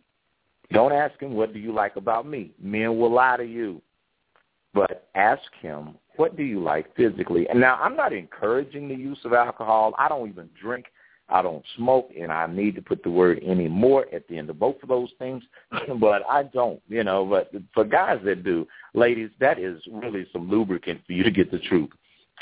Don't 0.72 0.94
ask 0.94 1.20
him, 1.20 1.34
what 1.34 1.54
do 1.54 1.60
you 1.60 1.74
like 1.74 1.98
about 1.98 2.26
me? 2.26 2.52
Men 2.62 2.98
will 2.98 3.12
lie 3.12 3.36
to 3.38 3.44
you. 3.44 3.82
But 4.74 5.10
ask 5.16 5.44
him, 5.60 5.96
what 6.16 6.38
do 6.38 6.44
you 6.44 6.62
like 6.62 6.96
physically? 6.96 7.48
And 7.50 7.60
now 7.60 7.76
I'm 7.82 7.98
not 7.98 8.14
encouraging 8.14 8.88
the 8.88 8.96
use 8.96 9.20
of 9.26 9.34
alcohol. 9.34 9.94
I 9.98 10.08
don't 10.08 10.30
even 10.30 10.50
drink. 10.62 10.86
I 11.32 11.42
don't 11.42 11.64
smoke, 11.78 12.12
and 12.20 12.32
I 12.32 12.46
need 12.48 12.76
to 12.76 12.82
put 12.82 13.04
the 13.04 13.10
word 13.10 13.42
anymore 13.44 14.06
at 14.14 14.28
the 14.28 14.38
end 14.38 14.50
of 14.50 14.60
both 14.60 14.76
of 14.84 14.90
those 14.90 15.10
things, 15.18 15.44
but 16.00 16.24
I 16.30 16.44
don't, 16.44 16.82
you 16.88 17.04
know. 17.04 17.26
But 17.26 17.52
for 17.74 17.86
guys 17.86 18.20
that 18.26 18.44
do, 18.44 18.68
ladies, 18.94 19.30
that 19.40 19.58
is 19.58 19.82
really 19.92 20.28
some 20.34 20.50
lubricant 20.50 21.02
for 21.08 21.14
you 21.14 21.24
to 21.24 21.32
get 21.32 21.52
the 21.52 21.60
truth. 21.60 21.90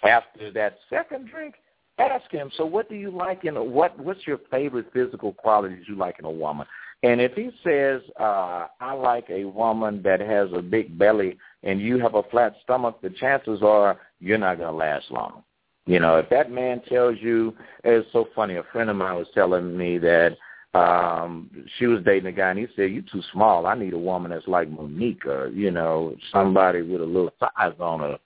After 0.03 0.51
that 0.51 0.77
second 0.89 1.29
drink, 1.29 1.55
ask 1.99 2.29
him. 2.31 2.49
So, 2.57 2.65
what 2.65 2.89
do 2.89 2.95
you 2.95 3.11
like 3.11 3.45
in 3.45 3.57
a, 3.57 3.63
what? 3.63 3.97
What's 3.99 4.25
your 4.25 4.39
favorite 4.49 4.87
physical 4.93 5.33
qualities 5.33 5.83
you 5.87 5.95
like 5.95 6.17
in 6.19 6.25
a 6.25 6.31
woman? 6.31 6.65
And 7.01 7.21
if 7.21 7.33
he 7.33 7.51
says, 7.63 8.01
uh, 8.19 8.67
I 8.81 8.93
like 8.93 9.29
a 9.29 9.45
woman 9.45 10.01
that 10.03 10.19
has 10.19 10.49
a 10.53 10.61
big 10.61 10.97
belly 10.97 11.37
and 11.63 11.79
you 11.79 11.97
have 11.99 12.15
a 12.15 12.23
flat 12.23 12.55
stomach, 12.63 12.99
the 13.01 13.09
chances 13.09 13.61
are 13.61 13.99
you're 14.19 14.37
not 14.37 14.57
going 14.57 14.69
to 14.69 14.75
last 14.75 15.05
long. 15.09 15.43
You 15.89 15.99
know, 15.99 16.17
if 16.17 16.29
that 16.29 16.51
man 16.51 16.83
tells 16.87 17.15
you, 17.19 17.55
it's 17.83 18.07
so 18.13 18.27
funny. 18.35 18.57
A 18.57 18.63
friend 18.71 18.91
of 18.91 18.95
mine 18.95 19.15
was 19.15 19.25
telling 19.33 19.75
me 19.75 19.97
that 19.97 20.37
um 20.75 21.49
she 21.79 21.87
was 21.87 22.03
dating 22.05 22.27
a 22.27 22.31
guy 22.31 22.51
and 22.51 22.59
he 22.59 22.67
said, 22.75 22.91
"You 22.91 23.01
too 23.01 23.23
small. 23.33 23.65
I 23.65 23.73
need 23.73 23.93
a 23.93 23.97
woman 23.97 24.29
that's 24.29 24.47
like 24.47 24.69
Monique 24.69 25.23
you 25.51 25.71
know 25.71 26.15
somebody 26.31 26.83
with 26.83 27.01
a 27.01 27.05
little 27.05 27.33
size 27.39 27.73
on 27.79 28.01
her." 28.01 28.19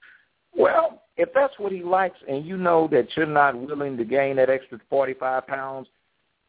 Well, 0.53 1.03
if 1.15 1.29
that's 1.33 1.57
what 1.57 1.71
he 1.71 1.83
likes, 1.83 2.17
and 2.27 2.45
you 2.45 2.57
know 2.57 2.89
that 2.91 3.07
you're 3.15 3.25
not 3.25 3.55
willing 3.55 3.95
to 3.95 4.03
gain 4.03 4.35
that 4.35 4.49
extra 4.49 4.77
forty-five 4.89 5.47
pounds, 5.47 5.87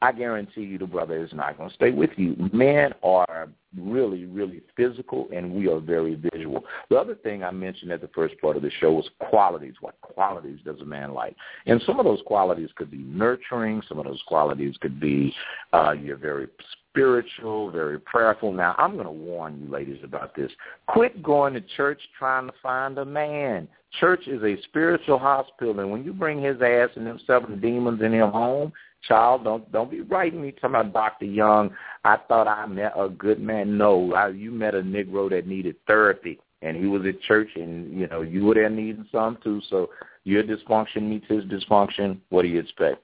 I 0.04 0.12
guarantee 0.12 0.60
you 0.60 0.76
the 0.76 0.86
brother 0.86 1.24
is 1.24 1.32
not 1.32 1.56
going 1.56 1.70
to 1.70 1.74
stay 1.74 1.90
with 1.90 2.10
you. 2.16 2.36
Men 2.52 2.92
are 3.02 3.48
really, 3.74 4.26
really 4.26 4.60
physical, 4.76 5.28
and 5.34 5.50
we 5.50 5.66
are 5.66 5.80
very 5.80 6.14
visual. 6.30 6.62
The 6.90 6.96
other 6.96 7.14
thing 7.14 7.42
I 7.42 7.50
mentioned 7.50 7.90
at 7.90 8.02
the 8.02 8.10
first 8.14 8.38
part 8.38 8.58
of 8.58 8.62
the 8.62 8.70
show 8.80 8.92
was 8.92 9.08
qualities. 9.18 9.76
What 9.80 9.98
qualities 10.02 10.58
does 10.62 10.78
a 10.82 10.84
man 10.84 11.14
like? 11.14 11.34
And 11.64 11.82
some 11.86 11.98
of 11.98 12.04
those 12.04 12.20
qualities 12.26 12.68
could 12.76 12.90
be 12.90 12.98
nurturing. 12.98 13.80
Some 13.88 13.98
of 13.98 14.04
those 14.04 14.20
qualities 14.26 14.74
could 14.78 15.00
be 15.00 15.34
uh, 15.72 15.92
you're 15.92 16.18
very 16.18 16.48
spiritual, 16.94 17.70
very 17.72 17.98
prayerful. 17.98 18.52
Now, 18.52 18.76
I'm 18.78 18.94
going 18.94 19.06
to 19.06 19.10
warn 19.10 19.60
you 19.60 19.70
ladies 19.70 19.98
about 20.04 20.36
this. 20.36 20.50
Quit 20.86 21.22
going 21.22 21.54
to 21.54 21.60
church 21.76 22.00
trying 22.16 22.46
to 22.46 22.54
find 22.62 22.98
a 22.98 23.04
man. 23.04 23.66
Church 24.00 24.26
is 24.28 24.42
a 24.42 24.60
spiritual 24.62 25.18
hospital, 25.18 25.80
and 25.80 25.90
when 25.90 26.04
you 26.04 26.12
bring 26.12 26.42
his 26.42 26.60
ass 26.62 26.90
and 26.96 27.06
them 27.06 27.20
seven 27.26 27.60
demons 27.60 28.00
in 28.02 28.12
him 28.12 28.30
home, 28.30 28.72
child. 29.06 29.44
Don't 29.44 29.70
don't 29.70 29.90
be 29.90 30.00
writing 30.00 30.42
me 30.42 30.52
talking 30.52 30.70
about 30.70 30.92
Dr. 30.92 31.26
Young. 31.26 31.70
I 32.04 32.16
thought 32.28 32.48
I 32.48 32.66
met 32.66 32.92
a 32.96 33.08
good 33.08 33.40
man. 33.40 33.76
No, 33.78 34.12
I, 34.14 34.28
you 34.28 34.50
met 34.50 34.74
a 34.74 34.82
Negro 34.82 35.30
that 35.30 35.46
needed 35.46 35.76
therapy, 35.86 36.40
and 36.62 36.76
he 36.76 36.86
was 36.86 37.02
at 37.06 37.20
church, 37.22 37.50
and 37.56 37.92
you 37.98 38.06
know 38.08 38.22
you 38.22 38.44
were 38.44 38.54
there 38.54 38.70
needing 38.70 39.06
some 39.12 39.38
too. 39.42 39.60
So 39.70 39.90
your 40.24 40.42
dysfunction 40.42 41.02
meets 41.02 41.26
his 41.28 41.44
dysfunction. 41.44 42.18
What 42.30 42.42
do 42.42 42.48
you 42.48 42.60
expect? 42.60 43.02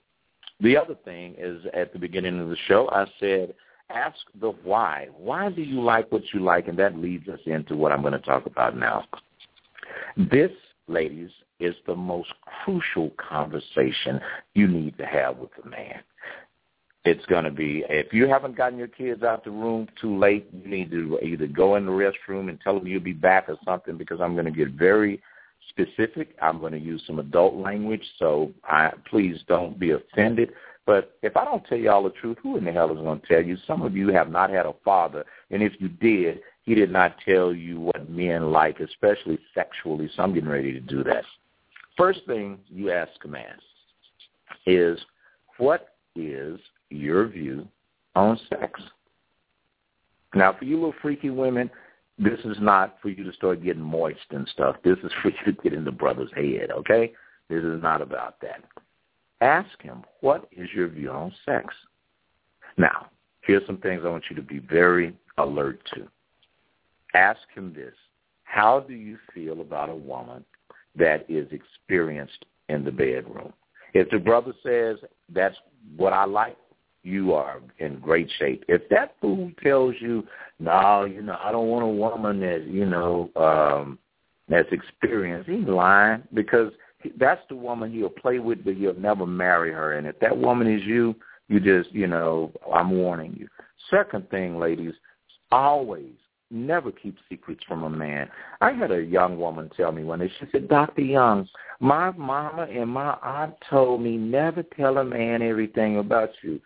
The 0.61 0.77
other 0.77 0.97
thing 1.05 1.35
is 1.39 1.63
at 1.73 1.93
the 1.93 1.99
beginning 1.99 2.39
of 2.41 2.49
the 2.51 2.57
show, 2.67 2.89
I 2.93 3.07
said, 3.19 3.55
ask 3.95 4.19
the 4.41 4.51
why. 4.65 5.09
Why 5.17 5.51
do 5.51 5.63
you 5.63 5.81
like 5.81 6.11
what 6.13 6.23
you 6.33 6.41
like? 6.41 6.69
And 6.69 6.79
that 6.79 6.99
leads 6.99 7.29
us 7.29 7.41
into 7.47 7.77
what 7.77 7.93
I'm 7.93 8.01
going 8.01 8.13
to 8.13 8.19
talk 8.19 8.47
about 8.47 8.77
now. 8.77 9.05
This, 10.17 10.51
ladies, 10.89 11.31
is 11.59 11.75
the 11.87 11.95
most 11.95 12.31
crucial 12.65 13.11
conversation 13.11 14.21
you 14.55 14.67
need 14.67 14.97
to 14.99 15.07
have 15.07 15.37
with 15.37 15.51
a 15.65 15.69
man. 15.69 16.01
It's 17.05 17.25
going 17.27 17.45
to 17.45 17.51
be, 17.51 17.85
if 17.89 18.13
you 18.13 18.29
haven't 18.29 18.57
gotten 18.57 18.79
your 18.79 18.89
kids 18.89 19.23
out 19.23 19.45
the 19.45 19.51
room 19.51 19.89
too 20.01 20.19
late, 20.19 20.49
you 20.53 20.71
need 20.71 20.91
to 20.91 21.19
either 21.23 21.47
go 21.47 21.77
in 21.77 21.87
the 21.87 21.93
restroom 21.93 22.51
and 22.51 22.61
tell 22.61 22.79
them 22.79 22.87
you'll 22.87 23.01
be 23.01 23.15
back 23.15 23.49
or 23.49 23.57
something 23.65 23.97
because 23.97 24.21
I'm 24.21 24.35
going 24.35 24.45
to 24.45 24.51
get 24.51 24.73
very 24.73 25.23
specific. 25.71 26.37
I'm 26.43 26.61
going 26.61 26.73
to 26.73 26.79
use 26.79 27.03
some 27.07 27.19
adult 27.19 27.55
language, 27.55 28.05
so 28.19 28.53
I, 28.65 28.93
please 29.09 29.39
don't 29.49 29.79
be 29.79 29.93
offended. 29.93 30.53
But 30.91 31.17
if 31.23 31.37
I 31.37 31.45
don't 31.45 31.65
tell 31.67 31.79
you 31.79 31.89
all 31.89 32.03
the 32.03 32.11
truth, 32.11 32.39
who 32.43 32.57
in 32.57 32.65
the 32.65 32.73
hell 32.73 32.91
is 32.91 32.99
going 32.99 33.21
to 33.21 33.27
tell 33.29 33.41
you? 33.41 33.57
Some 33.65 33.83
of 33.83 33.97
you 33.97 34.09
have 34.09 34.29
not 34.29 34.51
had 34.51 34.67
a 34.67 34.75
father, 34.85 35.25
and 35.53 35.63
if 35.63 35.75
you 35.79 35.89
did, 35.89 36.41
he 36.65 36.75
did 36.75 36.91
not 36.91 37.15
tell 37.25 37.55
you 37.55 37.79
what 37.79 38.11
men 38.11 38.51
like, 38.51 38.81
especially 38.81 39.39
sexually. 39.55 40.11
So 40.17 40.25
I'm 40.25 40.35
getting 40.35 40.49
ready 40.49 40.73
to 40.73 40.81
do 40.81 41.05
that. 41.05 41.23
First 41.97 42.23
thing 42.27 42.59
you 42.69 42.91
ask 42.91 43.13
a 43.25 43.29
man 43.29 43.55
is, 44.67 44.99
what 45.59 45.95
is 46.17 46.59
your 46.89 47.29
view 47.29 47.69
on 48.17 48.37
sex? 48.49 48.81
Now, 50.35 50.57
for 50.59 50.65
you 50.65 50.75
little 50.75 50.95
freaky 51.01 51.31
women, 51.31 51.71
this 52.19 52.41
is 52.45 52.57
not 52.61 52.97
for 53.01 53.11
you 53.11 53.23
to 53.23 53.33
start 53.35 53.63
getting 53.63 53.81
moist 53.81 54.19
and 54.31 54.49
stuff. 54.49 54.75
This 54.83 54.99
is 55.05 55.13
for 55.23 55.29
you 55.29 55.53
to 55.53 55.63
get 55.63 55.73
in 55.73 55.85
the 55.85 55.93
brother's 55.93 56.33
head, 56.35 56.73
okay? 56.73 57.13
This 57.49 57.63
is 57.63 57.81
not 57.81 58.03
about 58.03 58.41
that. 58.41 58.65
Ask 59.41 59.81
him, 59.81 60.03
what 60.21 60.49
is 60.53 60.69
your 60.75 60.89
view 60.89 61.11
on 61.11 61.33
sex? 61.47 61.75
Now, 62.77 63.07
here's 63.43 63.67
some 63.67 63.79
things 63.79 64.03
I 64.05 64.11
want 64.11 64.25
you 64.29 64.37
to 64.37 64.43
be 64.43 64.59
very 64.59 65.17
alert 65.39 65.81
to. 65.95 66.07
Ask 67.15 67.41
him 67.55 67.73
this. 67.75 67.95
How 68.45 68.81
do 68.81 68.95
you 68.95 69.19
feel 69.35 69.61
about 69.61 69.89
a 69.89 69.95
woman 69.95 70.45
that 70.97 71.25
is 71.29 71.47
experienced 71.53 72.45
in 72.69 72.85
the 72.85 72.91
bedroom. 72.91 73.53
If 73.95 74.11
the 74.11 74.19
brother 74.19 74.53
says 74.63 74.97
that's 75.33 75.57
what 75.97 76.13
I 76.13 76.25
like, 76.25 76.57
you 77.03 77.33
are 77.33 77.61
in 77.79 77.99
great 77.99 78.31
shape. 78.39 78.65
If 78.69 78.89
that 78.91 79.15
fool 79.21 79.51
tells 79.63 79.95
you, 80.01 80.27
no, 80.59 81.05
you 81.05 81.23
know, 81.23 81.39
I 81.43 81.51
don't 81.51 81.69
want 81.69 81.85
a 81.85 81.89
woman 81.89 82.41
that, 82.41 82.67
you 82.67 82.85
know, 82.85 83.31
um, 83.37 83.99
that's 84.49 84.69
experienced, 84.71 85.49
he's 85.49 85.67
lying 85.67 86.23
because 86.35 86.73
that's 87.19 87.43
the 87.49 87.57
woman 87.57 87.93
he'll 87.93 88.09
play 88.09 88.39
with, 88.39 88.65
but 88.65 88.75
he'll 88.75 88.95
never 88.95 89.27
marry 89.27 89.73
her. 89.73 89.95
And 89.95 90.07
if 90.07 90.19
that 90.21 90.37
woman 90.37 90.73
is 90.73 90.83
you, 90.85 91.15
you 91.49 91.61
just, 91.61 91.93
you 91.95 92.07
know, 92.07 92.53
I'm 92.73 92.91
warning 92.91 93.37
you. 93.39 93.49
Second 93.91 94.29
thing, 94.31 94.59
ladies, 94.59 94.95
always 95.51 96.13
never 96.51 96.91
keep 96.91 97.17
secrets 97.29 97.63
from 97.67 97.85
a 97.85 97.91
man. 97.91 98.29
I 98.61 98.73
had 98.73 98.91
a 98.91 99.03
young 99.03 99.39
woman 99.39 99.71
tell 99.77 99.93
me 99.93 100.05
one 100.05 100.19
day, 100.19 100.31
she 100.39 100.47
said, 100.53 100.69
Dr. 100.69 101.03
Young, 101.03 101.49
my 101.79 102.11
mama 102.13 102.63
and 102.65 102.91
my 102.91 103.17
aunt 103.23 103.55
told 103.69 104.03
me 104.03 104.17
never 104.17 104.63
tell 104.63 104.99
a 104.99 105.05
man 105.05 105.43
everything 105.43 105.99
about 105.99 106.31
you. 106.43 106.61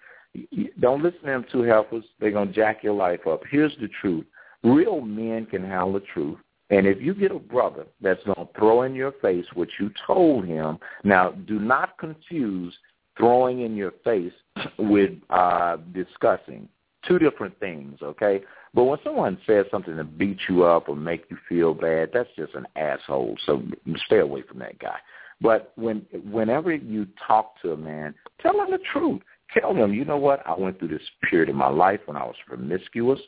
Don't 0.81 1.03
listen 1.03 1.21
to 1.21 1.27
them 1.27 1.47
two 1.53 1.63
heifers. 1.63 2.05
They're 2.19 2.33
going 2.33 2.49
to 2.49 2.55
jack 2.55 2.83
your 2.83 2.95
life 2.95 3.27
up. 3.27 3.43
Here's 3.51 3.77
the 3.81 3.89
truth. 4.01 4.25
Real 4.65 5.01
men 5.01 5.47
can 5.47 5.63
handle 5.63 5.93
the 5.93 6.01
truth. 6.13 6.39
And 6.75 6.89
if 6.89 7.01
you 7.01 7.15
get 7.15 7.31
a 7.31 7.39
brother 7.39 7.87
that's 8.01 8.23
going 8.25 8.35
to 8.35 8.49
throw 8.59 8.83
in 8.83 8.97
your 8.97 9.13
face 9.23 9.45
what 9.55 9.69
you 9.79 9.93
told 10.05 10.45
him, 10.45 10.79
now 11.05 11.31
do 11.31 11.61
not 11.61 11.97
confuse 11.99 12.77
throwing 13.17 13.61
in 13.61 13.77
your 13.77 13.93
face 14.03 14.33
with 14.77 15.13
uh, 15.31 15.77
discussing. 15.93 16.69
Two 17.07 17.21
different 17.21 17.57
things, 17.61 17.99
okay? 18.03 18.43
But 18.73 18.85
when 18.85 18.99
someone 19.05 19.39
says 19.47 19.67
something 19.71 19.97
to 19.97 20.03
beat 20.03 20.39
you 20.49 20.65
up 20.65 20.89
or 20.89 20.97
make 20.97 21.27
you 21.31 21.37
feel 21.49 21.75
bad, 21.75 22.11
that's 22.13 22.31
just 22.37 22.55
an 22.55 22.67
asshole. 22.75 23.37
So 23.47 23.63
stay 24.07 24.19
away 24.19 24.43
from 24.43 24.59
that 24.59 24.81
guy. 24.81 24.97
But 25.41 25.73
when 25.77 26.05
whenever 26.29 26.75
you 26.75 27.07
talk 27.25 27.61
to 27.63 27.73
a 27.73 27.77
man, 27.77 28.15
tell 28.41 28.61
him 28.61 28.71
the 28.71 28.81
truth. 28.93 29.21
Tell 29.53 29.75
them, 29.75 29.93
you 29.93 30.05
know 30.05 30.17
what, 30.17 30.45
I 30.47 30.55
went 30.59 30.79
through 30.79 30.89
this 30.89 31.03
period 31.29 31.49
in 31.49 31.57
my 31.57 31.69
life 31.69 32.01
when 32.07 32.17
I 32.17 32.25
was 32.25 32.35
promiscuous, 32.47 33.21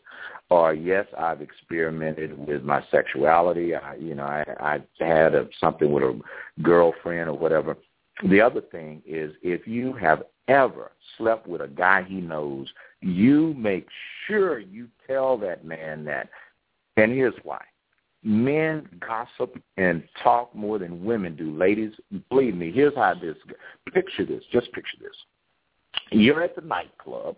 or 0.51 0.75
yes, 0.75 1.07
I've 1.17 1.41
experimented 1.41 2.37
with 2.37 2.65
my 2.65 2.83
sexuality. 2.91 3.75
I, 3.77 3.95
you 3.95 4.15
know, 4.15 4.25
I, 4.25 4.45
I 4.59 5.05
had 5.05 5.35
a, 5.35 5.49
something 5.61 5.93
with 5.93 6.03
a 6.03 6.21
girlfriend 6.63 7.29
or 7.29 7.39
whatever. 7.39 7.77
The 8.29 8.41
other 8.41 8.61
thing 8.61 9.03
is 9.07 9.35
if 9.43 9.69
you 9.69 9.93
have 9.93 10.25
ever 10.49 10.93
slept 11.19 11.47
with 11.47 11.61
a 11.61 11.69
guy 11.69 12.03
he 12.03 12.15
knows 12.15 12.69
you 13.01 13.55
make 13.55 13.87
sure 14.27 14.59
you 14.59 14.89
tell 15.07 15.37
that 15.39 15.65
man 15.65 16.05
that. 16.05 16.29
And 16.97 17.13
here's 17.13 17.35
why. 17.43 17.63
Men 18.23 18.89
gossip 19.01 19.61
and 19.77 20.03
talk 20.23 20.55
more 20.55 20.79
than 20.79 21.05
women 21.05 21.37
do. 21.37 21.57
Ladies, 21.57 21.93
believe 22.31 22.57
me, 22.57 22.73
here's 22.73 22.95
how 22.97 23.15
this 23.15 23.37
picture 23.93 24.25
this, 24.25 24.43
just 24.51 24.73
picture 24.73 24.97
this. 25.01 25.15
You're 26.11 26.43
at 26.43 26.55
the 26.55 26.63
nightclub, 26.63 27.37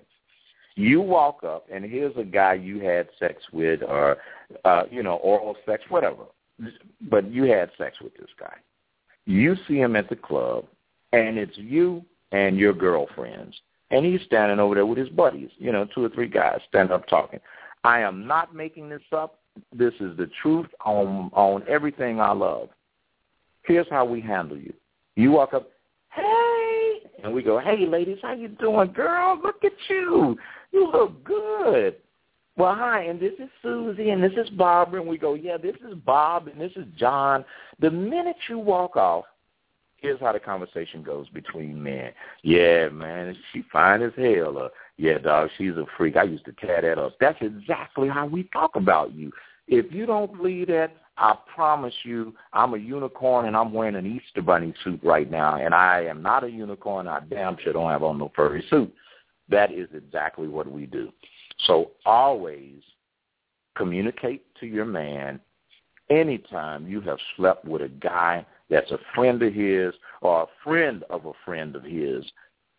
you 0.76 1.00
walk 1.00 1.42
up 1.44 1.66
and 1.72 1.84
here's 1.84 2.16
a 2.16 2.24
guy 2.24 2.54
you 2.54 2.80
had 2.80 3.08
sex 3.18 3.42
with 3.52 3.82
or 3.82 4.18
uh, 4.64 4.84
you 4.90 5.02
know, 5.02 5.16
oral 5.16 5.56
sex, 5.66 5.82
whatever. 5.88 6.24
but 7.10 7.30
you 7.30 7.44
had 7.44 7.70
sex 7.78 7.96
with 8.00 8.16
this 8.16 8.30
guy. 8.38 8.56
You 9.26 9.56
see 9.66 9.78
him 9.78 9.96
at 9.96 10.08
the 10.08 10.16
club, 10.16 10.64
and 11.12 11.38
it's 11.38 11.56
you 11.56 12.04
and 12.32 12.56
your 12.56 12.72
girlfriends, 12.72 13.54
and 13.90 14.04
he's 14.04 14.22
standing 14.22 14.58
over 14.58 14.74
there 14.74 14.86
with 14.86 14.98
his 14.98 15.08
buddies, 15.10 15.50
you 15.58 15.72
know, 15.72 15.86
two 15.94 16.04
or 16.04 16.08
three 16.08 16.28
guys 16.28 16.60
standing 16.68 16.94
up 16.94 17.06
talking. 17.08 17.40
I 17.84 18.00
am 18.00 18.26
not 18.26 18.54
making 18.54 18.88
this 18.88 19.02
up. 19.12 19.38
This 19.72 19.94
is 20.00 20.16
the 20.16 20.30
truth 20.42 20.68
on 20.84 21.30
on 21.32 21.62
everything 21.68 22.20
I 22.20 22.32
love. 22.32 22.68
Here's 23.64 23.86
how 23.90 24.04
we 24.04 24.20
handle 24.20 24.56
you. 24.56 24.72
You 25.16 25.32
walk 25.32 25.52
up, 25.52 25.68
hey, 26.10 26.57
and 27.22 27.32
we 27.32 27.42
go, 27.42 27.58
hey, 27.58 27.86
ladies, 27.86 28.18
how 28.22 28.32
you 28.32 28.48
doing, 28.48 28.92
girl? 28.92 29.40
Look 29.42 29.64
at 29.64 29.72
you. 29.88 30.36
You 30.72 30.90
look 30.92 31.24
good. 31.24 31.96
Well, 32.56 32.74
hi, 32.74 33.04
and 33.04 33.20
this 33.20 33.34
is 33.38 33.48
Susie, 33.62 34.10
and 34.10 34.22
this 34.22 34.32
is 34.36 34.50
Barbara, 34.50 35.00
and 35.00 35.08
we 35.08 35.16
go, 35.16 35.34
yeah, 35.34 35.56
this 35.56 35.76
is 35.88 35.94
Bob, 36.04 36.48
and 36.48 36.60
this 36.60 36.72
is 36.74 36.86
John. 36.96 37.44
The 37.78 37.90
minute 37.90 38.36
you 38.48 38.58
walk 38.58 38.96
off, 38.96 39.26
here's 39.98 40.18
how 40.20 40.32
the 40.32 40.40
conversation 40.40 41.04
goes 41.04 41.28
between 41.28 41.80
men. 41.80 42.10
Yeah, 42.42 42.88
man, 42.88 43.36
she 43.52 43.62
fine 43.72 44.02
as 44.02 44.12
hell. 44.16 44.58
Or, 44.58 44.70
yeah, 44.96 45.18
dog, 45.18 45.50
she's 45.56 45.72
a 45.72 45.84
freak. 45.96 46.16
I 46.16 46.24
used 46.24 46.46
to 46.46 46.52
tear 46.52 46.82
that 46.82 46.98
up. 46.98 47.16
That's 47.20 47.38
exactly 47.40 48.08
how 48.08 48.26
we 48.26 48.44
talk 48.52 48.74
about 48.74 49.14
you. 49.14 49.30
If 49.68 49.92
you 49.92 50.06
don't 50.06 50.36
believe 50.36 50.66
that, 50.68 50.96
I 51.18 51.36
promise 51.54 51.94
you, 52.04 52.32
I'm 52.52 52.74
a 52.74 52.78
unicorn 52.78 53.46
and 53.46 53.56
I'm 53.56 53.72
wearing 53.72 53.96
an 53.96 54.06
Easter 54.06 54.40
bunny 54.40 54.72
suit 54.84 55.00
right 55.02 55.28
now, 55.28 55.56
and 55.56 55.74
I 55.74 56.04
am 56.04 56.22
not 56.22 56.44
a 56.44 56.50
unicorn. 56.50 57.08
I 57.08 57.20
damn 57.28 57.56
sure 57.58 57.72
don't 57.72 57.90
have 57.90 58.04
on 58.04 58.18
no 58.18 58.30
furry 58.36 58.64
suit. 58.70 58.94
That 59.48 59.72
is 59.72 59.88
exactly 59.92 60.46
what 60.46 60.70
we 60.70 60.86
do. 60.86 61.10
So 61.66 61.90
always 62.06 62.82
communicate 63.76 64.44
to 64.60 64.66
your 64.66 64.84
man 64.84 65.40
anytime 66.08 66.86
you 66.86 67.00
have 67.00 67.18
slept 67.36 67.64
with 67.64 67.82
a 67.82 67.88
guy 67.88 68.46
that's 68.70 68.90
a 68.92 68.98
friend 69.14 69.42
of 69.42 69.52
his 69.52 69.94
or 70.20 70.42
a 70.42 70.46
friend 70.62 71.02
of 71.10 71.26
a 71.26 71.32
friend 71.44 71.74
of 71.74 71.82
his. 71.82 72.24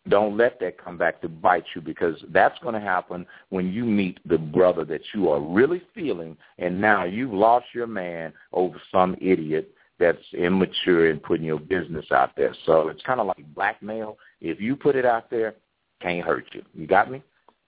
Don't 0.08 0.36
let 0.36 0.58
that 0.60 0.82
come 0.82 0.96
back 0.96 1.20
to 1.20 1.28
bite 1.28 1.64
you 1.74 1.80
because 1.80 2.16
that's 2.30 2.58
going 2.60 2.74
to 2.74 2.80
happen 2.80 3.26
when 3.50 3.70
you 3.70 3.84
meet 3.84 4.18
the 4.26 4.38
brother 4.38 4.84
that 4.86 5.02
you 5.14 5.28
are 5.28 5.40
really 5.40 5.82
feeling 5.94 6.36
and 6.58 6.80
now 6.80 7.04
you've 7.04 7.34
lost 7.34 7.66
your 7.74 7.86
man 7.86 8.32
over 8.52 8.80
some 8.90 9.14
idiot 9.20 9.74
that's 9.98 10.18
immature 10.32 11.10
and 11.10 11.22
putting 11.22 11.44
your 11.44 11.60
business 11.60 12.06
out 12.10 12.34
there. 12.34 12.54
So 12.64 12.88
it's 12.88 13.02
kind 13.02 13.20
of 13.20 13.26
like 13.26 13.44
blackmail. 13.54 14.16
If 14.40 14.58
you 14.58 14.74
put 14.74 14.96
it 14.96 15.04
out 15.04 15.30
there, 15.30 15.54
can't 16.00 16.24
hurt 16.24 16.46
you. 16.52 16.62
You 16.74 16.86
got 16.86 17.10
me? 17.10 17.22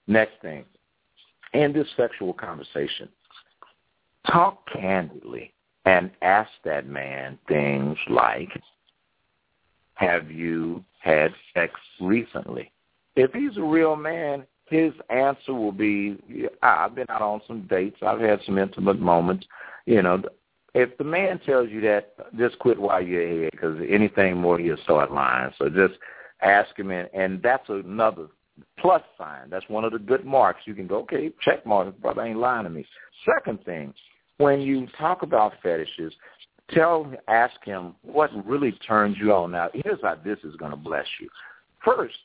Next 0.07 0.33
thing, 0.41 0.65
in 1.53 1.71
this 1.71 1.87
sexual 1.95 2.33
conversation, 2.33 3.07
talk 4.29 4.67
candidly 4.73 5.53
and 5.85 6.09
ask 6.21 6.49
that 6.65 6.87
man 6.87 7.37
things 7.47 7.97
like, 8.09 8.49
have 10.07 10.31
you 10.31 10.83
had 10.99 11.31
sex 11.53 11.73
recently? 11.99 12.71
If 13.15 13.31
he's 13.33 13.57
a 13.57 13.63
real 13.63 13.95
man, 13.95 14.45
his 14.69 14.93
answer 15.09 15.53
will 15.53 15.71
be, 15.71 16.17
I've 16.61 16.95
been 16.95 17.05
out 17.09 17.21
on 17.21 17.41
some 17.47 17.67
dates. 17.69 17.97
I've 18.01 18.19
had 18.19 18.39
some 18.45 18.57
intimate 18.57 18.99
moments. 18.99 19.45
You 19.85 20.01
know, 20.01 20.21
if 20.73 20.97
the 20.97 21.03
man 21.03 21.39
tells 21.45 21.69
you 21.69 21.81
that, 21.81 22.13
just 22.37 22.57
quit 22.59 22.79
while 22.79 23.01
you're 23.01 23.21
ahead 23.21 23.51
because 23.51 23.77
anything 23.87 24.37
more, 24.37 24.57
he'll 24.57 24.77
start 24.77 25.11
lying. 25.11 25.51
So 25.59 25.69
just 25.69 25.93
ask 26.41 26.77
him, 26.77 26.91
and, 26.91 27.09
and 27.13 27.41
that's 27.41 27.69
another 27.69 28.27
plus 28.79 29.01
sign. 29.17 29.49
That's 29.49 29.67
one 29.69 29.83
of 29.83 29.91
the 29.91 29.99
good 29.99 30.25
marks. 30.25 30.61
You 30.65 30.73
can 30.73 30.87
go, 30.87 30.97
okay, 30.99 31.31
check 31.41 31.65
mark. 31.65 31.99
Brother 31.99 32.23
ain't 32.23 32.39
lying 32.39 32.63
to 32.63 32.69
me. 32.69 32.85
Second 33.25 33.63
thing, 33.65 33.93
when 34.37 34.61
you 34.61 34.87
talk 34.97 35.21
about 35.21 35.53
fetishes, 35.61 36.13
tell, 36.71 37.11
ask 37.27 37.55
him 37.63 37.95
what 38.03 38.29
really 38.45 38.71
turns 38.87 39.17
you 39.19 39.33
on. 39.33 39.51
Now, 39.51 39.69
here's 39.73 40.01
how 40.01 40.15
this 40.23 40.39
is 40.43 40.55
going 40.55 40.71
to 40.71 40.77
bless 40.77 41.07
you. 41.19 41.29
First, 41.83 42.17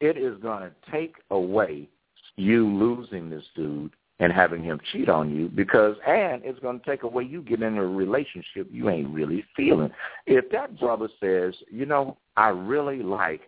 it 0.00 0.16
is 0.16 0.36
going 0.42 0.62
to 0.62 0.72
take 0.90 1.14
away 1.30 1.88
you 2.36 2.66
losing 2.66 3.30
this 3.30 3.44
dude 3.54 3.92
and 4.20 4.32
having 4.32 4.62
him 4.62 4.80
cheat 4.92 5.08
on 5.08 5.34
you 5.34 5.48
because 5.48 5.96
and 6.06 6.42
it's 6.44 6.58
going 6.60 6.78
to 6.78 6.86
take 6.86 7.02
away 7.02 7.24
you 7.24 7.42
getting 7.42 7.66
in 7.66 7.78
a 7.78 7.86
relationship 7.86 8.68
you 8.70 8.88
ain't 8.88 9.08
really 9.08 9.44
feeling. 9.56 9.90
If 10.26 10.50
that 10.50 10.78
brother 10.78 11.08
says, 11.20 11.54
you 11.70 11.86
know, 11.86 12.16
I 12.36 12.48
really 12.48 13.02
like 13.02 13.42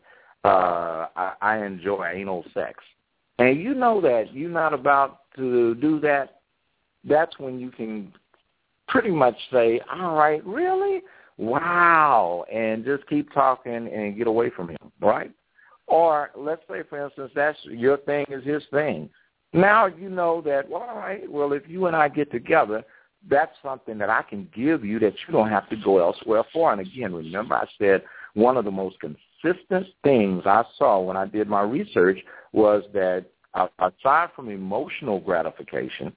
uh, 0.44 1.06
I, 1.16 1.32
I 1.40 1.64
enjoy 1.64 2.12
anal 2.14 2.44
sex. 2.54 2.82
And 3.38 3.60
you 3.60 3.74
know 3.74 4.00
that 4.00 4.32
you're 4.32 4.48
not 4.48 4.72
about 4.72 5.20
to 5.36 5.74
do 5.76 6.00
that, 6.00 6.40
that's 7.04 7.38
when 7.38 7.58
you 7.58 7.70
can 7.70 8.12
pretty 8.88 9.10
much 9.10 9.36
say, 9.52 9.80
all 9.92 10.14
right, 10.14 10.44
really? 10.44 11.02
Wow. 11.38 12.44
And 12.52 12.84
just 12.84 13.06
keep 13.08 13.32
talking 13.32 13.88
and 13.88 14.16
get 14.16 14.26
away 14.26 14.50
from 14.50 14.68
him, 14.68 14.92
right? 15.00 15.30
Or 15.86 16.30
let's 16.36 16.62
say, 16.68 16.82
for 16.88 17.04
instance, 17.04 17.30
that's 17.34 17.58
your 17.64 17.98
thing 17.98 18.26
is 18.28 18.44
his 18.44 18.62
thing. 18.70 19.08
Now 19.52 19.86
you 19.86 20.10
know 20.10 20.40
that, 20.42 20.68
well, 20.68 20.82
all 20.82 20.96
right, 20.96 21.30
well, 21.30 21.52
if 21.52 21.62
you 21.68 21.86
and 21.86 21.96
I 21.96 22.08
get 22.08 22.30
together, 22.30 22.84
that's 23.28 23.52
something 23.62 23.98
that 23.98 24.10
I 24.10 24.22
can 24.22 24.48
give 24.54 24.84
you 24.84 24.98
that 25.00 25.14
you 25.26 25.32
don't 25.32 25.48
have 25.48 25.68
to 25.70 25.76
go 25.76 25.98
elsewhere 25.98 26.44
for. 26.52 26.72
And 26.72 26.80
again, 26.80 27.14
remember 27.14 27.54
I 27.54 27.66
said 27.78 28.02
one 28.34 28.56
of 28.56 28.64
the 28.64 28.70
most 28.70 28.96
consistent 29.00 29.86
things 30.04 30.42
I 30.46 30.64
saw 30.78 31.00
when 31.00 31.16
I 31.16 31.26
did 31.26 31.48
my 31.48 31.62
research 31.62 32.18
was 32.52 32.84
that 32.92 33.26
uh, 33.54 33.68
aside 33.78 34.30
from 34.36 34.50
emotional 34.50 35.20
gratification, 35.20 36.12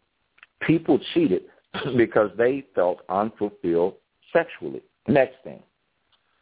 people 0.62 1.00
cheated 1.14 1.44
because 1.98 2.32
they 2.38 2.66
felt 2.76 3.02
unfulfilled 3.10 3.96
sexually. 4.34 4.82
Next 5.08 5.36
thing, 5.44 5.62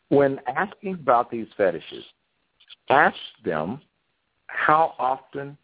when 0.09 0.39
asking 0.47 0.95
about 0.95 1.31
these 1.31 1.47
fetishes, 1.55 2.03
ask 2.89 3.15
them, 3.43 3.81
how 4.47 4.93
often 4.99 5.57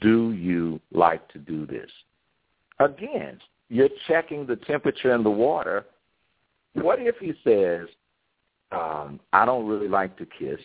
do 0.00 0.32
you 0.32 0.80
like 0.92 1.26
to 1.32 1.38
do 1.38 1.66
this? 1.66 1.90
Again, 2.78 3.38
you're 3.68 3.88
checking 4.08 4.46
the 4.46 4.56
temperature 4.56 5.14
in 5.14 5.22
the 5.22 5.30
water. 5.30 5.84
What 6.74 6.98
if 7.00 7.16
he 7.18 7.32
says, 7.44 7.88
um, 8.72 9.20
I 9.32 9.44
don't 9.44 9.66
really 9.66 9.88
like 9.88 10.16
to 10.18 10.26
kiss, 10.26 10.60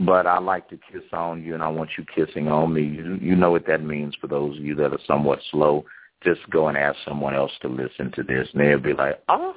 but 0.00 0.26
I 0.26 0.38
like 0.38 0.68
to 0.70 0.78
kiss 0.90 1.02
on 1.12 1.42
you 1.42 1.54
and 1.54 1.62
I 1.62 1.68
want 1.68 1.90
you 1.96 2.04
kissing 2.14 2.48
on 2.48 2.72
me. 2.72 2.82
You, 2.82 3.18
you 3.20 3.36
know 3.36 3.50
what 3.50 3.66
that 3.66 3.84
means 3.84 4.14
for 4.20 4.26
those 4.26 4.56
of 4.56 4.64
you 4.64 4.74
that 4.76 4.92
are 4.92 4.98
somewhat 5.06 5.40
slow. 5.50 5.84
Just 6.24 6.48
go 6.50 6.68
and 6.68 6.76
ask 6.76 6.96
someone 7.04 7.34
else 7.34 7.52
to 7.62 7.68
listen 7.68 8.12
to 8.12 8.22
this 8.22 8.48
and 8.52 8.60
they'll 8.60 8.78
be 8.78 8.92
like, 8.92 9.22
oh, 9.28 9.54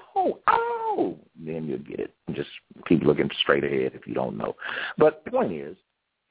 oh, 0.47 1.17
then 1.43 1.67
you'll 1.67 1.79
get 1.79 1.99
it. 1.99 2.13
Just 2.33 2.49
keep 2.87 3.03
looking 3.03 3.29
straight 3.41 3.63
ahead 3.63 3.91
if 3.93 4.07
you 4.07 4.13
don't 4.13 4.37
know. 4.37 4.55
But 4.97 5.23
the 5.25 5.31
point 5.31 5.53
is, 5.53 5.77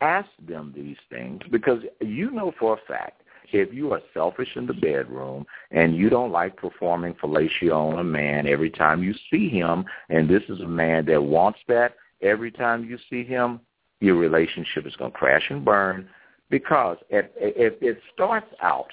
ask 0.01 0.29
them 0.47 0.73
these 0.75 0.97
things 1.09 1.41
because 1.51 1.81
you 2.01 2.31
know 2.31 2.53
for 2.59 2.75
a 2.75 2.93
fact 2.93 3.23
if 3.53 3.73
you 3.73 3.93
are 3.93 4.01
selfish 4.13 4.49
in 4.57 4.67
the 4.67 4.75
bedroom 4.75 5.47
and 5.71 5.97
you 5.97 6.11
don't 6.11 6.33
like 6.33 6.57
performing 6.57 7.15
fellatio 7.15 7.93
on 7.93 7.99
a 7.99 8.05
man 8.05 8.47
every 8.47 8.71
time 8.71 9.03
you 9.03 9.15
see 9.31 9.49
him, 9.49 9.85
and 10.09 10.29
this 10.29 10.43
is 10.49 10.61
a 10.61 10.67
man 10.67 11.07
that 11.07 11.23
wants 11.23 11.59
that 11.69 11.95
every 12.23 12.51
time 12.51 12.85
you 12.85 12.99
see 13.09 13.23
him, 13.23 13.61
your 14.01 14.17
relationship 14.17 14.87
is 14.87 14.97
going 14.97 15.13
to 15.13 15.17
crash 15.17 15.45
and 15.51 15.65
burn 15.65 16.09
because 16.51 16.97
if, 17.11 17.27
if 17.37 17.75
it 17.81 17.99
starts 18.13 18.53
out 18.63 18.89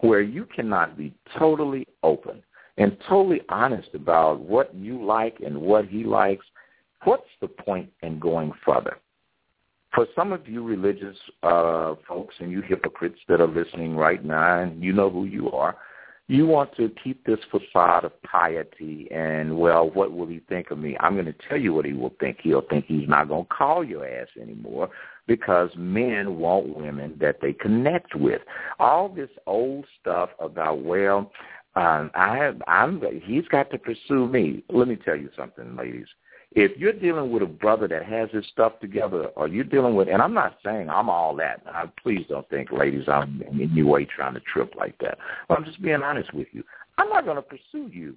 where 0.00 0.22
you 0.22 0.46
cannot 0.54 0.96
be 0.96 1.12
totally 1.38 1.86
open 2.02 2.42
and 2.78 2.96
totally 3.08 3.42
honest 3.48 3.88
about 3.94 4.40
what 4.40 4.74
you 4.74 5.04
like 5.04 5.38
and 5.44 5.56
what 5.56 5.86
he 5.86 6.04
likes, 6.04 6.44
what's 7.04 7.22
the 7.40 7.48
point 7.48 7.90
in 8.02 8.18
going 8.18 8.52
further? 8.64 8.98
For 9.94 10.06
some 10.14 10.32
of 10.32 10.48
you 10.48 10.62
religious 10.62 11.16
uh, 11.42 11.94
folks 12.06 12.34
and 12.38 12.50
you 12.50 12.62
hypocrites 12.62 13.18
that 13.28 13.40
are 13.40 13.48
listening 13.48 13.96
right 13.96 14.24
now, 14.24 14.60
and 14.60 14.82
you 14.82 14.92
know 14.92 15.10
who 15.10 15.24
you 15.24 15.50
are, 15.50 15.76
you 16.28 16.46
want 16.46 16.74
to 16.76 16.92
keep 17.02 17.26
this 17.26 17.40
facade 17.50 18.04
of 18.04 18.22
piety 18.22 19.08
and, 19.10 19.58
well, 19.58 19.90
what 19.90 20.12
will 20.12 20.28
he 20.28 20.40
think 20.48 20.70
of 20.70 20.78
me? 20.78 20.96
I'm 21.00 21.14
going 21.14 21.26
to 21.26 21.34
tell 21.48 21.58
you 21.58 21.74
what 21.74 21.84
he 21.84 21.92
will 21.92 22.14
think. 22.20 22.38
He'll 22.40 22.62
think 22.62 22.84
he's 22.86 23.08
not 23.08 23.28
going 23.28 23.46
to 23.46 23.48
call 23.48 23.82
your 23.84 24.06
ass 24.06 24.28
anymore 24.40 24.90
because 25.26 25.70
men 25.76 26.38
want 26.38 26.76
women 26.76 27.16
that 27.20 27.40
they 27.40 27.52
connect 27.52 28.14
with. 28.14 28.42
All 28.78 29.08
this 29.08 29.30
old 29.46 29.86
stuff 30.00 30.30
about, 30.38 30.82
well, 30.82 31.30
um, 31.76 32.10
I 32.14 32.52
I'm, 32.66 33.00
he's 33.24 33.46
got 33.48 33.70
to 33.70 33.78
pursue 33.78 34.26
me. 34.26 34.64
Let 34.70 34.88
me 34.88 34.96
tell 34.96 35.16
you 35.16 35.30
something, 35.36 35.76
ladies. 35.76 36.08
If 36.52 36.76
you're 36.76 36.92
dealing 36.92 37.30
with 37.30 37.44
a 37.44 37.46
brother 37.46 37.86
that 37.86 38.04
has 38.06 38.28
his 38.32 38.44
stuff 38.52 38.80
together, 38.80 39.26
or 39.36 39.46
you're 39.46 39.62
dealing 39.62 39.94
with, 39.94 40.08
and 40.08 40.20
I'm 40.20 40.34
not 40.34 40.58
saying 40.64 40.90
I'm 40.90 41.08
all 41.08 41.36
that. 41.36 41.62
I, 41.66 41.84
please 42.02 42.26
don't 42.28 42.48
think, 42.48 42.72
ladies, 42.72 43.04
I'm 43.06 43.40
in 43.42 43.60
any 43.60 43.82
way 43.84 44.04
trying 44.04 44.34
to 44.34 44.40
trip 44.40 44.74
like 44.76 44.98
that. 44.98 45.18
But 45.48 45.58
I'm 45.58 45.64
just 45.64 45.80
being 45.80 46.02
honest 46.02 46.34
with 46.34 46.48
you. 46.50 46.64
I'm 46.98 47.08
not 47.08 47.24
going 47.24 47.36
to 47.36 47.42
pursue 47.42 47.88
you. 47.92 48.16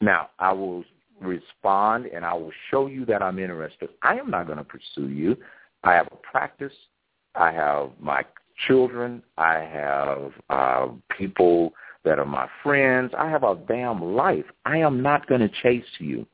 Now, 0.00 0.30
I 0.38 0.52
will 0.52 0.84
respond 1.20 2.06
and 2.06 2.24
I 2.24 2.32
will 2.34 2.52
show 2.70 2.86
you 2.86 3.04
that 3.06 3.22
I'm 3.22 3.38
interested. 3.38 3.90
I 4.02 4.16
am 4.16 4.30
not 4.30 4.46
going 4.46 4.58
to 4.58 4.64
pursue 4.64 5.08
you. 5.08 5.36
I 5.84 5.94
have 5.94 6.08
a 6.12 6.16
practice. 6.16 6.72
I 7.34 7.52
have 7.52 7.90
my 8.00 8.24
children. 8.66 9.22
I 9.38 9.58
have 9.58 10.32
uh, 10.50 10.88
people 11.16 11.72
that 12.04 12.18
are 12.18 12.26
my 12.26 12.48
friends. 12.62 13.12
I 13.16 13.28
have 13.28 13.42
a 13.42 13.58
damn 13.68 14.02
life. 14.02 14.44
I 14.64 14.78
am 14.78 15.02
not 15.02 15.26
going 15.26 15.40
to 15.40 15.50
chase 15.62 15.84
you. 15.98 16.26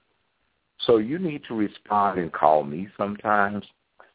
So 0.81 0.99
you 0.99 1.19
need 1.19 1.43
to 1.49 1.55
respond 1.55 2.19
and 2.19 2.33
call 2.33 2.65
me 2.65 2.89
sometimes. 2.97 3.65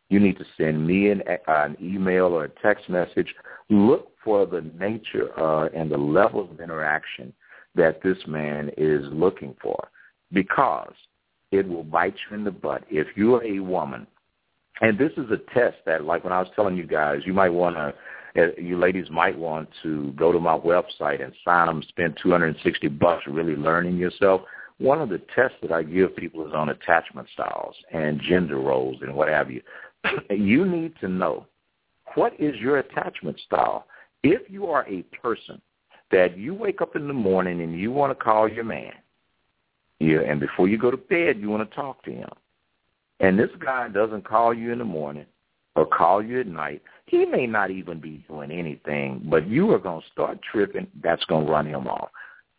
You 0.10 0.20
need 0.20 0.38
to 0.38 0.46
send 0.58 0.86
me 0.86 1.10
an, 1.10 1.24
an 1.48 1.78
email 1.82 2.26
or 2.26 2.46
a 2.46 2.50
text 2.62 2.90
message. 2.90 3.34
Look 3.70 4.12
for 4.24 4.46
the 4.46 4.62
nature 4.78 5.38
uh, 5.40 5.70
and 5.74 5.90
the 5.90 5.98
level 5.98 6.50
of 6.50 6.60
interaction 6.60 7.34
that 7.76 8.04
this 8.04 8.18
man 8.28 8.70
is 8.78 9.02
looking 9.12 9.56
for 9.62 9.90
because 10.34 10.94
it 11.52 11.68
will 11.68 11.84
bite 11.84 12.16
you 12.30 12.38
in 12.38 12.44
the 12.44 12.52
butt. 12.52 12.84
If 12.90 13.08
you're 13.16 13.44
a 13.44 13.60
woman, 13.60 14.06
and 14.82 14.98
this 14.98 15.12
is 15.16 15.30
a 15.32 15.38
test 15.54 15.78
that, 15.86 16.04
like 16.04 16.24
when 16.24 16.34
I 16.34 16.40
was 16.40 16.50
telling 16.56 16.76
you 16.76 16.86
guys, 16.86 17.22
you 17.26 17.34
might 17.34 17.50
want 17.50 17.76
to, 17.76 17.94
uh, 18.42 18.48
you 18.58 18.78
ladies 18.78 19.10
might 19.12 19.38
want 19.38 19.70
to 19.84 20.12
go 20.14 20.32
to 20.32 20.40
my 20.40 20.58
website 20.58 21.24
and 21.24 21.34
sign 21.46 21.68
them, 21.68 21.84
spend 21.90 22.18
260 22.22 22.88
bucks 22.88 23.24
really 23.28 23.56
learning 23.56 23.98
yourself. 23.98 24.42
One 24.80 25.00
of 25.00 25.10
the 25.10 25.22
tests 25.36 25.58
that 25.62 25.72
I 25.72 25.84
give 25.84 26.16
people 26.16 26.48
is 26.48 26.54
on 26.54 26.70
attachment 26.70 27.28
styles 27.34 27.76
and 27.92 28.20
gender 28.22 28.58
roles 28.58 28.98
and 29.02 29.14
what 29.14 29.28
have 29.28 29.52
you. 29.52 29.62
you 30.32 30.66
need 30.66 30.94
to 31.02 31.08
know 31.08 31.46
what 32.16 32.34
is 32.40 32.56
your 32.56 32.80
attachment 32.80 33.40
style. 33.46 33.86
If 34.24 34.50
you 34.50 34.66
are 34.68 34.88
a 34.88 35.04
person 35.16 35.62
that 36.12 36.38
you 36.38 36.56
wake 36.56 36.82
up 36.82 36.96
in 36.96 37.08
the 37.08 37.14
morning 37.14 37.62
and 37.62 37.80
you 37.80 37.92
want 37.92 38.18
to 38.18 38.24
call 38.24 38.50
your 38.50 38.64
man, 38.64 38.94
yeah, 40.00 40.22
and 40.22 40.40
before 40.40 40.68
you 40.68 40.80
go 40.80 40.90
to 40.90 40.98
bed, 40.98 41.38
you 41.40 41.50
want 41.50 41.70
to 41.70 41.76
talk 41.76 42.04
to 42.06 42.12
him, 42.12 42.30
and 43.22 43.38
this 43.38 43.52
guy 43.64 43.88
doesn't 43.88 44.28
call 44.28 44.54
you 44.54 44.72
in 44.72 44.80
the 44.80 44.86
morning 44.86 45.28
or 45.76 45.86
call 45.86 46.22
you 46.24 46.42
at 46.42 46.48
night, 46.48 46.82
he 47.06 47.26
may 47.26 47.46
not 47.46 47.72
even 47.72 48.00
be 48.02 48.26
doing 48.28 48.52
anything, 48.52 49.22
but 49.26 49.48
you 49.48 49.72
are 49.72 49.80
going 49.80 50.02
to 50.02 50.08
start 50.12 50.40
tripping. 50.52 50.88
That's 51.02 51.24
going 51.26 51.46
to 51.46 51.52
run 51.52 51.68
him 51.68 51.88
off. 51.88 52.10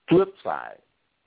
Flip 0.09 0.33
side, 0.43 0.79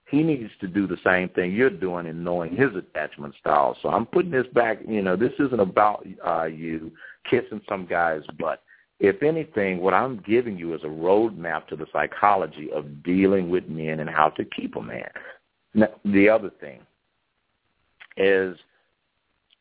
he 0.09 0.23
needs 0.23 0.51
to 0.61 0.67
do 0.67 0.87
the 0.87 0.97
same 1.03 1.29
thing 1.29 1.51
you're 1.51 1.69
doing 1.69 2.07
in 2.07 2.23
knowing 2.23 2.55
his 2.55 2.75
attachment 2.75 3.35
style. 3.39 3.77
So 3.81 3.89
I'm 3.89 4.05
putting 4.05 4.31
this 4.31 4.47
back, 4.53 4.79
you 4.87 5.01
know, 5.01 5.15
this 5.15 5.33
isn't 5.39 5.59
about 5.59 6.05
uh, 6.25 6.45
you 6.45 6.91
kissing 7.29 7.61
some 7.67 7.85
guy's 7.85 8.23
butt. 8.39 8.63
If 8.99 9.21
anything, 9.21 9.81
what 9.81 9.93
I'm 9.93 10.23
giving 10.25 10.57
you 10.57 10.73
is 10.73 10.83
a 10.83 10.87
roadmap 10.87 11.67
to 11.67 11.75
the 11.75 11.87
psychology 11.91 12.69
of 12.71 13.03
dealing 13.03 13.49
with 13.49 13.67
men 13.67 13.99
and 13.99 14.09
how 14.09 14.29
to 14.29 14.45
keep 14.45 14.77
a 14.77 14.81
man. 14.81 15.09
Now, 15.73 15.89
the 16.05 16.29
other 16.29 16.51
thing 16.61 16.79
is 18.15 18.55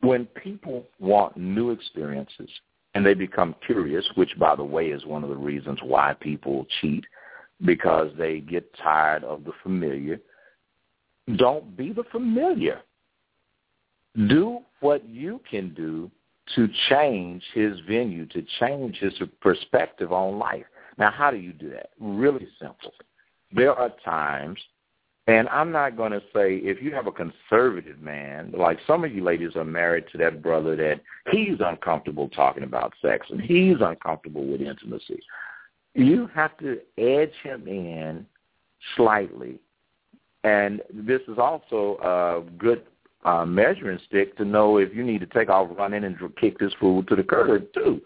when 0.04 0.26
people 0.26 0.84
want 1.00 1.36
new 1.36 1.70
experiences 1.70 2.50
and 2.94 3.04
they 3.04 3.14
become 3.14 3.54
curious, 3.66 4.04
which, 4.14 4.38
by 4.38 4.54
the 4.54 4.64
way, 4.64 4.88
is 4.88 5.04
one 5.04 5.24
of 5.24 5.30
the 5.30 5.36
reasons 5.36 5.78
why 5.82 6.14
people 6.20 6.66
cheat, 6.80 7.04
because 7.64 8.10
they 8.18 8.40
get 8.40 8.72
tired 8.76 9.24
of 9.24 9.44
the 9.44 9.52
familiar, 9.62 10.20
don't 11.36 11.76
be 11.76 11.92
the 11.92 12.04
familiar. 12.12 12.80
Do 14.28 14.60
what 14.80 15.08
you 15.08 15.40
can 15.50 15.74
do 15.74 16.10
to 16.54 16.68
change 16.88 17.42
his 17.54 17.80
venue, 17.88 18.26
to 18.26 18.44
change 18.60 18.98
his 18.98 19.14
perspective 19.40 20.12
on 20.12 20.38
life. 20.38 20.66
Now, 20.98 21.10
how 21.10 21.30
do 21.30 21.38
you 21.38 21.52
do 21.52 21.70
that? 21.70 21.90
Really 21.98 22.46
simple. 22.60 22.92
There 23.52 23.74
are 23.74 23.90
times, 24.04 24.58
and 25.26 25.48
I'm 25.48 25.72
not 25.72 25.96
going 25.96 26.12
to 26.12 26.20
say 26.34 26.56
if 26.56 26.82
you 26.82 26.92
have 26.94 27.06
a 27.06 27.12
conservative 27.12 28.00
man, 28.00 28.52
like 28.56 28.78
some 28.86 29.04
of 29.04 29.14
you 29.14 29.24
ladies 29.24 29.56
are 29.56 29.64
married 29.64 30.04
to 30.12 30.18
that 30.18 30.42
brother 30.42 30.76
that 30.76 31.00
he's 31.30 31.58
uncomfortable 31.60 32.28
talking 32.28 32.62
about 32.62 32.92
sex 33.00 33.26
and 33.30 33.40
he's 33.40 33.76
uncomfortable 33.80 34.46
with 34.46 34.60
intimacy. 34.60 35.20
You 35.94 36.28
have 36.34 36.56
to 36.58 36.80
edge 36.98 37.32
him 37.42 37.66
in 37.66 38.26
slightly. 38.96 39.60
And 40.42 40.82
this 40.92 41.22
is 41.26 41.38
also 41.38 41.96
a 42.02 42.50
good 42.58 42.82
uh, 43.24 43.46
measuring 43.46 43.98
stick 44.06 44.36
to 44.36 44.44
know 44.44 44.76
if 44.76 44.94
you 44.94 45.02
need 45.02 45.20
to 45.20 45.26
take 45.26 45.48
off 45.48 45.70
running 45.78 46.04
and 46.04 46.18
kick 46.36 46.58
this 46.58 46.74
fool 46.78 47.02
to 47.04 47.16
the 47.16 47.22
curb 47.22 47.72
too. 47.72 48.02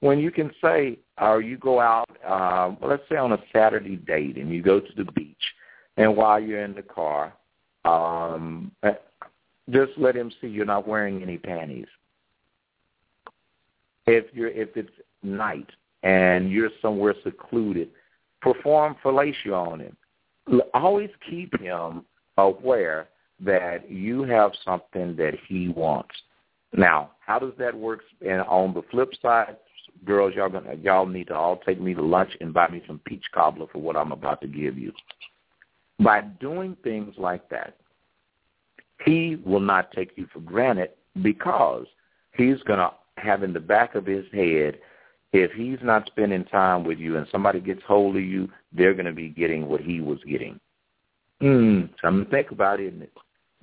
When 0.00 0.18
you 0.18 0.30
can 0.30 0.50
say, 0.64 0.98
or 1.20 1.42
you 1.42 1.58
go 1.58 1.80
out, 1.80 2.08
uh, 2.26 2.74
let's 2.84 3.02
say 3.10 3.16
on 3.16 3.32
a 3.32 3.38
Saturday 3.52 3.96
date, 3.96 4.36
and 4.36 4.50
you 4.50 4.62
go 4.62 4.80
to 4.80 4.92
the 4.96 5.04
beach, 5.12 5.36
and 5.96 6.16
while 6.16 6.40
you're 6.40 6.64
in 6.64 6.74
the 6.74 6.82
car, 6.82 7.34
um, 7.84 8.72
just 9.70 9.92
let 9.96 10.16
him 10.16 10.32
see 10.40 10.48
you're 10.48 10.64
not 10.64 10.86
wearing 10.86 11.22
any 11.22 11.38
panties. 11.38 11.86
If 14.06 14.26
you're 14.32 14.48
if 14.48 14.76
it's 14.76 14.90
night 15.22 15.68
and 16.02 16.50
you're 16.50 16.70
somewhere 16.80 17.14
secluded, 17.22 17.88
perform 18.40 18.96
fellatio 19.04 19.54
on 19.54 19.80
him. 19.80 19.96
Always 20.74 21.10
keep 21.28 21.58
him 21.60 22.04
aware 22.36 23.08
that 23.40 23.90
you 23.90 24.22
have 24.24 24.52
something 24.64 25.16
that 25.16 25.34
he 25.46 25.68
wants. 25.68 26.14
Now, 26.72 27.12
how 27.20 27.38
does 27.38 27.52
that 27.58 27.76
work? 27.76 28.00
And 28.20 28.40
on 28.42 28.74
the 28.74 28.82
flip 28.90 29.10
side, 29.20 29.56
girls, 30.04 30.34
y'all 30.34 30.48
gonna 30.48 30.74
y'all 30.74 31.06
need 31.06 31.28
to 31.28 31.34
all 31.34 31.58
take 31.58 31.80
me 31.80 31.94
to 31.94 32.02
lunch 32.02 32.30
and 32.40 32.52
buy 32.52 32.68
me 32.68 32.82
some 32.86 33.00
peach 33.04 33.24
cobbler 33.32 33.66
for 33.72 33.78
what 33.78 33.96
I'm 33.96 34.12
about 34.12 34.40
to 34.40 34.48
give 34.48 34.78
you. 34.78 34.92
By 36.02 36.22
doing 36.40 36.76
things 36.82 37.14
like 37.18 37.48
that, 37.50 37.76
he 39.04 39.40
will 39.44 39.60
not 39.60 39.92
take 39.92 40.12
you 40.16 40.26
for 40.32 40.40
granted 40.40 40.90
because 41.22 41.86
he's 42.36 42.62
gonna 42.66 42.92
have 43.16 43.42
in 43.42 43.52
the 43.52 43.60
back 43.60 43.94
of 43.94 44.06
his 44.06 44.24
head 44.32 44.78
if 45.32 45.50
he's 45.52 45.78
not 45.82 46.06
spending 46.06 46.44
time 46.44 46.84
with 46.84 46.98
you 46.98 47.16
and 47.16 47.26
somebody 47.32 47.58
gets 47.58 47.82
hold 47.86 48.16
of 48.16 48.22
you, 48.22 48.50
they're 48.72 48.92
going 48.92 49.06
to 49.06 49.14
be 49.14 49.30
getting 49.30 49.66
what 49.66 49.80
he 49.80 49.98
was 49.98 50.18
getting. 50.28 50.60
Mm, 51.40 51.88
something 52.02 52.26
to 52.26 52.30
think 52.30 52.50
about, 52.50 52.80
isn't 52.80 53.00
it? 53.00 53.12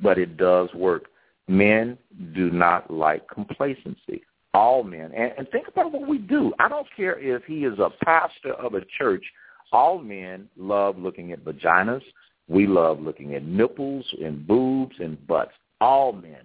but 0.02 0.18
it 0.18 0.38
does 0.38 0.74
work. 0.74 1.06
Men 1.48 1.98
do 2.34 2.52
not 2.52 2.92
like 2.92 3.28
complacency. 3.28 4.24
All 4.54 4.84
men. 4.84 5.12
And, 5.16 5.32
and 5.38 5.50
think 5.50 5.68
about 5.68 5.92
what 5.92 6.08
we 6.08 6.18
do. 6.18 6.54
I 6.60 6.70
don't 6.70 6.88
care 6.96 7.20
if 7.20 7.44
he 7.46 7.66
is 7.66 7.80
a 7.80 7.90
pastor 8.04 8.54
of 8.54 8.74
a 8.74 8.82
church. 8.98 9.24
All 9.72 10.00
men 10.00 10.50
love 10.58 10.98
looking 10.98 11.32
at 11.32 11.44
vaginas. 11.44 12.02
We 12.50 12.68
love 12.68 13.00
looking 13.00 13.36
at 13.36 13.43
nipples 13.43 14.06
and 14.22 14.45
boobs 14.45 14.95
and 15.00 15.26
butts. 15.28 15.54
All 15.80 16.12
men. 16.12 16.41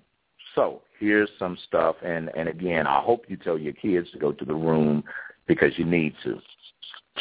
So 0.55 0.83
here's 1.01 1.31
some 1.39 1.59
stuff. 1.67 1.97
And, 2.05 2.31
and 2.37 2.49
again, 2.49 2.87
I 2.87 3.01
hope 3.01 3.25
you 3.29 3.37
tell 3.37 3.59
your 3.59 3.73
kids 3.73 4.11
to 4.13 4.19
go 4.19 4.31
to 4.31 4.45
the 4.45 4.55
room 4.55 5.03
because 5.47 5.73
you 5.77 5.85
need 5.85 6.15
to. 6.23 6.39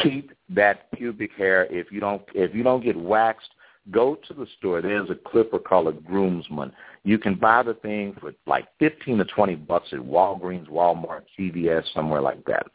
Keep 0.01 0.31
that 0.49 0.91
pubic 0.91 1.31
hair. 1.37 1.65
If 1.71 1.91
you 1.91 1.99
don't, 1.99 2.21
if 2.33 2.53
you 2.53 2.63
don't 2.63 2.83
get 2.83 2.97
waxed, 2.97 3.49
Go 3.91 4.17
to 4.27 4.33
the 4.33 4.47
store. 4.57 4.81
There's 4.81 5.09
a 5.09 5.15
clipper 5.15 5.59
called 5.59 5.89
a 5.89 5.91
groomsman. 5.91 6.71
You 7.03 7.17
can 7.17 7.35
buy 7.35 7.63
the 7.63 7.73
thing 7.73 8.15
for 8.19 8.33
like 8.47 8.67
15 8.79 9.17
to 9.17 9.25
20 9.25 9.55
bucks 9.55 9.89
at 9.91 9.99
Walgreens, 9.99 10.69
Walmart, 10.69 11.23
CVS, 11.37 11.83
somewhere 11.93 12.21
like 12.21 12.45
that. 12.45 12.67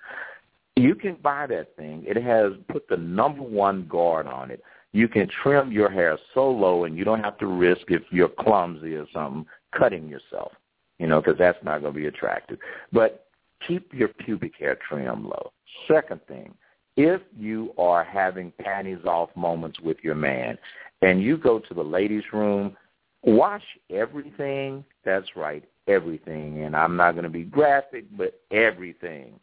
You 0.76 0.94
can 0.94 1.14
buy 1.14 1.46
that 1.46 1.74
thing. 1.76 2.04
It 2.06 2.22
has 2.22 2.52
put 2.70 2.88
the 2.88 2.98
number 2.98 3.42
one 3.42 3.86
guard 3.88 4.26
on 4.26 4.50
it. 4.50 4.62
You 4.92 5.08
can 5.08 5.28
trim 5.42 5.70
your 5.70 5.90
hair 5.90 6.18
so 6.34 6.50
low 6.50 6.84
and 6.84 6.96
you 6.96 7.04
don't 7.04 7.22
have 7.22 7.38
to 7.38 7.46
risk 7.46 7.82
if 7.88 8.02
you're 8.10 8.28
clumsy 8.28 8.94
or 8.94 9.06
something 9.12 9.46
cutting 9.76 10.08
yourself, 10.08 10.52
you 10.98 11.06
know, 11.06 11.20
because 11.20 11.38
that's 11.38 11.62
not 11.62 11.82
going 11.82 11.92
to 11.92 12.00
be 12.00 12.06
attractive. 12.06 12.58
But 12.92 13.26
keep 13.66 13.92
your 13.92 14.08
pubic 14.08 14.52
hair 14.58 14.78
trim 14.88 15.24
low. 15.28 15.52
Second 15.86 16.20
thing, 16.26 16.54
if 16.96 17.20
you 17.38 17.72
are 17.78 18.02
having 18.02 18.52
panties 18.58 19.04
off 19.04 19.30
moments 19.36 19.78
with 19.80 19.98
your 20.02 20.14
man 20.14 20.58
and 21.02 21.22
you 21.22 21.36
go 21.36 21.58
to 21.58 21.74
the 21.74 21.82
ladies' 21.82 22.24
room, 22.32 22.76
wash 23.22 23.62
everything. 23.90 24.84
That's 25.04 25.36
right, 25.36 25.64
everything. 25.86 26.64
And 26.64 26.74
I'm 26.74 26.96
not 26.96 27.12
going 27.12 27.24
to 27.24 27.30
be 27.30 27.44
graphic, 27.44 28.06
but 28.16 28.40
everything. 28.50 29.38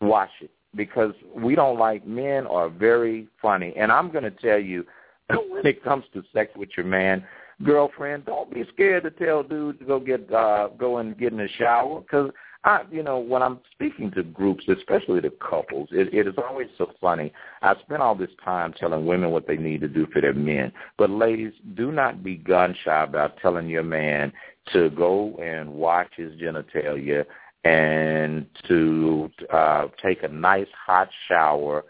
Wash 0.00 0.30
it 0.40 0.50
because 0.74 1.12
we 1.34 1.54
don't 1.54 1.78
like 1.78 2.06
men 2.06 2.46
are 2.46 2.68
very 2.68 3.28
funny. 3.40 3.74
And 3.76 3.90
I'm 3.90 4.10
going 4.10 4.24
to 4.24 4.30
tell 4.30 4.58
you, 4.58 4.84
when 5.28 5.66
it 5.66 5.82
comes 5.82 6.04
to 6.14 6.22
sex 6.32 6.50
with 6.56 6.70
your 6.76 6.86
man, 6.86 7.24
girlfriend, 7.64 8.26
don't 8.26 8.52
be 8.52 8.64
scared 8.72 9.04
to 9.04 9.10
tell 9.10 9.42
dude 9.42 9.78
to 9.80 9.84
go 9.84 9.98
get 9.98 10.32
uh 10.32 10.68
go 10.78 10.98
and 10.98 11.18
get 11.18 11.32
in 11.32 11.38
the 11.38 11.48
shower 11.58 12.00
because 12.00 12.30
I, 12.64 12.82
you 12.90 13.02
know, 13.02 13.18
when 13.18 13.42
I'm 13.42 13.60
speaking 13.72 14.10
to 14.12 14.22
groups, 14.22 14.64
especially 14.68 15.20
the 15.20 15.32
couples, 15.48 15.88
it, 15.92 16.12
it 16.12 16.26
is 16.26 16.34
always 16.36 16.66
so 16.76 16.90
funny. 17.00 17.32
I 17.62 17.74
spend 17.80 18.02
all 18.02 18.16
this 18.16 18.30
time 18.44 18.72
telling 18.72 19.06
women 19.06 19.30
what 19.30 19.46
they 19.46 19.56
need 19.56 19.80
to 19.82 19.88
do 19.88 20.06
for 20.12 20.20
their 20.20 20.34
men. 20.34 20.72
But 20.96 21.10
ladies, 21.10 21.52
do 21.76 21.92
not 21.92 22.24
be 22.24 22.36
gun 22.36 22.74
shy 22.84 23.04
about 23.04 23.38
telling 23.40 23.68
your 23.68 23.84
man 23.84 24.32
to 24.72 24.90
go 24.90 25.36
and 25.36 25.72
watch 25.72 26.10
his 26.16 26.32
genitalia 26.32 27.24
and 27.68 28.46
to 28.66 29.30
uh, 29.52 29.88
take 30.02 30.22
a 30.22 30.28
nice 30.28 30.68
hot 30.86 31.08
shower 31.28 31.84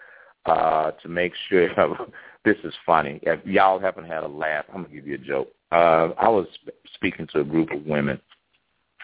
uh, 0.46 0.90
to 1.02 1.08
make 1.08 1.32
sure. 1.48 1.68
this 2.44 2.56
is 2.64 2.74
funny. 2.84 3.20
If 3.22 3.44
y'all 3.46 3.78
haven't 3.78 4.06
had 4.06 4.24
a 4.24 4.28
laugh, 4.28 4.64
I'm 4.68 4.82
gonna 4.82 4.94
give 4.94 5.06
you 5.06 5.14
a 5.14 5.18
joke. 5.18 5.48
Uh, 5.70 6.10
I 6.18 6.28
was 6.28 6.46
speaking 6.94 7.28
to 7.32 7.40
a 7.40 7.44
group 7.44 7.70
of 7.70 7.84
women 7.84 8.20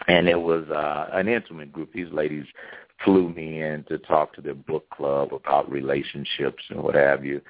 and 0.07 0.27
it 0.27 0.39
was 0.39 0.67
uh, 0.69 1.09
an 1.13 1.27
intimate 1.27 1.71
group. 1.71 1.93
These 1.93 2.11
ladies 2.11 2.45
flew 3.03 3.29
me 3.29 3.61
in 3.61 3.83
to 3.85 3.97
talk 3.99 4.33
to 4.33 4.41
their 4.41 4.55
book 4.55 4.89
club 4.89 5.33
about 5.33 5.71
relationships 5.71 6.63
and 6.69 6.81
what 6.81 6.95
have 6.95 7.23
you. 7.23 7.41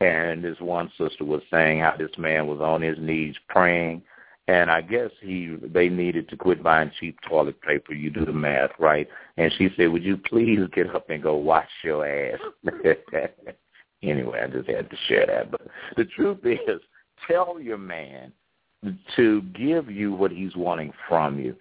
And 0.00 0.42
this 0.42 0.58
one 0.58 0.90
sister 0.98 1.24
was 1.24 1.42
saying 1.50 1.80
how 1.80 1.94
this 1.96 2.10
man 2.18 2.46
was 2.46 2.60
on 2.60 2.82
his 2.82 2.98
knees 2.98 3.36
praying, 3.48 4.02
and 4.52 4.70
I 4.70 4.82
guess 4.82 5.10
he 5.22 5.56
they 5.62 5.88
needed 5.88 6.28
to 6.28 6.36
quit 6.36 6.62
buying 6.62 6.90
cheap 7.00 7.18
toilet 7.26 7.58
paper. 7.62 7.94
You 7.94 8.10
do 8.10 8.26
the 8.26 8.34
math, 8.34 8.72
right? 8.78 9.08
And 9.38 9.50
she 9.56 9.70
said, 9.76 9.88
"Would 9.88 10.04
you 10.04 10.18
please 10.18 10.60
get 10.74 10.94
up 10.94 11.08
and 11.08 11.22
go 11.22 11.36
wash 11.36 11.70
your 11.82 12.06
ass?" 12.06 12.38
anyway, 14.02 14.42
I 14.44 14.46
just 14.48 14.68
had 14.68 14.90
to 14.90 14.96
share 15.08 15.24
that. 15.26 15.50
But 15.50 15.62
the 15.96 16.04
truth 16.04 16.40
is, 16.44 16.82
tell 17.26 17.58
your 17.58 17.78
man 17.78 18.30
to 19.16 19.40
give 19.54 19.90
you 19.90 20.12
what 20.12 20.30
he's 20.30 20.54
wanting 20.54 20.92
from 21.08 21.38
you. 21.38 21.56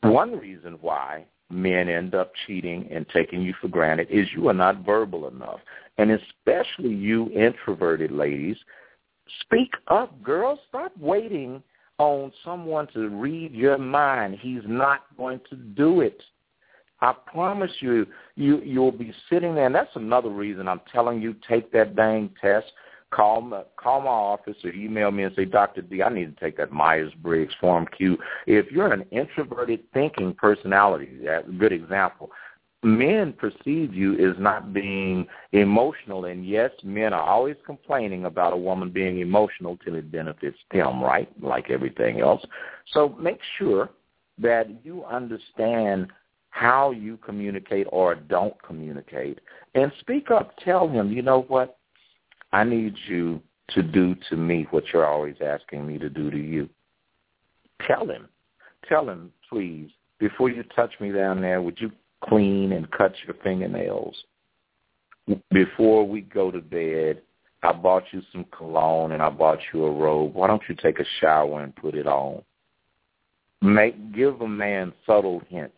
One 0.00 0.38
reason 0.38 0.78
why 0.80 1.26
men 1.50 1.90
end 1.90 2.14
up 2.14 2.32
cheating 2.46 2.88
and 2.90 3.04
taking 3.12 3.42
you 3.42 3.52
for 3.60 3.68
granted 3.68 4.08
is 4.10 4.28
you 4.32 4.48
are 4.48 4.54
not 4.54 4.82
verbal 4.82 5.28
enough. 5.28 5.60
And 5.98 6.12
especially 6.12 6.94
you 6.94 7.28
introverted 7.32 8.12
ladies, 8.12 8.56
speak 9.42 9.72
up, 9.88 10.22
girls. 10.22 10.58
Stop 10.70 10.92
waiting 10.98 11.62
on 11.98 12.32
someone 12.44 12.86
to 12.94 13.08
read 13.08 13.52
your 13.52 13.78
mind. 13.78 14.38
He's 14.40 14.62
not 14.66 15.02
going 15.16 15.40
to 15.50 15.56
do 15.56 16.00
it. 16.00 16.22
I 17.00 17.12
promise 17.12 17.70
you, 17.80 18.06
you 18.34 18.60
you'll 18.64 18.90
be 18.92 19.12
sitting 19.30 19.54
there, 19.54 19.66
and 19.66 19.74
that's 19.74 19.94
another 19.94 20.30
reason 20.30 20.66
I'm 20.66 20.80
telling 20.92 21.22
you 21.22 21.34
take 21.48 21.70
that 21.72 21.94
dang 21.94 22.30
test 22.40 22.66
call 23.10 23.40
my, 23.40 23.62
call 23.76 24.02
my 24.02 24.08
office 24.08 24.56
or 24.64 24.70
email 24.70 25.10
me 25.10 25.24
and 25.24 25.34
say, 25.34 25.44
Dr. 25.44 25.82
D, 25.82 26.02
I 26.02 26.08
need 26.08 26.34
to 26.36 26.44
take 26.44 26.56
that 26.58 26.72
Myers-Briggs 26.72 27.54
Form 27.60 27.86
Q. 27.96 28.18
If 28.46 28.70
you're 28.70 28.92
an 28.92 29.04
introverted 29.10 29.80
thinking 29.92 30.34
personality, 30.34 31.20
that's 31.24 31.48
a 31.48 31.52
good 31.52 31.72
example. 31.72 32.30
Men 32.84 33.32
perceive 33.32 33.92
you 33.92 34.14
as 34.14 34.36
not 34.38 34.72
being 34.72 35.26
emotional, 35.50 36.26
and 36.26 36.46
yes, 36.46 36.70
men 36.84 37.12
are 37.12 37.28
always 37.28 37.56
complaining 37.66 38.24
about 38.26 38.52
a 38.52 38.56
woman 38.56 38.90
being 38.90 39.18
emotional 39.18 39.76
till 39.84 39.96
it 39.96 40.12
benefits 40.12 40.58
them, 40.70 41.02
right? 41.02 41.28
Like 41.42 41.70
everything 41.70 42.20
else. 42.20 42.44
So 42.92 43.16
make 43.20 43.40
sure 43.58 43.90
that 44.38 44.68
you 44.84 45.04
understand 45.04 46.08
how 46.50 46.92
you 46.92 47.16
communicate 47.18 47.86
or 47.90 48.14
don't 48.14 48.60
communicate, 48.62 49.40
and 49.74 49.92
speak 50.00 50.30
up. 50.30 50.56
Tell 50.64 50.88
him, 50.88 51.12
you 51.12 51.22
know 51.22 51.42
what? 51.48 51.78
I 52.52 52.64
need 52.64 52.94
you 53.08 53.42
to 53.70 53.82
do 53.82 54.16
to 54.30 54.36
me 54.36 54.66
what 54.70 54.84
you're 54.92 55.06
always 55.06 55.36
asking 55.44 55.86
me 55.86 55.98
to 55.98 56.08
do 56.08 56.30
to 56.30 56.38
you. 56.38 56.68
Tell 57.86 58.06
him. 58.08 58.28
Tell 58.88 59.08
him, 59.08 59.32
please, 59.48 59.90
before 60.18 60.48
you 60.48 60.62
touch 60.74 60.92
me 61.00 61.12
down 61.12 61.40
there, 61.40 61.60
would 61.60 61.80
you 61.80 61.92
clean 62.24 62.72
and 62.72 62.90
cut 62.90 63.14
your 63.26 63.36
fingernails? 63.42 64.16
Before 65.50 66.06
we 66.06 66.22
go 66.22 66.50
to 66.50 66.60
bed, 66.60 67.22
I 67.62 67.72
bought 67.72 68.04
you 68.12 68.22
some 68.32 68.46
cologne 68.56 69.12
and 69.12 69.22
I 69.22 69.30
bought 69.30 69.58
you 69.72 69.84
a 69.84 69.90
robe. 69.90 70.34
Why 70.34 70.46
don't 70.46 70.62
you 70.68 70.74
take 70.74 71.00
a 71.00 71.04
shower 71.20 71.62
and 71.62 71.74
put 71.74 71.94
it 71.94 72.06
on? 72.06 72.42
Make 73.60 74.14
give 74.14 74.40
a 74.40 74.48
man 74.48 74.92
subtle 75.04 75.42
hints 75.48 75.76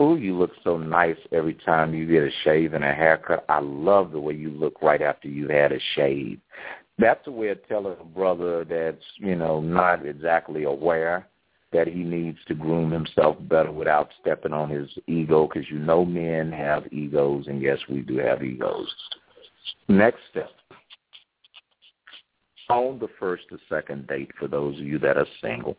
Ooh, 0.00 0.16
you 0.16 0.38
look 0.38 0.52
so 0.62 0.76
nice 0.76 1.16
every 1.32 1.54
time 1.54 1.92
you 1.92 2.06
get 2.06 2.22
a 2.22 2.30
shave 2.44 2.72
and 2.74 2.84
a 2.84 2.92
haircut. 2.92 3.44
I 3.48 3.58
love 3.58 4.12
the 4.12 4.20
way 4.20 4.34
you 4.34 4.50
look 4.50 4.80
right 4.80 5.02
after 5.02 5.26
you 5.28 5.48
had 5.48 5.72
a 5.72 5.80
shave. 5.96 6.38
That's 6.98 7.26
a 7.26 7.32
way 7.32 7.48
of 7.48 7.66
telling 7.68 7.96
a 8.00 8.04
brother 8.04 8.64
that's, 8.64 9.04
you 9.16 9.34
know, 9.34 9.60
not 9.60 10.06
exactly 10.06 10.64
aware 10.64 11.26
that 11.72 11.86
he 11.86 12.02
needs 12.02 12.38
to 12.48 12.54
groom 12.54 12.90
himself 12.90 13.36
better 13.42 13.70
without 13.70 14.08
stepping 14.20 14.52
on 14.52 14.70
his 14.70 14.88
ego 15.06 15.46
because 15.46 15.70
you 15.70 15.78
know 15.78 16.04
men 16.04 16.50
have 16.50 16.90
egos, 16.92 17.46
and 17.46 17.60
yes, 17.60 17.78
we 17.88 18.00
do 18.00 18.16
have 18.16 18.42
egos. 18.42 18.88
Next 19.88 20.20
step. 20.30 20.50
On 22.70 22.98
the 22.98 23.08
first 23.18 23.44
or 23.50 23.58
second 23.68 24.06
date, 24.06 24.30
for 24.38 24.46
those 24.46 24.78
of 24.78 24.84
you 24.84 24.98
that 24.98 25.16
are 25.16 25.26
single, 25.40 25.76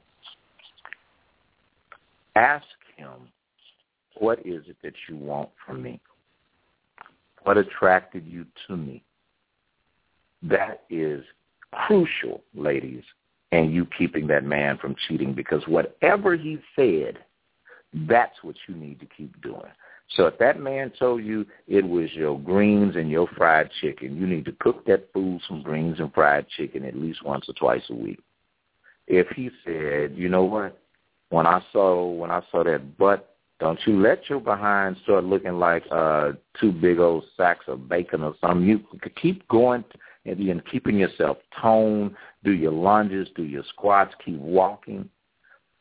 ask 2.35 2.65
him 2.95 3.29
what 4.17 4.39
is 4.39 4.63
it 4.67 4.75
that 4.83 4.93
you 5.07 5.15
want 5.15 5.49
from 5.65 5.81
me? 5.81 5.99
What 7.43 7.57
attracted 7.57 8.25
you 8.27 8.45
to 8.67 8.75
me? 8.75 9.03
That 10.43 10.83
is 10.89 11.23
crucial, 11.71 12.41
ladies, 12.53 13.03
and 13.51 13.73
you 13.73 13.87
keeping 13.97 14.27
that 14.27 14.43
man 14.43 14.77
from 14.77 14.95
cheating 15.07 15.33
because 15.33 15.63
whatever 15.67 16.35
he 16.35 16.59
said, 16.75 17.19
that's 18.07 18.35
what 18.43 18.55
you 18.67 18.75
need 18.75 18.99
to 18.99 19.05
keep 19.05 19.41
doing. 19.41 19.71
So 20.15 20.25
if 20.25 20.37
that 20.39 20.59
man 20.59 20.91
told 20.97 21.23
you 21.23 21.45
it 21.67 21.87
was 21.87 22.11
your 22.13 22.39
greens 22.39 22.95
and 22.95 23.09
your 23.09 23.27
fried 23.37 23.69
chicken, 23.79 24.17
you 24.17 24.25
need 24.25 24.45
to 24.45 24.51
cook 24.53 24.85
that 24.85 25.11
food 25.13 25.41
some 25.47 25.61
greens 25.61 25.99
and 25.99 26.13
fried 26.13 26.47
chicken 26.49 26.83
at 26.83 26.95
least 26.95 27.23
once 27.23 27.47
or 27.47 27.53
twice 27.53 27.83
a 27.89 27.95
week. 27.95 28.19
If 29.07 29.27
he 29.35 29.49
said, 29.63 30.15
you 30.15 30.29
know 30.29 30.43
what, 30.43 30.79
when 31.29 31.45
I 31.45 31.63
saw 31.71 32.11
when 32.11 32.31
I 32.31 32.41
saw 32.51 32.63
that 32.63 32.97
butt 32.97 33.35
don't 33.59 33.79
you 33.85 33.99
let 33.99 34.29
your 34.29 34.39
behind 34.39 34.95
start 35.03 35.25
looking 35.25 35.59
like 35.59 35.83
uh 35.91 36.31
two 36.59 36.71
big 36.71 36.99
old 36.99 37.25
sacks 37.35 37.65
of 37.67 37.89
bacon 37.89 38.23
or 38.23 38.33
something. 38.39 38.65
You 38.65 38.81
keep 39.21 39.47
going 39.47 39.83
and 40.25 40.47
then 40.47 40.61
keeping 40.71 40.97
yourself 40.97 41.37
toned, 41.61 42.15
do 42.43 42.51
your 42.51 42.71
lunges, 42.71 43.27
do 43.35 43.43
your 43.43 43.63
squats, 43.69 44.13
keep 44.23 44.39
walking. 44.39 45.09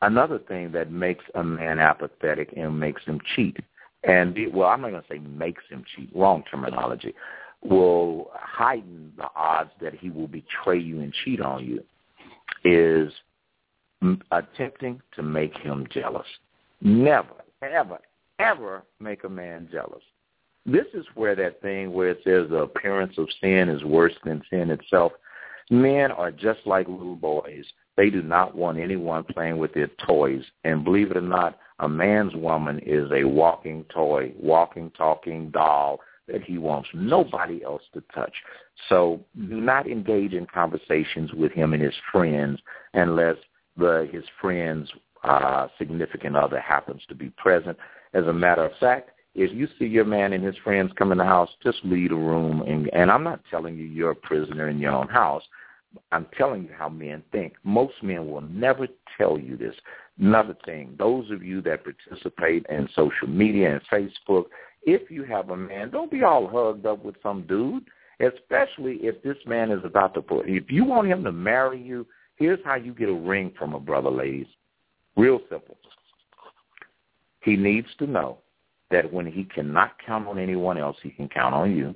Another 0.01 0.39
thing 0.39 0.71
that 0.71 0.91
makes 0.91 1.25
a 1.35 1.43
man 1.43 1.79
apathetic 1.79 2.53
and 2.55 2.79
makes 2.79 3.03
him 3.03 3.19
cheat, 3.35 3.57
and 4.03 4.37
well, 4.53 4.69
I'm 4.69 4.81
not 4.81 4.91
going 4.91 5.01
to 5.01 5.07
say 5.09 5.19
makes 5.19 5.63
him 5.69 5.83
cheat, 5.95 6.09
wrong 6.15 6.43
terminology, 6.49 7.13
will 7.61 8.31
heighten 8.33 9.11
the 9.17 9.27
odds 9.35 9.71
that 9.81 9.93
he 9.93 10.09
will 10.09 10.29
betray 10.29 10.79
you 10.79 11.01
and 11.01 11.13
cheat 11.25 11.41
on 11.41 11.65
you, 11.65 11.83
is 12.63 13.11
attempting 14.31 15.01
to 15.15 15.23
make 15.23 15.55
him 15.57 15.85
jealous. 15.91 16.27
Never, 16.81 17.33
ever, 17.61 17.99
ever 18.39 18.83
make 19.01 19.25
a 19.25 19.29
man 19.29 19.67
jealous. 19.69 20.03
This 20.71 20.85
is 20.93 21.05
where 21.15 21.35
that 21.35 21.61
thing 21.61 21.93
where 21.93 22.09
it 22.09 22.21
says 22.23 22.49
the 22.49 22.63
appearance 22.63 23.17
of 23.17 23.27
sin 23.41 23.69
is 23.69 23.83
worse 23.83 24.13
than 24.23 24.43
sin 24.49 24.69
itself. 24.69 25.13
Men 25.69 26.11
are 26.11 26.31
just 26.31 26.59
like 26.65 26.87
little 26.87 27.15
boys. 27.15 27.65
They 27.95 28.09
do 28.09 28.21
not 28.21 28.55
want 28.55 28.79
anyone 28.79 29.23
playing 29.23 29.57
with 29.57 29.73
their 29.73 29.89
toys. 30.07 30.43
And 30.63 30.83
believe 30.83 31.11
it 31.11 31.17
or 31.17 31.21
not, 31.21 31.57
a 31.79 31.89
man's 31.89 32.35
woman 32.35 32.79
is 32.85 33.09
a 33.11 33.23
walking 33.23 33.85
toy, 33.93 34.33
walking, 34.37 34.91
talking 34.91 35.49
doll 35.49 35.99
that 36.27 36.43
he 36.43 36.57
wants 36.57 36.89
nobody 36.93 37.63
else 37.63 37.81
to 37.93 38.03
touch. 38.13 38.33
So 38.87 39.21
do 39.35 39.61
not 39.61 39.87
engage 39.87 40.33
in 40.33 40.45
conversations 40.45 41.33
with 41.33 41.51
him 41.51 41.73
and 41.73 41.81
his 41.81 41.95
friends 42.11 42.59
unless 42.93 43.37
the 43.77 44.07
his 44.11 44.23
friends 44.39 44.89
uh, 45.23 45.67
significant 45.77 46.35
other 46.35 46.59
happens 46.59 47.01
to 47.09 47.15
be 47.15 47.31
present. 47.31 47.77
As 48.13 48.25
a 48.25 48.33
matter 48.33 48.65
of 48.65 48.71
fact, 48.79 49.11
if 49.39 49.53
you 49.53 49.69
see 49.79 49.85
your 49.85 50.03
man 50.03 50.33
and 50.33 50.43
his 50.43 50.57
friends 50.65 50.91
come 50.97 51.13
in 51.13 51.17
the 51.17 51.23
house, 51.23 51.49
just 51.63 51.77
leave 51.85 52.09
the 52.09 52.15
room. 52.15 52.61
And, 52.63 52.93
and 52.93 53.09
I'm 53.09 53.23
not 53.23 53.39
telling 53.49 53.77
you 53.77 53.85
you're 53.85 54.11
a 54.11 54.15
prisoner 54.15 54.67
in 54.67 54.79
your 54.79 54.91
own 54.91 55.07
house. 55.07 55.43
I'm 56.11 56.27
telling 56.37 56.63
you 56.63 56.71
how 56.77 56.89
men 56.89 57.23
think. 57.31 57.53
Most 57.63 57.93
men 58.03 58.29
will 58.29 58.41
never 58.41 58.85
tell 59.17 59.39
you 59.39 59.55
this. 59.55 59.73
Another 60.19 60.57
thing, 60.65 60.93
those 60.99 61.31
of 61.31 61.41
you 61.41 61.61
that 61.61 61.85
participate 61.85 62.65
in 62.69 62.89
social 62.93 63.29
media 63.29 63.71
and 63.71 63.81
Facebook, 63.89 64.47
if 64.83 65.09
you 65.09 65.23
have 65.23 65.51
a 65.51 65.57
man, 65.57 65.89
don't 65.89 66.11
be 66.11 66.23
all 66.23 66.45
hugged 66.45 66.85
up 66.85 67.05
with 67.05 67.15
some 67.23 67.43
dude, 67.47 67.85
especially 68.19 68.95
if 68.95 69.23
this 69.23 69.37
man 69.45 69.71
is 69.71 69.85
about 69.85 70.13
to 70.15 70.21
put, 70.21 70.49
if 70.49 70.69
you 70.69 70.83
want 70.83 71.07
him 71.07 71.23
to 71.23 71.31
marry 71.31 71.81
you, 71.81 72.05
here's 72.35 72.59
how 72.65 72.75
you 72.75 72.93
get 72.93 73.07
a 73.07 73.13
ring 73.13 73.53
from 73.57 73.73
a 73.73 73.79
brother, 73.79 74.11
ladies. 74.11 74.47
Real 75.15 75.39
simple. 75.49 75.77
He 77.41 77.55
needs 77.55 77.87
to 77.99 78.05
know 78.05 78.39
that 78.91 79.11
when 79.11 79.25
he 79.25 79.43
cannot 79.43 79.91
count 80.05 80.27
on 80.27 80.39
anyone 80.39 80.77
else, 80.77 80.97
he 81.01 81.09
can 81.09 81.29
count 81.29 81.53
on 81.53 81.75
you. 81.75 81.95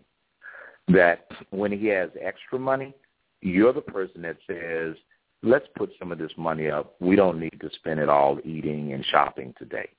That 0.89 1.28
when 1.50 1.72
he 1.72 1.88
has 1.88 2.10
extra 2.22 2.60
money, 2.60 2.94
you're 3.41 3.74
the 3.74 3.82
person 3.82 4.22
that 4.24 4.38
says, 4.48 4.96
let's 5.41 5.66
put 5.76 5.91
some 6.00 6.12
of 6.12 6.18
this 6.18 6.32
money 6.38 6.70
up. 6.70 6.96
We 7.00 7.16
don't 7.16 7.39
need 7.39 7.60
to 7.62 7.70
spend 7.76 8.00
it 8.00 8.10
all 8.10 8.39
eating 8.44 8.94
and 8.94 9.06
shopping 9.06 9.54
today. 9.58 9.89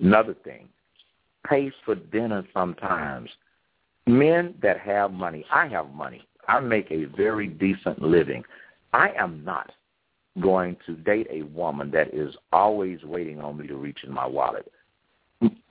Another 0.00 0.34
thing, 0.34 0.68
pays 1.46 1.72
for 1.84 1.94
dinner 1.94 2.44
sometimes. 2.54 3.30
Men 4.06 4.54
that 4.62 4.78
have 4.80 5.12
money, 5.12 5.44
I 5.52 5.68
have 5.68 5.90
money. 5.90 6.26
I 6.48 6.58
make 6.60 6.90
a 6.90 7.04
very 7.04 7.46
decent 7.46 8.02
living. 8.02 8.42
I 8.92 9.10
am 9.18 9.44
not 9.44 9.70
going 10.40 10.76
to 10.86 10.94
date 10.94 11.26
a 11.30 11.42
woman 11.42 11.90
that 11.90 12.14
is 12.14 12.34
always 12.52 13.02
waiting 13.04 13.40
on 13.40 13.58
me 13.58 13.66
to 13.66 13.76
reach 13.76 13.98
in 14.04 14.12
my 14.12 14.26
wallet. 14.26 14.70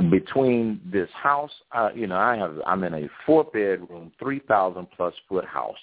Between 0.10 0.82
this 0.92 1.10
house, 1.14 1.52
uh, 1.72 1.90
you 1.94 2.08
know, 2.08 2.18
I 2.18 2.36
have 2.38 2.56
I'm 2.66 2.84
in 2.84 2.94
a 2.94 3.08
four 3.26 3.44
bedroom, 3.44 4.12
three 4.18 4.40
thousand 4.40 4.88
plus 4.96 5.14
foot 5.28 5.46
house. 5.46 5.78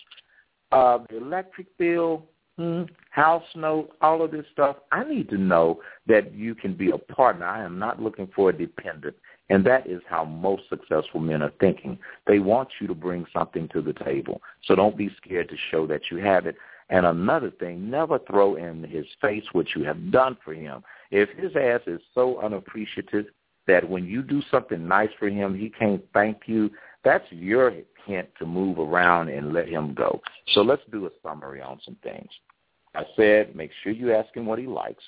Uh, 0.72 0.98
the 1.08 1.18
electric 1.18 1.66
bill, 1.78 2.24
hmm, 2.58 2.82
house 3.10 3.44
note, 3.54 3.90
all 4.00 4.22
of 4.22 4.32
this 4.32 4.44
stuff. 4.52 4.76
I 4.90 5.04
need 5.04 5.28
to 5.28 5.38
know 5.38 5.80
that 6.08 6.34
you 6.34 6.54
can 6.54 6.74
be 6.74 6.90
a 6.90 6.98
partner. 6.98 7.46
I 7.46 7.62
am 7.62 7.78
not 7.78 8.02
looking 8.02 8.28
for 8.34 8.50
a 8.50 8.52
dependent. 8.52 9.14
And 9.48 9.64
that 9.64 9.86
is 9.86 10.02
how 10.08 10.24
most 10.24 10.64
successful 10.68 11.20
men 11.20 11.42
are 11.42 11.52
thinking. 11.60 11.98
They 12.26 12.40
want 12.40 12.68
you 12.80 12.88
to 12.88 12.94
bring 12.94 13.26
something 13.32 13.68
to 13.68 13.80
the 13.80 13.92
table. 13.92 14.42
So 14.64 14.74
don't 14.74 14.96
be 14.96 15.10
scared 15.16 15.48
to 15.50 15.56
show 15.70 15.86
that 15.86 16.10
you 16.10 16.18
have 16.18 16.46
it. 16.46 16.56
And 16.88 17.06
another 17.06 17.50
thing, 17.50 17.90
never 17.90 18.18
throw 18.18 18.56
in 18.56 18.84
his 18.84 19.06
face 19.20 19.44
what 19.52 19.66
you 19.74 19.84
have 19.84 20.10
done 20.10 20.36
for 20.44 20.54
him. 20.54 20.82
If 21.10 21.28
his 21.30 21.52
ass 21.56 21.80
is 21.86 22.00
so 22.14 22.40
unappreciative 22.40 23.26
that 23.66 23.88
when 23.88 24.04
you 24.06 24.22
do 24.22 24.42
something 24.50 24.86
nice 24.86 25.10
for 25.18 25.28
him, 25.28 25.58
he 25.58 25.70
can't 25.70 26.02
thank 26.12 26.42
you, 26.46 26.70
that's 27.04 27.24
your 27.30 27.72
hint 28.06 28.28
to 28.38 28.46
move 28.46 28.78
around 28.78 29.28
and 29.28 29.52
let 29.52 29.68
him 29.68 29.94
go. 29.94 30.20
So 30.52 30.62
let's 30.62 30.82
do 30.90 31.06
a 31.06 31.10
summary 31.22 31.60
on 31.60 31.80
some 31.84 31.96
things. 32.02 32.30
I 32.94 33.04
said 33.16 33.54
make 33.54 33.70
sure 33.82 33.92
you 33.92 34.14
ask 34.14 34.34
him 34.34 34.46
what 34.46 34.58
he 34.58 34.66
likes. 34.66 35.02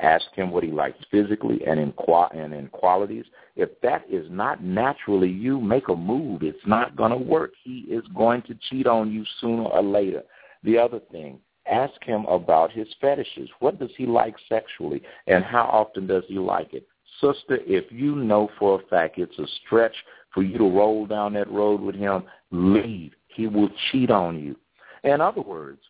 Ask 0.00 0.24
him 0.34 0.50
what 0.50 0.64
he 0.64 0.70
likes 0.70 0.98
physically 1.10 1.60
and 1.66 1.78
in 1.78 1.92
qua- 1.92 2.30
and 2.34 2.54
in 2.54 2.68
qualities. 2.68 3.26
If 3.56 3.68
that 3.82 4.04
is 4.08 4.26
not 4.30 4.62
naturally 4.62 5.28
you, 5.28 5.60
make 5.60 5.88
a 5.88 5.96
move. 5.96 6.42
It's 6.42 6.66
not 6.66 6.96
going 6.96 7.10
to 7.10 7.18
work. 7.18 7.52
He 7.62 7.80
is 7.90 8.04
going 8.14 8.42
to 8.42 8.56
cheat 8.70 8.86
on 8.86 9.12
you 9.12 9.24
sooner 9.40 9.64
or 9.64 9.82
later. 9.82 10.22
The 10.64 10.78
other 10.78 11.00
thing, 11.10 11.40
ask 11.70 12.02
him 12.02 12.24
about 12.24 12.72
his 12.72 12.88
fetishes. 13.00 13.50
What 13.60 13.78
does 13.78 13.90
he 13.96 14.06
like 14.06 14.34
sexually, 14.48 15.02
and 15.26 15.44
how 15.44 15.64
often 15.64 16.06
does 16.06 16.24
he 16.26 16.38
like 16.38 16.72
it? 16.72 16.86
Sister, 17.22 17.58
if 17.66 17.84
you 17.90 18.16
know 18.16 18.50
for 18.58 18.80
a 18.80 18.86
fact 18.86 19.18
it's 19.18 19.38
a 19.38 19.46
stretch 19.64 19.94
for 20.34 20.42
you 20.42 20.58
to 20.58 20.64
roll 20.64 21.06
down 21.06 21.34
that 21.34 21.50
road 21.50 21.80
with 21.80 21.94
him, 21.94 22.24
leave. 22.50 23.12
He 23.28 23.46
will 23.46 23.70
cheat 23.90 24.10
on 24.10 24.42
you. 24.42 24.56
In 25.04 25.20
other 25.20 25.40
words, 25.40 25.80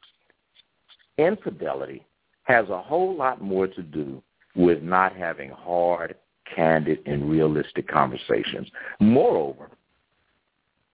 infidelity 1.19 2.05
has 2.45 2.69
a 2.69 2.83
whole 2.83 3.17
lot 3.17 3.41
more 3.41 3.67
to 3.67 3.83
do 3.83 4.23
with 4.55 4.83
not 4.83 5.17
having 5.17 5.51
hard, 5.51 6.17
candid, 6.55 7.01
and 7.07 7.31
realistic 7.31 7.89
conversations. 7.89 8.69
Moreover, 9.01 9.71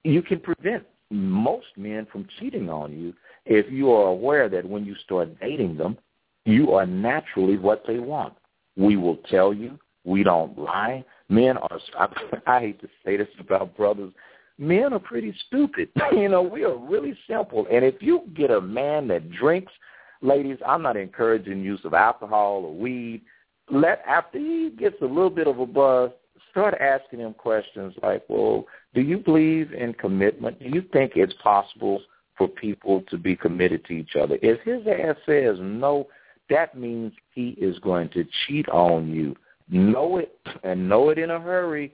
you 0.04 0.22
can 0.22 0.40
prevent 0.40 0.84
most 1.10 1.66
men 1.76 2.06
from 2.12 2.28
cheating 2.38 2.68
on 2.68 2.92
you 2.92 3.14
if 3.46 3.70
you 3.72 3.90
are 3.90 4.08
aware 4.08 4.48
that 4.48 4.68
when 4.68 4.84
you 4.84 4.94
start 5.04 5.40
dating 5.40 5.76
them, 5.76 5.96
you 6.44 6.72
are 6.72 6.86
naturally 6.86 7.56
what 7.56 7.82
they 7.86 7.98
want. 7.98 8.34
We 8.76 8.96
will 8.96 9.16
tell 9.30 9.52
you. 9.52 9.78
We 10.04 10.22
don't 10.22 10.58
lie. 10.58 11.04
Men 11.28 11.58
are, 11.58 11.80
I, 11.98 12.08
I 12.46 12.60
hate 12.60 12.80
to 12.80 12.88
say 13.04 13.16
this 13.16 13.28
about 13.38 13.76
brothers, 13.76 14.12
men 14.58 14.92
are 14.92 14.98
pretty 14.98 15.34
stupid. 15.46 15.88
you 16.12 16.28
know, 16.28 16.42
we 16.42 16.64
are 16.64 16.76
really 16.76 17.16
simple. 17.28 17.66
And 17.70 17.84
if 17.84 18.00
you 18.00 18.22
get 18.34 18.50
a 18.50 18.60
man 18.60 19.08
that 19.08 19.30
drinks– 19.30 19.72
ladies, 20.22 20.58
I'm 20.66 20.82
not 20.82 20.96
encouraging 20.96 21.62
use 21.62 21.80
of 21.84 21.94
alcohol 21.94 22.64
or 22.64 22.74
weed. 22.74 23.22
Let 23.70 24.02
after 24.06 24.38
he 24.38 24.70
gets 24.78 24.96
a 25.02 25.06
little 25.06 25.30
bit 25.30 25.46
of 25.46 25.58
a 25.58 25.66
buzz, 25.66 26.10
start 26.50 26.74
asking 26.80 27.20
him 27.20 27.34
questions 27.34 27.94
like, 28.02 28.24
"Well, 28.28 28.66
do 28.94 29.00
you 29.00 29.18
believe 29.18 29.72
in 29.72 29.92
commitment? 29.94 30.58
Do 30.60 30.68
you 30.68 30.82
think 30.92 31.12
it's 31.16 31.34
possible 31.42 32.00
for 32.36 32.48
people 32.48 33.02
to 33.10 33.18
be 33.18 33.36
committed 33.36 33.84
to 33.86 33.92
each 33.92 34.16
other?" 34.16 34.38
If 34.42 34.60
his 34.62 34.86
ass 34.86 35.16
says 35.26 35.58
no, 35.60 36.08
that 36.48 36.76
means 36.76 37.12
he 37.34 37.50
is 37.50 37.78
going 37.80 38.08
to 38.10 38.24
cheat 38.46 38.68
on 38.70 39.08
you. 39.08 39.36
Know 39.70 40.18
it 40.18 40.36
and 40.62 40.88
know 40.88 41.10
it 41.10 41.18
in 41.18 41.30
a 41.30 41.40
hurry. 41.40 41.92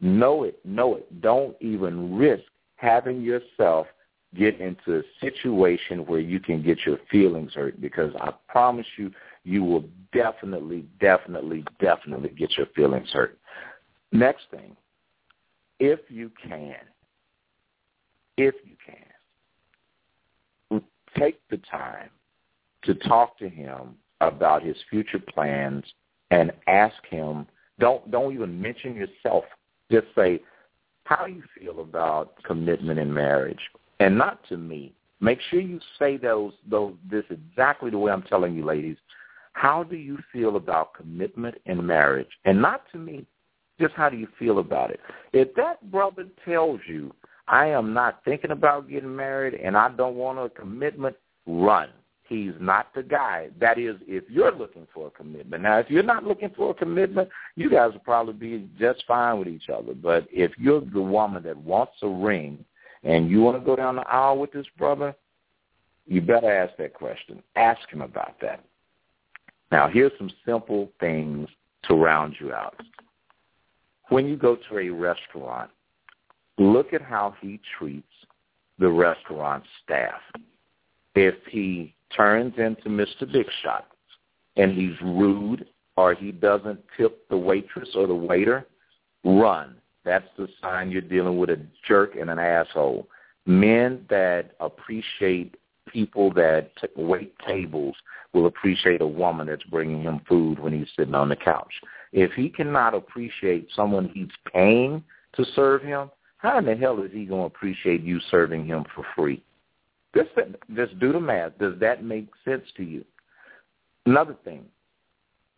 Know 0.00 0.44
it, 0.44 0.58
know 0.64 0.96
it. 0.96 1.20
Don't 1.22 1.56
even 1.60 2.16
risk 2.16 2.44
having 2.76 3.22
yourself 3.22 3.86
get 4.34 4.60
into 4.60 4.98
a 4.98 5.02
situation 5.20 6.04
where 6.04 6.20
you 6.20 6.38
can 6.38 6.62
get 6.62 6.78
your 6.84 6.98
feelings 7.10 7.54
hurt 7.54 7.80
because 7.80 8.12
I 8.20 8.32
promise 8.48 8.86
you, 8.98 9.10
you 9.44 9.64
will 9.64 9.84
definitely, 10.12 10.84
definitely, 11.00 11.64
definitely 11.80 12.30
get 12.30 12.56
your 12.56 12.66
feelings 12.74 13.08
hurt. 13.12 13.38
Next 14.12 14.42
thing, 14.50 14.76
if 15.80 16.00
you 16.08 16.30
can, 16.42 16.76
if 18.36 18.54
you 18.64 18.76
can, 18.84 19.06
take 21.18 21.40
the 21.48 21.58
time 21.70 22.10
to 22.82 22.94
talk 22.94 23.38
to 23.38 23.48
him 23.48 23.96
about 24.20 24.62
his 24.62 24.76
future 24.90 25.18
plans 25.18 25.84
and 26.30 26.52
ask 26.66 26.96
him, 27.08 27.46
don't, 27.78 28.10
don't 28.10 28.34
even 28.34 28.60
mention 28.60 28.94
yourself. 28.94 29.44
Just 29.90 30.06
say, 30.14 30.40
how 31.04 31.26
you 31.26 31.42
feel 31.58 31.80
about 31.80 32.42
commitment 32.42 32.98
in 32.98 33.12
marriage 33.12 33.60
and 34.00 34.18
not 34.18 34.46
to 34.48 34.56
me. 34.56 34.92
Make 35.20 35.38
sure 35.48 35.60
you 35.60 35.80
say 35.98 36.16
those 36.16 36.52
those 36.68 36.94
this 37.10 37.24
exactly 37.30 37.90
the 37.90 37.98
way 37.98 38.12
I'm 38.12 38.22
telling 38.22 38.54
you, 38.54 38.64
ladies. 38.64 38.98
How 39.52 39.82
do 39.82 39.96
you 39.96 40.18
feel 40.32 40.56
about 40.56 40.92
commitment 40.94 41.54
in 41.64 41.84
marriage? 41.86 42.28
And 42.44 42.60
not 42.60 42.82
to 42.92 42.98
me, 42.98 43.24
just 43.80 43.94
how 43.94 44.10
do 44.10 44.16
you 44.18 44.28
feel 44.38 44.58
about 44.58 44.90
it? 44.90 45.00
If 45.32 45.54
that 45.54 45.90
brother 45.90 46.26
tells 46.44 46.80
you, 46.86 47.14
I 47.48 47.68
am 47.68 47.94
not 47.94 48.22
thinking 48.24 48.50
about 48.50 48.90
getting 48.90 49.16
married 49.16 49.54
and 49.54 49.76
I 49.76 49.88
don't 49.88 50.16
want 50.16 50.38
a 50.38 50.50
commitment, 50.50 51.16
run. 51.46 51.88
He's 52.28 52.52
not 52.58 52.92
the 52.94 53.02
guy. 53.02 53.50
That 53.60 53.78
is, 53.78 53.96
if 54.06 54.24
you're 54.28 54.52
looking 54.52 54.86
for 54.92 55.06
a 55.06 55.10
commitment. 55.10 55.62
Now, 55.62 55.78
if 55.78 55.88
you're 55.88 56.02
not 56.02 56.24
looking 56.24 56.50
for 56.56 56.70
a 56.70 56.74
commitment, 56.74 57.28
you 57.54 57.70
guys 57.70 57.92
will 57.92 58.00
probably 58.00 58.32
be 58.34 58.68
just 58.78 59.04
fine 59.06 59.38
with 59.38 59.48
each 59.48 59.68
other. 59.68 59.94
But 59.94 60.26
if 60.32 60.52
you're 60.58 60.80
the 60.80 61.00
woman 61.00 61.44
that 61.44 61.56
wants 61.56 61.92
a 62.02 62.08
ring 62.08 62.64
and 63.04 63.30
you 63.30 63.42
want 63.42 63.58
to 63.58 63.64
go 63.64 63.76
down 63.76 63.96
the 63.96 64.08
aisle 64.08 64.38
with 64.38 64.52
this 64.52 64.66
brother, 64.76 65.14
you 66.06 66.20
better 66.20 66.50
ask 66.50 66.76
that 66.78 66.94
question. 66.94 67.42
Ask 67.54 67.88
him 67.90 68.02
about 68.02 68.40
that. 68.40 68.64
Now, 69.70 69.88
here's 69.88 70.12
some 70.18 70.30
simple 70.44 70.90
things 70.98 71.48
to 71.84 71.94
round 71.94 72.34
you 72.40 72.52
out. 72.52 72.80
When 74.08 74.26
you 74.26 74.36
go 74.36 74.56
to 74.68 74.78
a 74.78 74.88
restaurant, 74.90 75.70
look 76.58 76.92
at 76.92 77.02
how 77.02 77.34
he 77.40 77.60
treats 77.78 78.06
the 78.78 78.88
restaurant 78.88 79.64
staff. 79.84 80.20
If 81.14 81.34
he 81.50 81.94
turns 82.14 82.54
into 82.58 82.88
Mr. 82.88 83.30
Big 83.30 83.46
Shot 83.62 83.86
and 84.56 84.72
he's 84.72 85.00
rude 85.02 85.66
or 85.96 86.14
he 86.14 86.32
doesn't 86.32 86.80
tip 86.96 87.28
the 87.28 87.36
waitress 87.36 87.88
or 87.94 88.06
the 88.06 88.14
waiter, 88.14 88.66
run. 89.24 89.76
That's 90.04 90.28
the 90.36 90.48
sign 90.60 90.90
you're 90.90 91.00
dealing 91.00 91.38
with 91.38 91.50
a 91.50 91.60
jerk 91.86 92.16
and 92.16 92.30
an 92.30 92.38
asshole. 92.38 93.08
Men 93.46 94.04
that 94.10 94.52
appreciate 94.60 95.56
people 95.88 96.32
that 96.34 96.70
t- 96.80 96.88
wait 96.96 97.34
tables 97.46 97.96
will 98.32 98.46
appreciate 98.46 99.00
a 99.00 99.06
woman 99.06 99.46
that's 99.46 99.62
bringing 99.64 100.02
him 100.02 100.20
food 100.28 100.58
when 100.58 100.72
he's 100.72 100.88
sitting 100.96 101.14
on 101.14 101.28
the 101.28 101.36
couch. 101.36 101.72
If 102.12 102.32
he 102.32 102.48
cannot 102.48 102.94
appreciate 102.94 103.68
someone 103.74 104.10
he's 104.12 104.28
paying 104.52 105.02
to 105.34 105.44
serve 105.54 105.82
him, 105.82 106.10
how 106.38 106.58
in 106.58 106.66
the 106.66 106.76
hell 106.76 107.02
is 107.02 107.10
he 107.12 107.24
going 107.24 107.42
to 107.42 107.54
appreciate 107.54 108.02
you 108.02 108.20
serving 108.30 108.66
him 108.66 108.84
for 108.94 109.04
free? 109.14 109.42
Just, 110.16 110.48
just 110.74 110.98
do 110.98 111.12
the 111.12 111.20
math. 111.20 111.58
Does 111.58 111.78
that 111.80 112.02
make 112.04 112.28
sense 112.44 112.64
to 112.76 112.82
you? 112.82 113.04
Another 114.06 114.36
thing, 114.44 114.64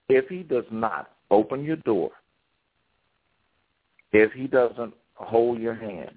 if 0.08 0.28
he 0.28 0.42
does 0.42 0.64
not 0.70 1.12
open 1.30 1.64
your 1.64 1.76
door 1.76 2.10
if 4.12 4.32
he 4.32 4.46
doesn't 4.46 4.94
hold 5.14 5.60
your 5.60 5.74
hand. 5.74 6.16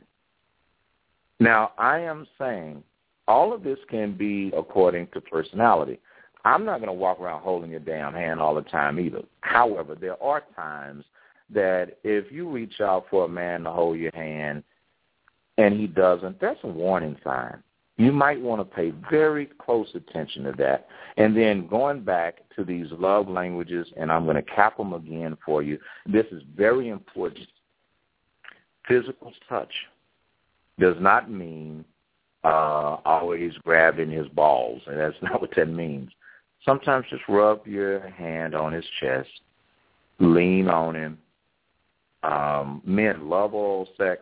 Now, 1.39 1.72
I 1.78 2.00
am 2.00 2.28
saying 2.38 2.84
all 3.28 3.54
of 3.54 3.64
this 3.64 3.80
can 3.89 4.16
be 4.16 4.52
according 4.56 5.08
to 5.14 5.22
personality. 5.22 6.00
I'm 6.44 6.66
not 6.66 6.78
going 6.80 6.88
to 6.88 6.94
walk 6.94 7.20
around 7.20 7.42
holding 7.42 7.72
your 7.72 7.80
damn 7.80 8.14
hand 8.14 8.39
all 8.39 8.56
the 8.56 8.62
time 8.64 9.00
either. 9.00 9.22
However, 9.42 9.96
there 10.00 10.22
are 10.22 10.44
times 10.56 11.06
that 11.54 11.98
if 12.04 12.32
you 12.32 12.50
reach 12.50 12.80
out 12.82 13.06
for 13.10 13.26
a 13.26 13.30
man 13.30 13.64
to 13.64 13.72
hold 13.72 13.98
your 13.98 14.16
hand 14.16 14.64
and 15.58 15.80
he 15.80 15.88
doesn't, 15.88 16.39
that's 16.39 16.60
a 16.64 16.68
warning 16.68 17.18
sign. 17.24 17.62
You 17.98 18.12
might 18.12 18.42
want 18.42 18.62
to 18.62 18.76
pay 18.76 18.94
very 19.10 19.48
close 19.60 19.89
attention 19.94 20.44
to 20.46 20.54
that. 20.54 20.88
And 21.18 21.36
then 21.36 21.68
going 21.68 22.02
back 22.04 22.39
to 22.56 22.64
these 22.64 22.88
love 22.92 23.28
languages, 23.28 23.88
and 23.98 24.12
I'm 24.12 24.24
going 24.24 24.38
to 24.38 24.42
cap 24.42 24.78
them 24.78 24.94
again 24.94 25.38
for 25.46 25.62
you. 25.62 25.78
This 26.06 26.26
is 26.32 26.42
very 26.56 26.89
important 26.89 27.48
physical 28.88 29.32
touch 29.48 29.72
does 30.80 30.96
not 31.00 31.32
mean 31.32 31.86
uh, 32.44 32.98
always 33.06 33.54
grabbing 33.64 34.10
his 34.10 34.28
balls, 34.30 34.82
and 34.88 35.00
that's 35.00 35.16
not 35.22 35.42
what 35.42 35.52
that 35.56 35.68
means. 35.68 36.10
Sometimes 36.66 37.06
just 37.10 37.24
rub 37.28 37.66
your 37.66 38.08
hand 38.10 38.54
on 38.54 38.74
his 38.74 38.86
chest, 39.00 39.30
lean 40.20 40.68
on 40.68 40.96
him. 40.96 41.18
Um, 42.24 42.82
men 42.86 43.30
love 43.30 43.54
oral 43.54 43.88
sex, 43.98 44.22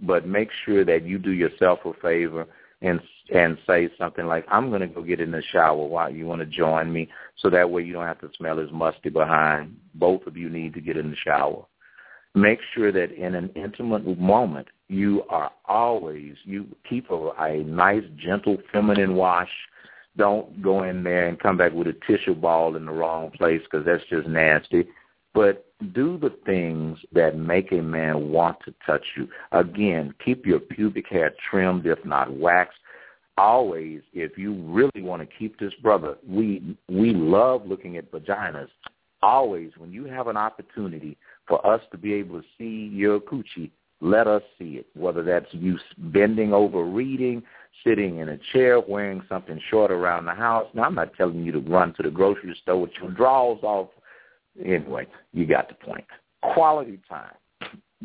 but 0.00 0.26
make 0.26 0.50
sure 0.64 0.84
that 0.84 1.04
you 1.04 1.18
do 1.18 1.32
yourself 1.32 1.80
a 1.84 1.92
favor 1.94 2.46
and 2.82 3.00
and 3.32 3.58
say 3.66 3.88
something 3.98 4.26
like, 4.26 4.44
"I'm 4.48 4.70
going 4.70 4.80
to 4.80 4.86
go 4.86 5.02
get 5.02 5.20
in 5.20 5.30
the 5.30 5.42
shower. 5.52 5.84
Why 5.86 6.08
you 6.08 6.26
want 6.26 6.40
to 6.40 6.46
join 6.46 6.92
me?" 6.92 7.08
So 7.38 7.50
that 7.50 7.70
way 7.70 7.82
you 7.82 7.92
don't 7.92 8.06
have 8.06 8.20
to 8.20 8.30
smell 8.36 8.58
his 8.58 8.72
musty 8.72 9.08
behind. 9.08 9.76
Both 9.94 10.26
of 10.26 10.36
you 10.36 10.48
need 10.48 10.74
to 10.74 10.80
get 10.80 10.96
in 10.96 11.10
the 11.10 11.16
shower 11.16 11.64
make 12.34 12.60
sure 12.74 12.92
that 12.92 13.12
in 13.12 13.34
an 13.34 13.50
intimate 13.56 14.18
moment 14.18 14.68
you 14.88 15.22
are 15.28 15.50
always 15.66 16.34
you 16.44 16.66
keep 16.88 17.10
a, 17.10 17.30
a 17.38 17.58
nice 17.64 18.04
gentle 18.16 18.56
feminine 18.72 19.14
wash 19.14 19.50
don't 20.16 20.60
go 20.62 20.82
in 20.82 21.02
there 21.02 21.28
and 21.28 21.40
come 21.40 21.56
back 21.56 21.72
with 21.72 21.86
a 21.88 21.96
tissue 22.06 22.34
ball 22.34 22.76
in 22.76 22.86
the 22.86 22.92
wrong 22.92 23.30
place 23.30 23.60
because 23.64 23.84
that's 23.84 24.04
just 24.08 24.28
nasty 24.28 24.86
but 25.34 25.66
do 25.92 26.18
the 26.18 26.34
things 26.44 26.98
that 27.12 27.36
make 27.36 27.72
a 27.72 27.80
man 27.80 28.30
want 28.30 28.58
to 28.64 28.74
touch 28.84 29.04
you. 29.16 29.28
Again, 29.52 30.14
keep 30.24 30.44
your 30.44 30.60
pubic 30.60 31.08
hair 31.08 31.32
trimmed, 31.50 31.86
if 31.86 32.04
not 32.04 32.32
waxed. 32.32 32.78
Always, 33.38 34.02
if 34.12 34.36
you 34.36 34.54
really 34.64 35.02
want 35.02 35.22
to 35.22 35.36
keep 35.38 35.58
this 35.58 35.72
brother, 35.82 36.16
we 36.28 36.76
we 36.88 37.12
love 37.14 37.66
looking 37.66 37.96
at 37.96 38.10
vaginas. 38.12 38.68
Always, 39.22 39.70
when 39.78 39.92
you 39.92 40.04
have 40.04 40.26
an 40.26 40.36
opportunity 40.36 41.16
for 41.46 41.64
us 41.66 41.80
to 41.92 41.98
be 41.98 42.12
able 42.14 42.40
to 42.40 42.46
see 42.58 42.90
your 42.94 43.20
coochie, 43.20 43.70
let 44.00 44.26
us 44.26 44.42
see 44.58 44.72
it. 44.72 44.86
Whether 44.94 45.22
that's 45.22 45.46
you 45.52 45.78
bending 45.98 46.52
over 46.52 46.84
reading, 46.84 47.42
sitting 47.84 48.18
in 48.18 48.30
a 48.30 48.38
chair, 48.52 48.80
wearing 48.80 49.22
something 49.28 49.60
short 49.70 49.90
around 49.90 50.26
the 50.26 50.34
house. 50.34 50.66
Now, 50.74 50.84
I'm 50.84 50.94
not 50.94 51.14
telling 51.14 51.42
you 51.42 51.52
to 51.52 51.60
run 51.60 51.94
to 51.94 52.02
the 52.02 52.10
grocery 52.10 52.54
store 52.62 52.80
with 52.80 52.90
your 53.00 53.10
drawers 53.10 53.60
off 53.62 53.88
Anyway, 54.64 55.06
you 55.32 55.46
got 55.46 55.68
the 55.68 55.74
point. 55.74 56.04
Quality 56.54 56.98
time. 57.08 57.34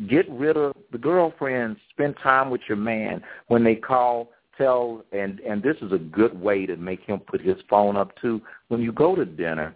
Get 0.08 0.28
rid 0.30 0.56
of 0.56 0.76
the 0.92 0.98
girlfriends. 0.98 1.78
Spend 1.90 2.16
time 2.22 2.50
with 2.50 2.60
your 2.68 2.76
man. 2.76 3.22
When 3.48 3.64
they 3.64 3.74
call, 3.74 4.30
tell, 4.58 5.04
and 5.12 5.40
and 5.40 5.62
this 5.62 5.76
is 5.80 5.92
a 5.92 5.98
good 5.98 6.38
way 6.38 6.66
to 6.66 6.76
make 6.76 7.00
him 7.02 7.18
put 7.20 7.40
his 7.40 7.56
phone 7.68 7.96
up 7.96 8.16
too. 8.20 8.40
When 8.68 8.80
you 8.82 8.92
go 8.92 9.14
to 9.14 9.24
dinner, 9.24 9.74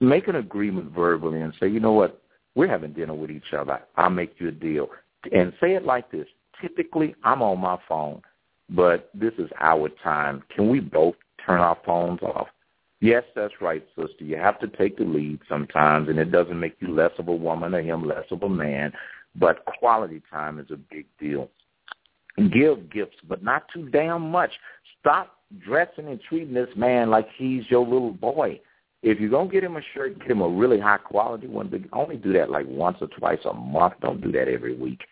make 0.00 0.28
an 0.28 0.36
agreement 0.36 0.92
verbally 0.92 1.40
and 1.40 1.52
say, 1.58 1.68
you 1.68 1.80
know 1.80 1.92
what, 1.92 2.22
we're 2.54 2.68
having 2.68 2.92
dinner 2.92 3.14
with 3.14 3.30
each 3.30 3.52
other. 3.56 3.80
I'll 3.96 4.10
make 4.10 4.34
you 4.38 4.48
a 4.48 4.52
deal, 4.52 4.88
and 5.32 5.52
say 5.60 5.74
it 5.74 5.84
like 5.84 6.10
this. 6.10 6.26
Typically, 6.60 7.14
I'm 7.24 7.42
on 7.42 7.58
my 7.58 7.78
phone, 7.88 8.22
but 8.70 9.10
this 9.14 9.32
is 9.38 9.50
our 9.60 9.88
time. 10.02 10.42
Can 10.54 10.68
we 10.68 10.80
both 10.80 11.16
turn 11.44 11.60
our 11.60 11.78
phones 11.84 12.22
off? 12.22 12.48
Yes, 13.04 13.24
that's 13.34 13.52
right, 13.60 13.86
sister. 14.00 14.24
You 14.24 14.38
have 14.38 14.58
to 14.60 14.66
take 14.66 14.96
the 14.96 15.04
lead 15.04 15.40
sometimes, 15.46 16.08
and 16.08 16.18
it 16.18 16.32
doesn't 16.32 16.58
make 16.58 16.76
you 16.80 16.88
less 16.88 17.10
of 17.18 17.28
a 17.28 17.34
woman 17.34 17.74
or 17.74 17.82
him 17.82 18.02
less 18.02 18.24
of 18.30 18.42
a 18.42 18.48
man. 18.48 18.94
But 19.36 19.62
quality 19.66 20.22
time 20.30 20.58
is 20.58 20.70
a 20.70 20.78
big 20.78 21.04
deal. 21.20 21.50
Give 22.50 22.90
gifts, 22.90 23.18
but 23.28 23.42
not 23.42 23.64
too 23.74 23.90
damn 23.90 24.30
much. 24.30 24.52
Stop 25.00 25.36
dressing 25.58 26.08
and 26.08 26.18
treating 26.18 26.54
this 26.54 26.70
man 26.76 27.10
like 27.10 27.28
he's 27.36 27.64
your 27.68 27.84
little 27.84 28.12
boy. 28.12 28.58
If 29.02 29.20
you're 29.20 29.28
gonna 29.28 29.50
get 29.50 29.64
him 29.64 29.76
a 29.76 29.82
shirt, 29.92 30.18
get 30.20 30.30
him 30.30 30.40
a 30.40 30.48
really 30.48 30.80
high 30.80 30.96
quality 30.96 31.46
one. 31.46 31.68
But 31.68 31.82
only 31.92 32.16
do 32.16 32.32
that 32.32 32.48
like 32.48 32.66
once 32.66 32.96
or 33.02 33.08
twice 33.08 33.44
a 33.44 33.52
month. 33.52 33.96
Don't 34.00 34.22
do 34.22 34.32
that 34.32 34.48
every 34.48 34.76
week 34.76 35.02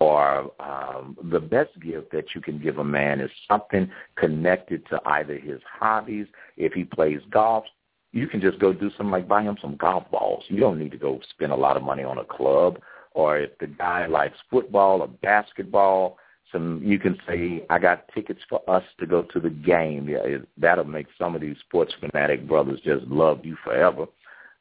or 0.00 0.50
um, 0.60 1.16
the 1.30 1.40
best 1.40 1.70
gift 1.80 2.10
that 2.12 2.34
you 2.34 2.40
can 2.40 2.58
give 2.58 2.78
a 2.78 2.84
man 2.84 3.20
is 3.20 3.30
something 3.48 3.90
connected 4.16 4.86
to 4.88 5.00
either 5.06 5.38
his 5.38 5.60
hobbies. 5.78 6.26
If 6.56 6.72
he 6.72 6.84
plays 6.84 7.20
golf, 7.30 7.64
you 8.12 8.26
can 8.26 8.40
just 8.40 8.58
go 8.58 8.72
do 8.72 8.90
something 8.90 9.10
like 9.10 9.28
buy 9.28 9.42
him 9.42 9.56
some 9.60 9.76
golf 9.76 10.10
balls. 10.10 10.44
You 10.48 10.60
don't 10.60 10.78
need 10.78 10.92
to 10.92 10.98
go 10.98 11.20
spend 11.30 11.52
a 11.52 11.56
lot 11.56 11.76
of 11.76 11.82
money 11.82 12.04
on 12.04 12.18
a 12.18 12.24
club. 12.24 12.78
Or 13.12 13.38
if 13.38 13.56
the 13.58 13.68
guy 13.68 14.06
likes 14.06 14.38
football 14.50 15.00
or 15.02 15.08
basketball, 15.08 16.18
some 16.50 16.80
you 16.82 16.98
can 16.98 17.18
say, 17.26 17.64
I 17.70 17.78
got 17.78 18.08
tickets 18.14 18.40
for 18.48 18.68
us 18.68 18.84
to 19.00 19.06
go 19.06 19.22
to 19.22 19.40
the 19.40 19.50
game. 19.50 20.08
Yeah, 20.08 20.38
that'll 20.56 20.84
make 20.84 21.06
some 21.18 21.34
of 21.34 21.40
these 21.40 21.56
sports 21.60 21.94
fanatic 22.00 22.46
brothers 22.46 22.80
just 22.84 23.04
love 23.06 23.44
you 23.44 23.56
forever. 23.64 24.06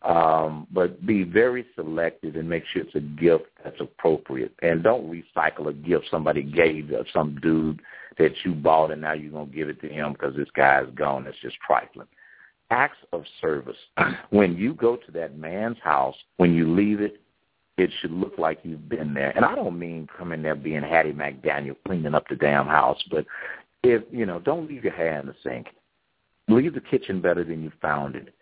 Um, 0.03 0.67
but 0.71 1.05
be 1.05 1.23
very 1.23 1.65
selective 1.75 2.35
and 2.35 2.49
make 2.49 2.63
sure 2.71 2.81
it's 2.81 2.95
a 2.95 2.99
gift 2.99 3.45
that's 3.63 3.79
appropriate. 3.79 4.53
And 4.61 4.83
don't 4.83 5.09
recycle 5.09 5.69
a 5.69 5.73
gift 5.73 6.05
somebody 6.11 6.43
gave 6.43 6.89
to 6.89 7.05
some 7.13 7.39
dude 7.41 7.81
that 8.17 8.33
you 8.43 8.53
bought 8.53 8.91
and 8.91 9.01
now 9.01 9.13
you're 9.13 9.31
going 9.31 9.49
to 9.49 9.55
give 9.55 9.69
it 9.69 9.79
to 9.81 9.87
him 9.87 10.11
because 10.11 10.35
this 10.35 10.49
guy's 10.55 10.87
gone. 10.95 11.25
It's 11.25 11.39
just 11.41 11.55
trifling. 11.65 12.07
Acts 12.69 12.97
of 13.13 13.23
service. 13.39 13.77
when 14.29 14.57
you 14.57 14.73
go 14.73 14.97
to 14.97 15.11
that 15.13 15.37
man's 15.37 15.77
house, 15.81 16.15
when 16.35 16.53
you 16.53 16.73
leave 16.73 16.99
it, 16.99 17.21
it 17.77 17.89
should 18.01 18.11
look 18.11 18.37
like 18.37 18.59
you've 18.63 18.89
been 18.89 19.13
there. 19.13 19.31
And 19.35 19.45
I 19.45 19.55
don't 19.55 19.79
mean 19.79 20.07
coming 20.17 20.41
there 20.41 20.55
being 20.55 20.83
Hattie 20.83 21.13
McDaniel 21.13 21.77
cleaning 21.87 22.13
up 22.13 22.27
the 22.27 22.35
damn 22.35 22.67
house, 22.67 23.01
but 23.09 23.25
if, 23.83 24.03
you 24.11 24.25
know, 24.25 24.39
don't 24.39 24.67
leave 24.67 24.83
your 24.83 24.93
hair 24.93 25.19
in 25.19 25.27
the 25.27 25.35
sink. 25.43 25.67
Leave 26.49 26.73
the 26.73 26.81
kitchen 26.81 27.21
better 27.21 27.45
than 27.45 27.63
you 27.63 27.71
found 27.81 28.15
it 28.15 28.33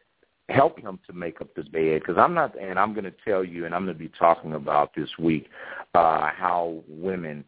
help 0.52 0.80
him 0.80 1.00
to 1.08 1.14
make 1.14 1.42
up 1.42 1.54
this 1.56 1.68
bed 1.68 2.02
because 2.02 2.18
I'm 2.18 2.34
not, 2.34 2.60
and 2.60 2.78
I'm 2.78 2.94
going 2.94 3.06
to 3.06 3.14
tell 3.26 3.44
you, 3.44 3.66
and 3.66 3.74
I'm 3.74 3.86
going 3.86 3.98
to 3.98 4.04
be 4.04 4.12
talking 4.20 4.54
about 4.54 4.94
this 4.96 5.10
week 5.20 5.48
uh, 5.94 6.30
how 6.36 6.84
women 6.88 7.44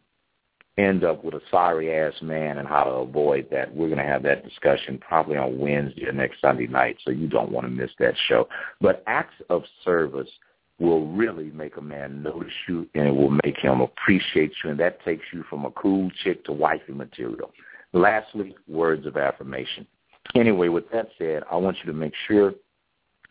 end 0.76 1.04
up 1.04 1.24
with 1.24 1.34
a 1.34 1.40
sorry 1.50 1.92
ass 1.94 2.14
man 2.20 2.58
and 2.58 2.66
how 2.66 2.84
to 2.84 2.90
avoid 2.90 3.48
that. 3.50 3.74
We're 3.74 3.88
going 3.88 3.98
to 3.98 4.04
have 4.04 4.22
that 4.24 4.44
discussion 4.44 4.98
probably 4.98 5.36
on 5.36 5.58
Wednesday 5.58 6.06
or 6.06 6.12
next 6.12 6.40
Sunday 6.40 6.66
night, 6.66 6.96
so 7.04 7.10
you 7.10 7.28
don't 7.28 7.52
want 7.52 7.66
to 7.66 7.70
miss 7.70 7.90
that 8.00 8.14
show. 8.28 8.48
But 8.80 9.04
acts 9.06 9.40
of 9.50 9.62
service 9.84 10.28
will 10.80 11.06
really 11.06 11.50
make 11.52 11.76
a 11.76 11.80
man 11.80 12.22
notice 12.22 12.52
you 12.68 12.88
and 12.94 13.06
it 13.06 13.14
will 13.14 13.38
make 13.44 13.56
him 13.58 13.80
appreciate 13.80 14.52
you 14.62 14.70
and 14.70 14.80
that 14.80 15.04
takes 15.04 15.24
you 15.32 15.44
from 15.48 15.64
a 15.64 15.70
cool 15.72 16.10
chick 16.24 16.44
to 16.44 16.52
wifey 16.52 16.92
material. 16.92 17.52
Lastly, 17.92 18.56
words 18.66 19.06
of 19.06 19.16
affirmation. 19.16 19.86
Anyway, 20.34 20.68
with 20.68 20.90
that 20.90 21.10
said, 21.16 21.44
I 21.50 21.56
want 21.56 21.76
you 21.78 21.92
to 21.92 21.96
make 21.96 22.14
sure 22.26 22.54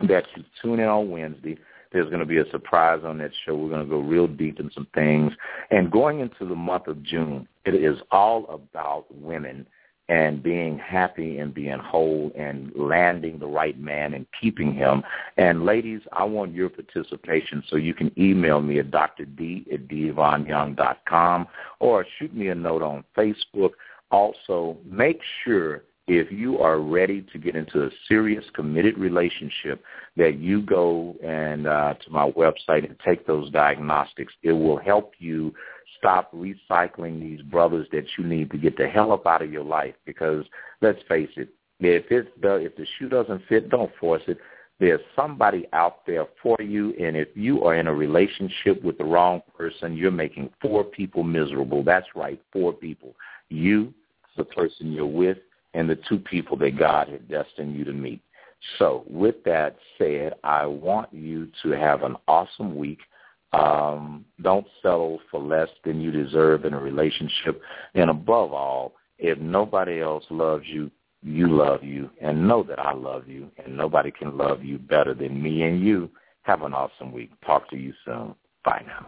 that 0.07 0.25
you 0.35 0.43
tune 0.61 0.79
in 0.79 0.87
on 0.87 1.09
Wednesday. 1.09 1.57
There's 1.91 2.07
going 2.07 2.19
to 2.19 2.25
be 2.25 2.39
a 2.39 2.49
surprise 2.49 3.01
on 3.03 3.19
that 3.19 3.31
show. 3.45 3.55
We're 3.55 3.69
going 3.69 3.83
to 3.83 3.89
go 3.89 3.99
real 3.99 4.27
deep 4.27 4.59
in 4.59 4.71
some 4.71 4.87
things. 4.95 5.31
And 5.69 5.91
going 5.91 6.21
into 6.21 6.45
the 6.45 6.55
month 6.55 6.87
of 6.87 7.03
June, 7.03 7.47
it 7.65 7.75
is 7.75 7.99
all 8.11 8.45
about 8.49 9.05
women 9.13 9.67
and 10.09 10.43
being 10.43 10.77
happy 10.77 11.37
and 11.37 11.53
being 11.53 11.77
whole 11.79 12.31
and 12.35 12.71
landing 12.75 13.39
the 13.39 13.47
right 13.47 13.79
man 13.79 14.13
and 14.13 14.25
keeping 14.39 14.73
him. 14.73 15.01
And 15.37 15.65
ladies, 15.65 16.01
I 16.11 16.25
want 16.25 16.53
your 16.53 16.69
participation, 16.69 17.63
so 17.69 17.77
you 17.77 17.93
can 17.93 18.11
email 18.19 18.61
me 18.61 18.79
at 18.79 18.91
dr. 18.91 19.25
d 19.25 19.65
at 19.71 21.05
com 21.05 21.47
or 21.79 22.05
shoot 22.19 22.35
me 22.35 22.49
a 22.49 22.55
note 22.55 22.81
on 22.81 23.03
Facebook. 23.17 23.71
Also, 24.11 24.77
make 24.85 25.21
sure 25.43 25.83
if 26.07 26.31
you 26.31 26.59
are 26.59 26.79
ready 26.79 27.25
to 27.31 27.39
get 27.39 27.55
into 27.55 27.85
a 27.85 27.89
serious 28.07 28.43
committed 28.53 28.97
relationship 28.97 29.83
that 30.17 30.37
you 30.37 30.61
go 30.61 31.15
and 31.23 31.65
uh, 31.65 31.93
to 32.03 32.11
my 32.11 32.29
website 32.31 32.85
and 32.85 32.95
take 33.05 33.25
those 33.25 33.49
diagnostics. 33.51 34.33
It 34.43 34.51
will 34.51 34.77
help 34.77 35.13
you 35.19 35.53
stop 35.97 36.33
recycling 36.33 37.21
these 37.21 37.41
brothers 37.43 37.87
that 37.93 38.05
you 38.17 38.25
need 38.25 38.51
to 38.51 38.57
get 38.57 38.77
the 38.77 38.87
hell 38.87 39.13
up 39.13 39.25
out 39.25 39.41
of 39.41 39.51
your 39.51 39.63
life 39.63 39.95
because 40.05 40.45
let's 40.81 40.99
face 41.07 41.29
it 41.37 41.49
if 41.79 42.11
it 42.11 42.33
if 42.41 42.75
the 42.75 42.85
shoe 42.97 43.09
doesn't 43.09 43.41
fit 43.47 43.69
don't 43.69 43.91
force 43.99 44.21
it. 44.27 44.37
There's 44.79 45.01
somebody 45.15 45.67
out 45.71 46.05
there 46.05 46.25
for 46.41 46.57
you 46.61 46.93
and 46.99 47.15
if 47.15 47.29
you 47.35 47.63
are 47.63 47.75
in 47.75 47.87
a 47.87 47.93
relationship 47.93 48.83
with 48.83 48.97
the 48.97 49.05
wrong 49.05 49.41
person 49.57 49.95
you're 49.95 50.11
making 50.11 50.49
four 50.61 50.83
people 50.83 51.23
miserable. 51.23 51.81
That's 51.81 52.07
right 52.13 52.41
four 52.51 52.73
people. 52.73 53.15
You 53.47 53.93
the 54.35 54.43
person 54.43 54.91
you're 54.91 55.05
with 55.05 55.37
and 55.73 55.89
the 55.89 55.97
two 56.07 56.19
people 56.19 56.57
that 56.57 56.77
God 56.77 57.09
had 57.09 57.27
destined 57.27 57.75
you 57.75 57.83
to 57.85 57.93
meet. 57.93 58.21
So 58.79 59.03
with 59.09 59.43
that 59.45 59.77
said, 59.97 60.33
I 60.43 60.65
want 60.65 61.13
you 61.13 61.49
to 61.63 61.71
have 61.71 62.03
an 62.03 62.15
awesome 62.27 62.75
week. 62.75 62.99
Um, 63.51 64.25
don't 64.41 64.65
settle 64.81 65.19
for 65.29 65.39
less 65.39 65.69
than 65.83 66.01
you 66.01 66.11
deserve 66.11 66.65
in 66.65 66.73
a 66.73 66.79
relationship. 66.79 67.61
And 67.93 68.09
above 68.09 68.53
all, 68.53 68.93
if 69.19 69.37
nobody 69.37 70.01
else 70.01 70.23
loves 70.29 70.65
you, 70.65 70.89
you 71.21 71.55
love 71.55 71.83
you. 71.83 72.09
And 72.21 72.47
know 72.47 72.63
that 72.63 72.79
I 72.79 72.93
love 72.93 73.27
you. 73.27 73.51
And 73.63 73.77
nobody 73.77 74.11
can 74.11 74.37
love 74.37 74.63
you 74.63 74.79
better 74.79 75.13
than 75.13 75.41
me 75.41 75.63
and 75.63 75.81
you. 75.81 76.09
Have 76.43 76.63
an 76.63 76.73
awesome 76.73 77.11
week. 77.11 77.31
Talk 77.45 77.69
to 77.69 77.77
you 77.77 77.93
soon. 78.05 78.35
Bye 78.65 78.83
now. 78.85 79.07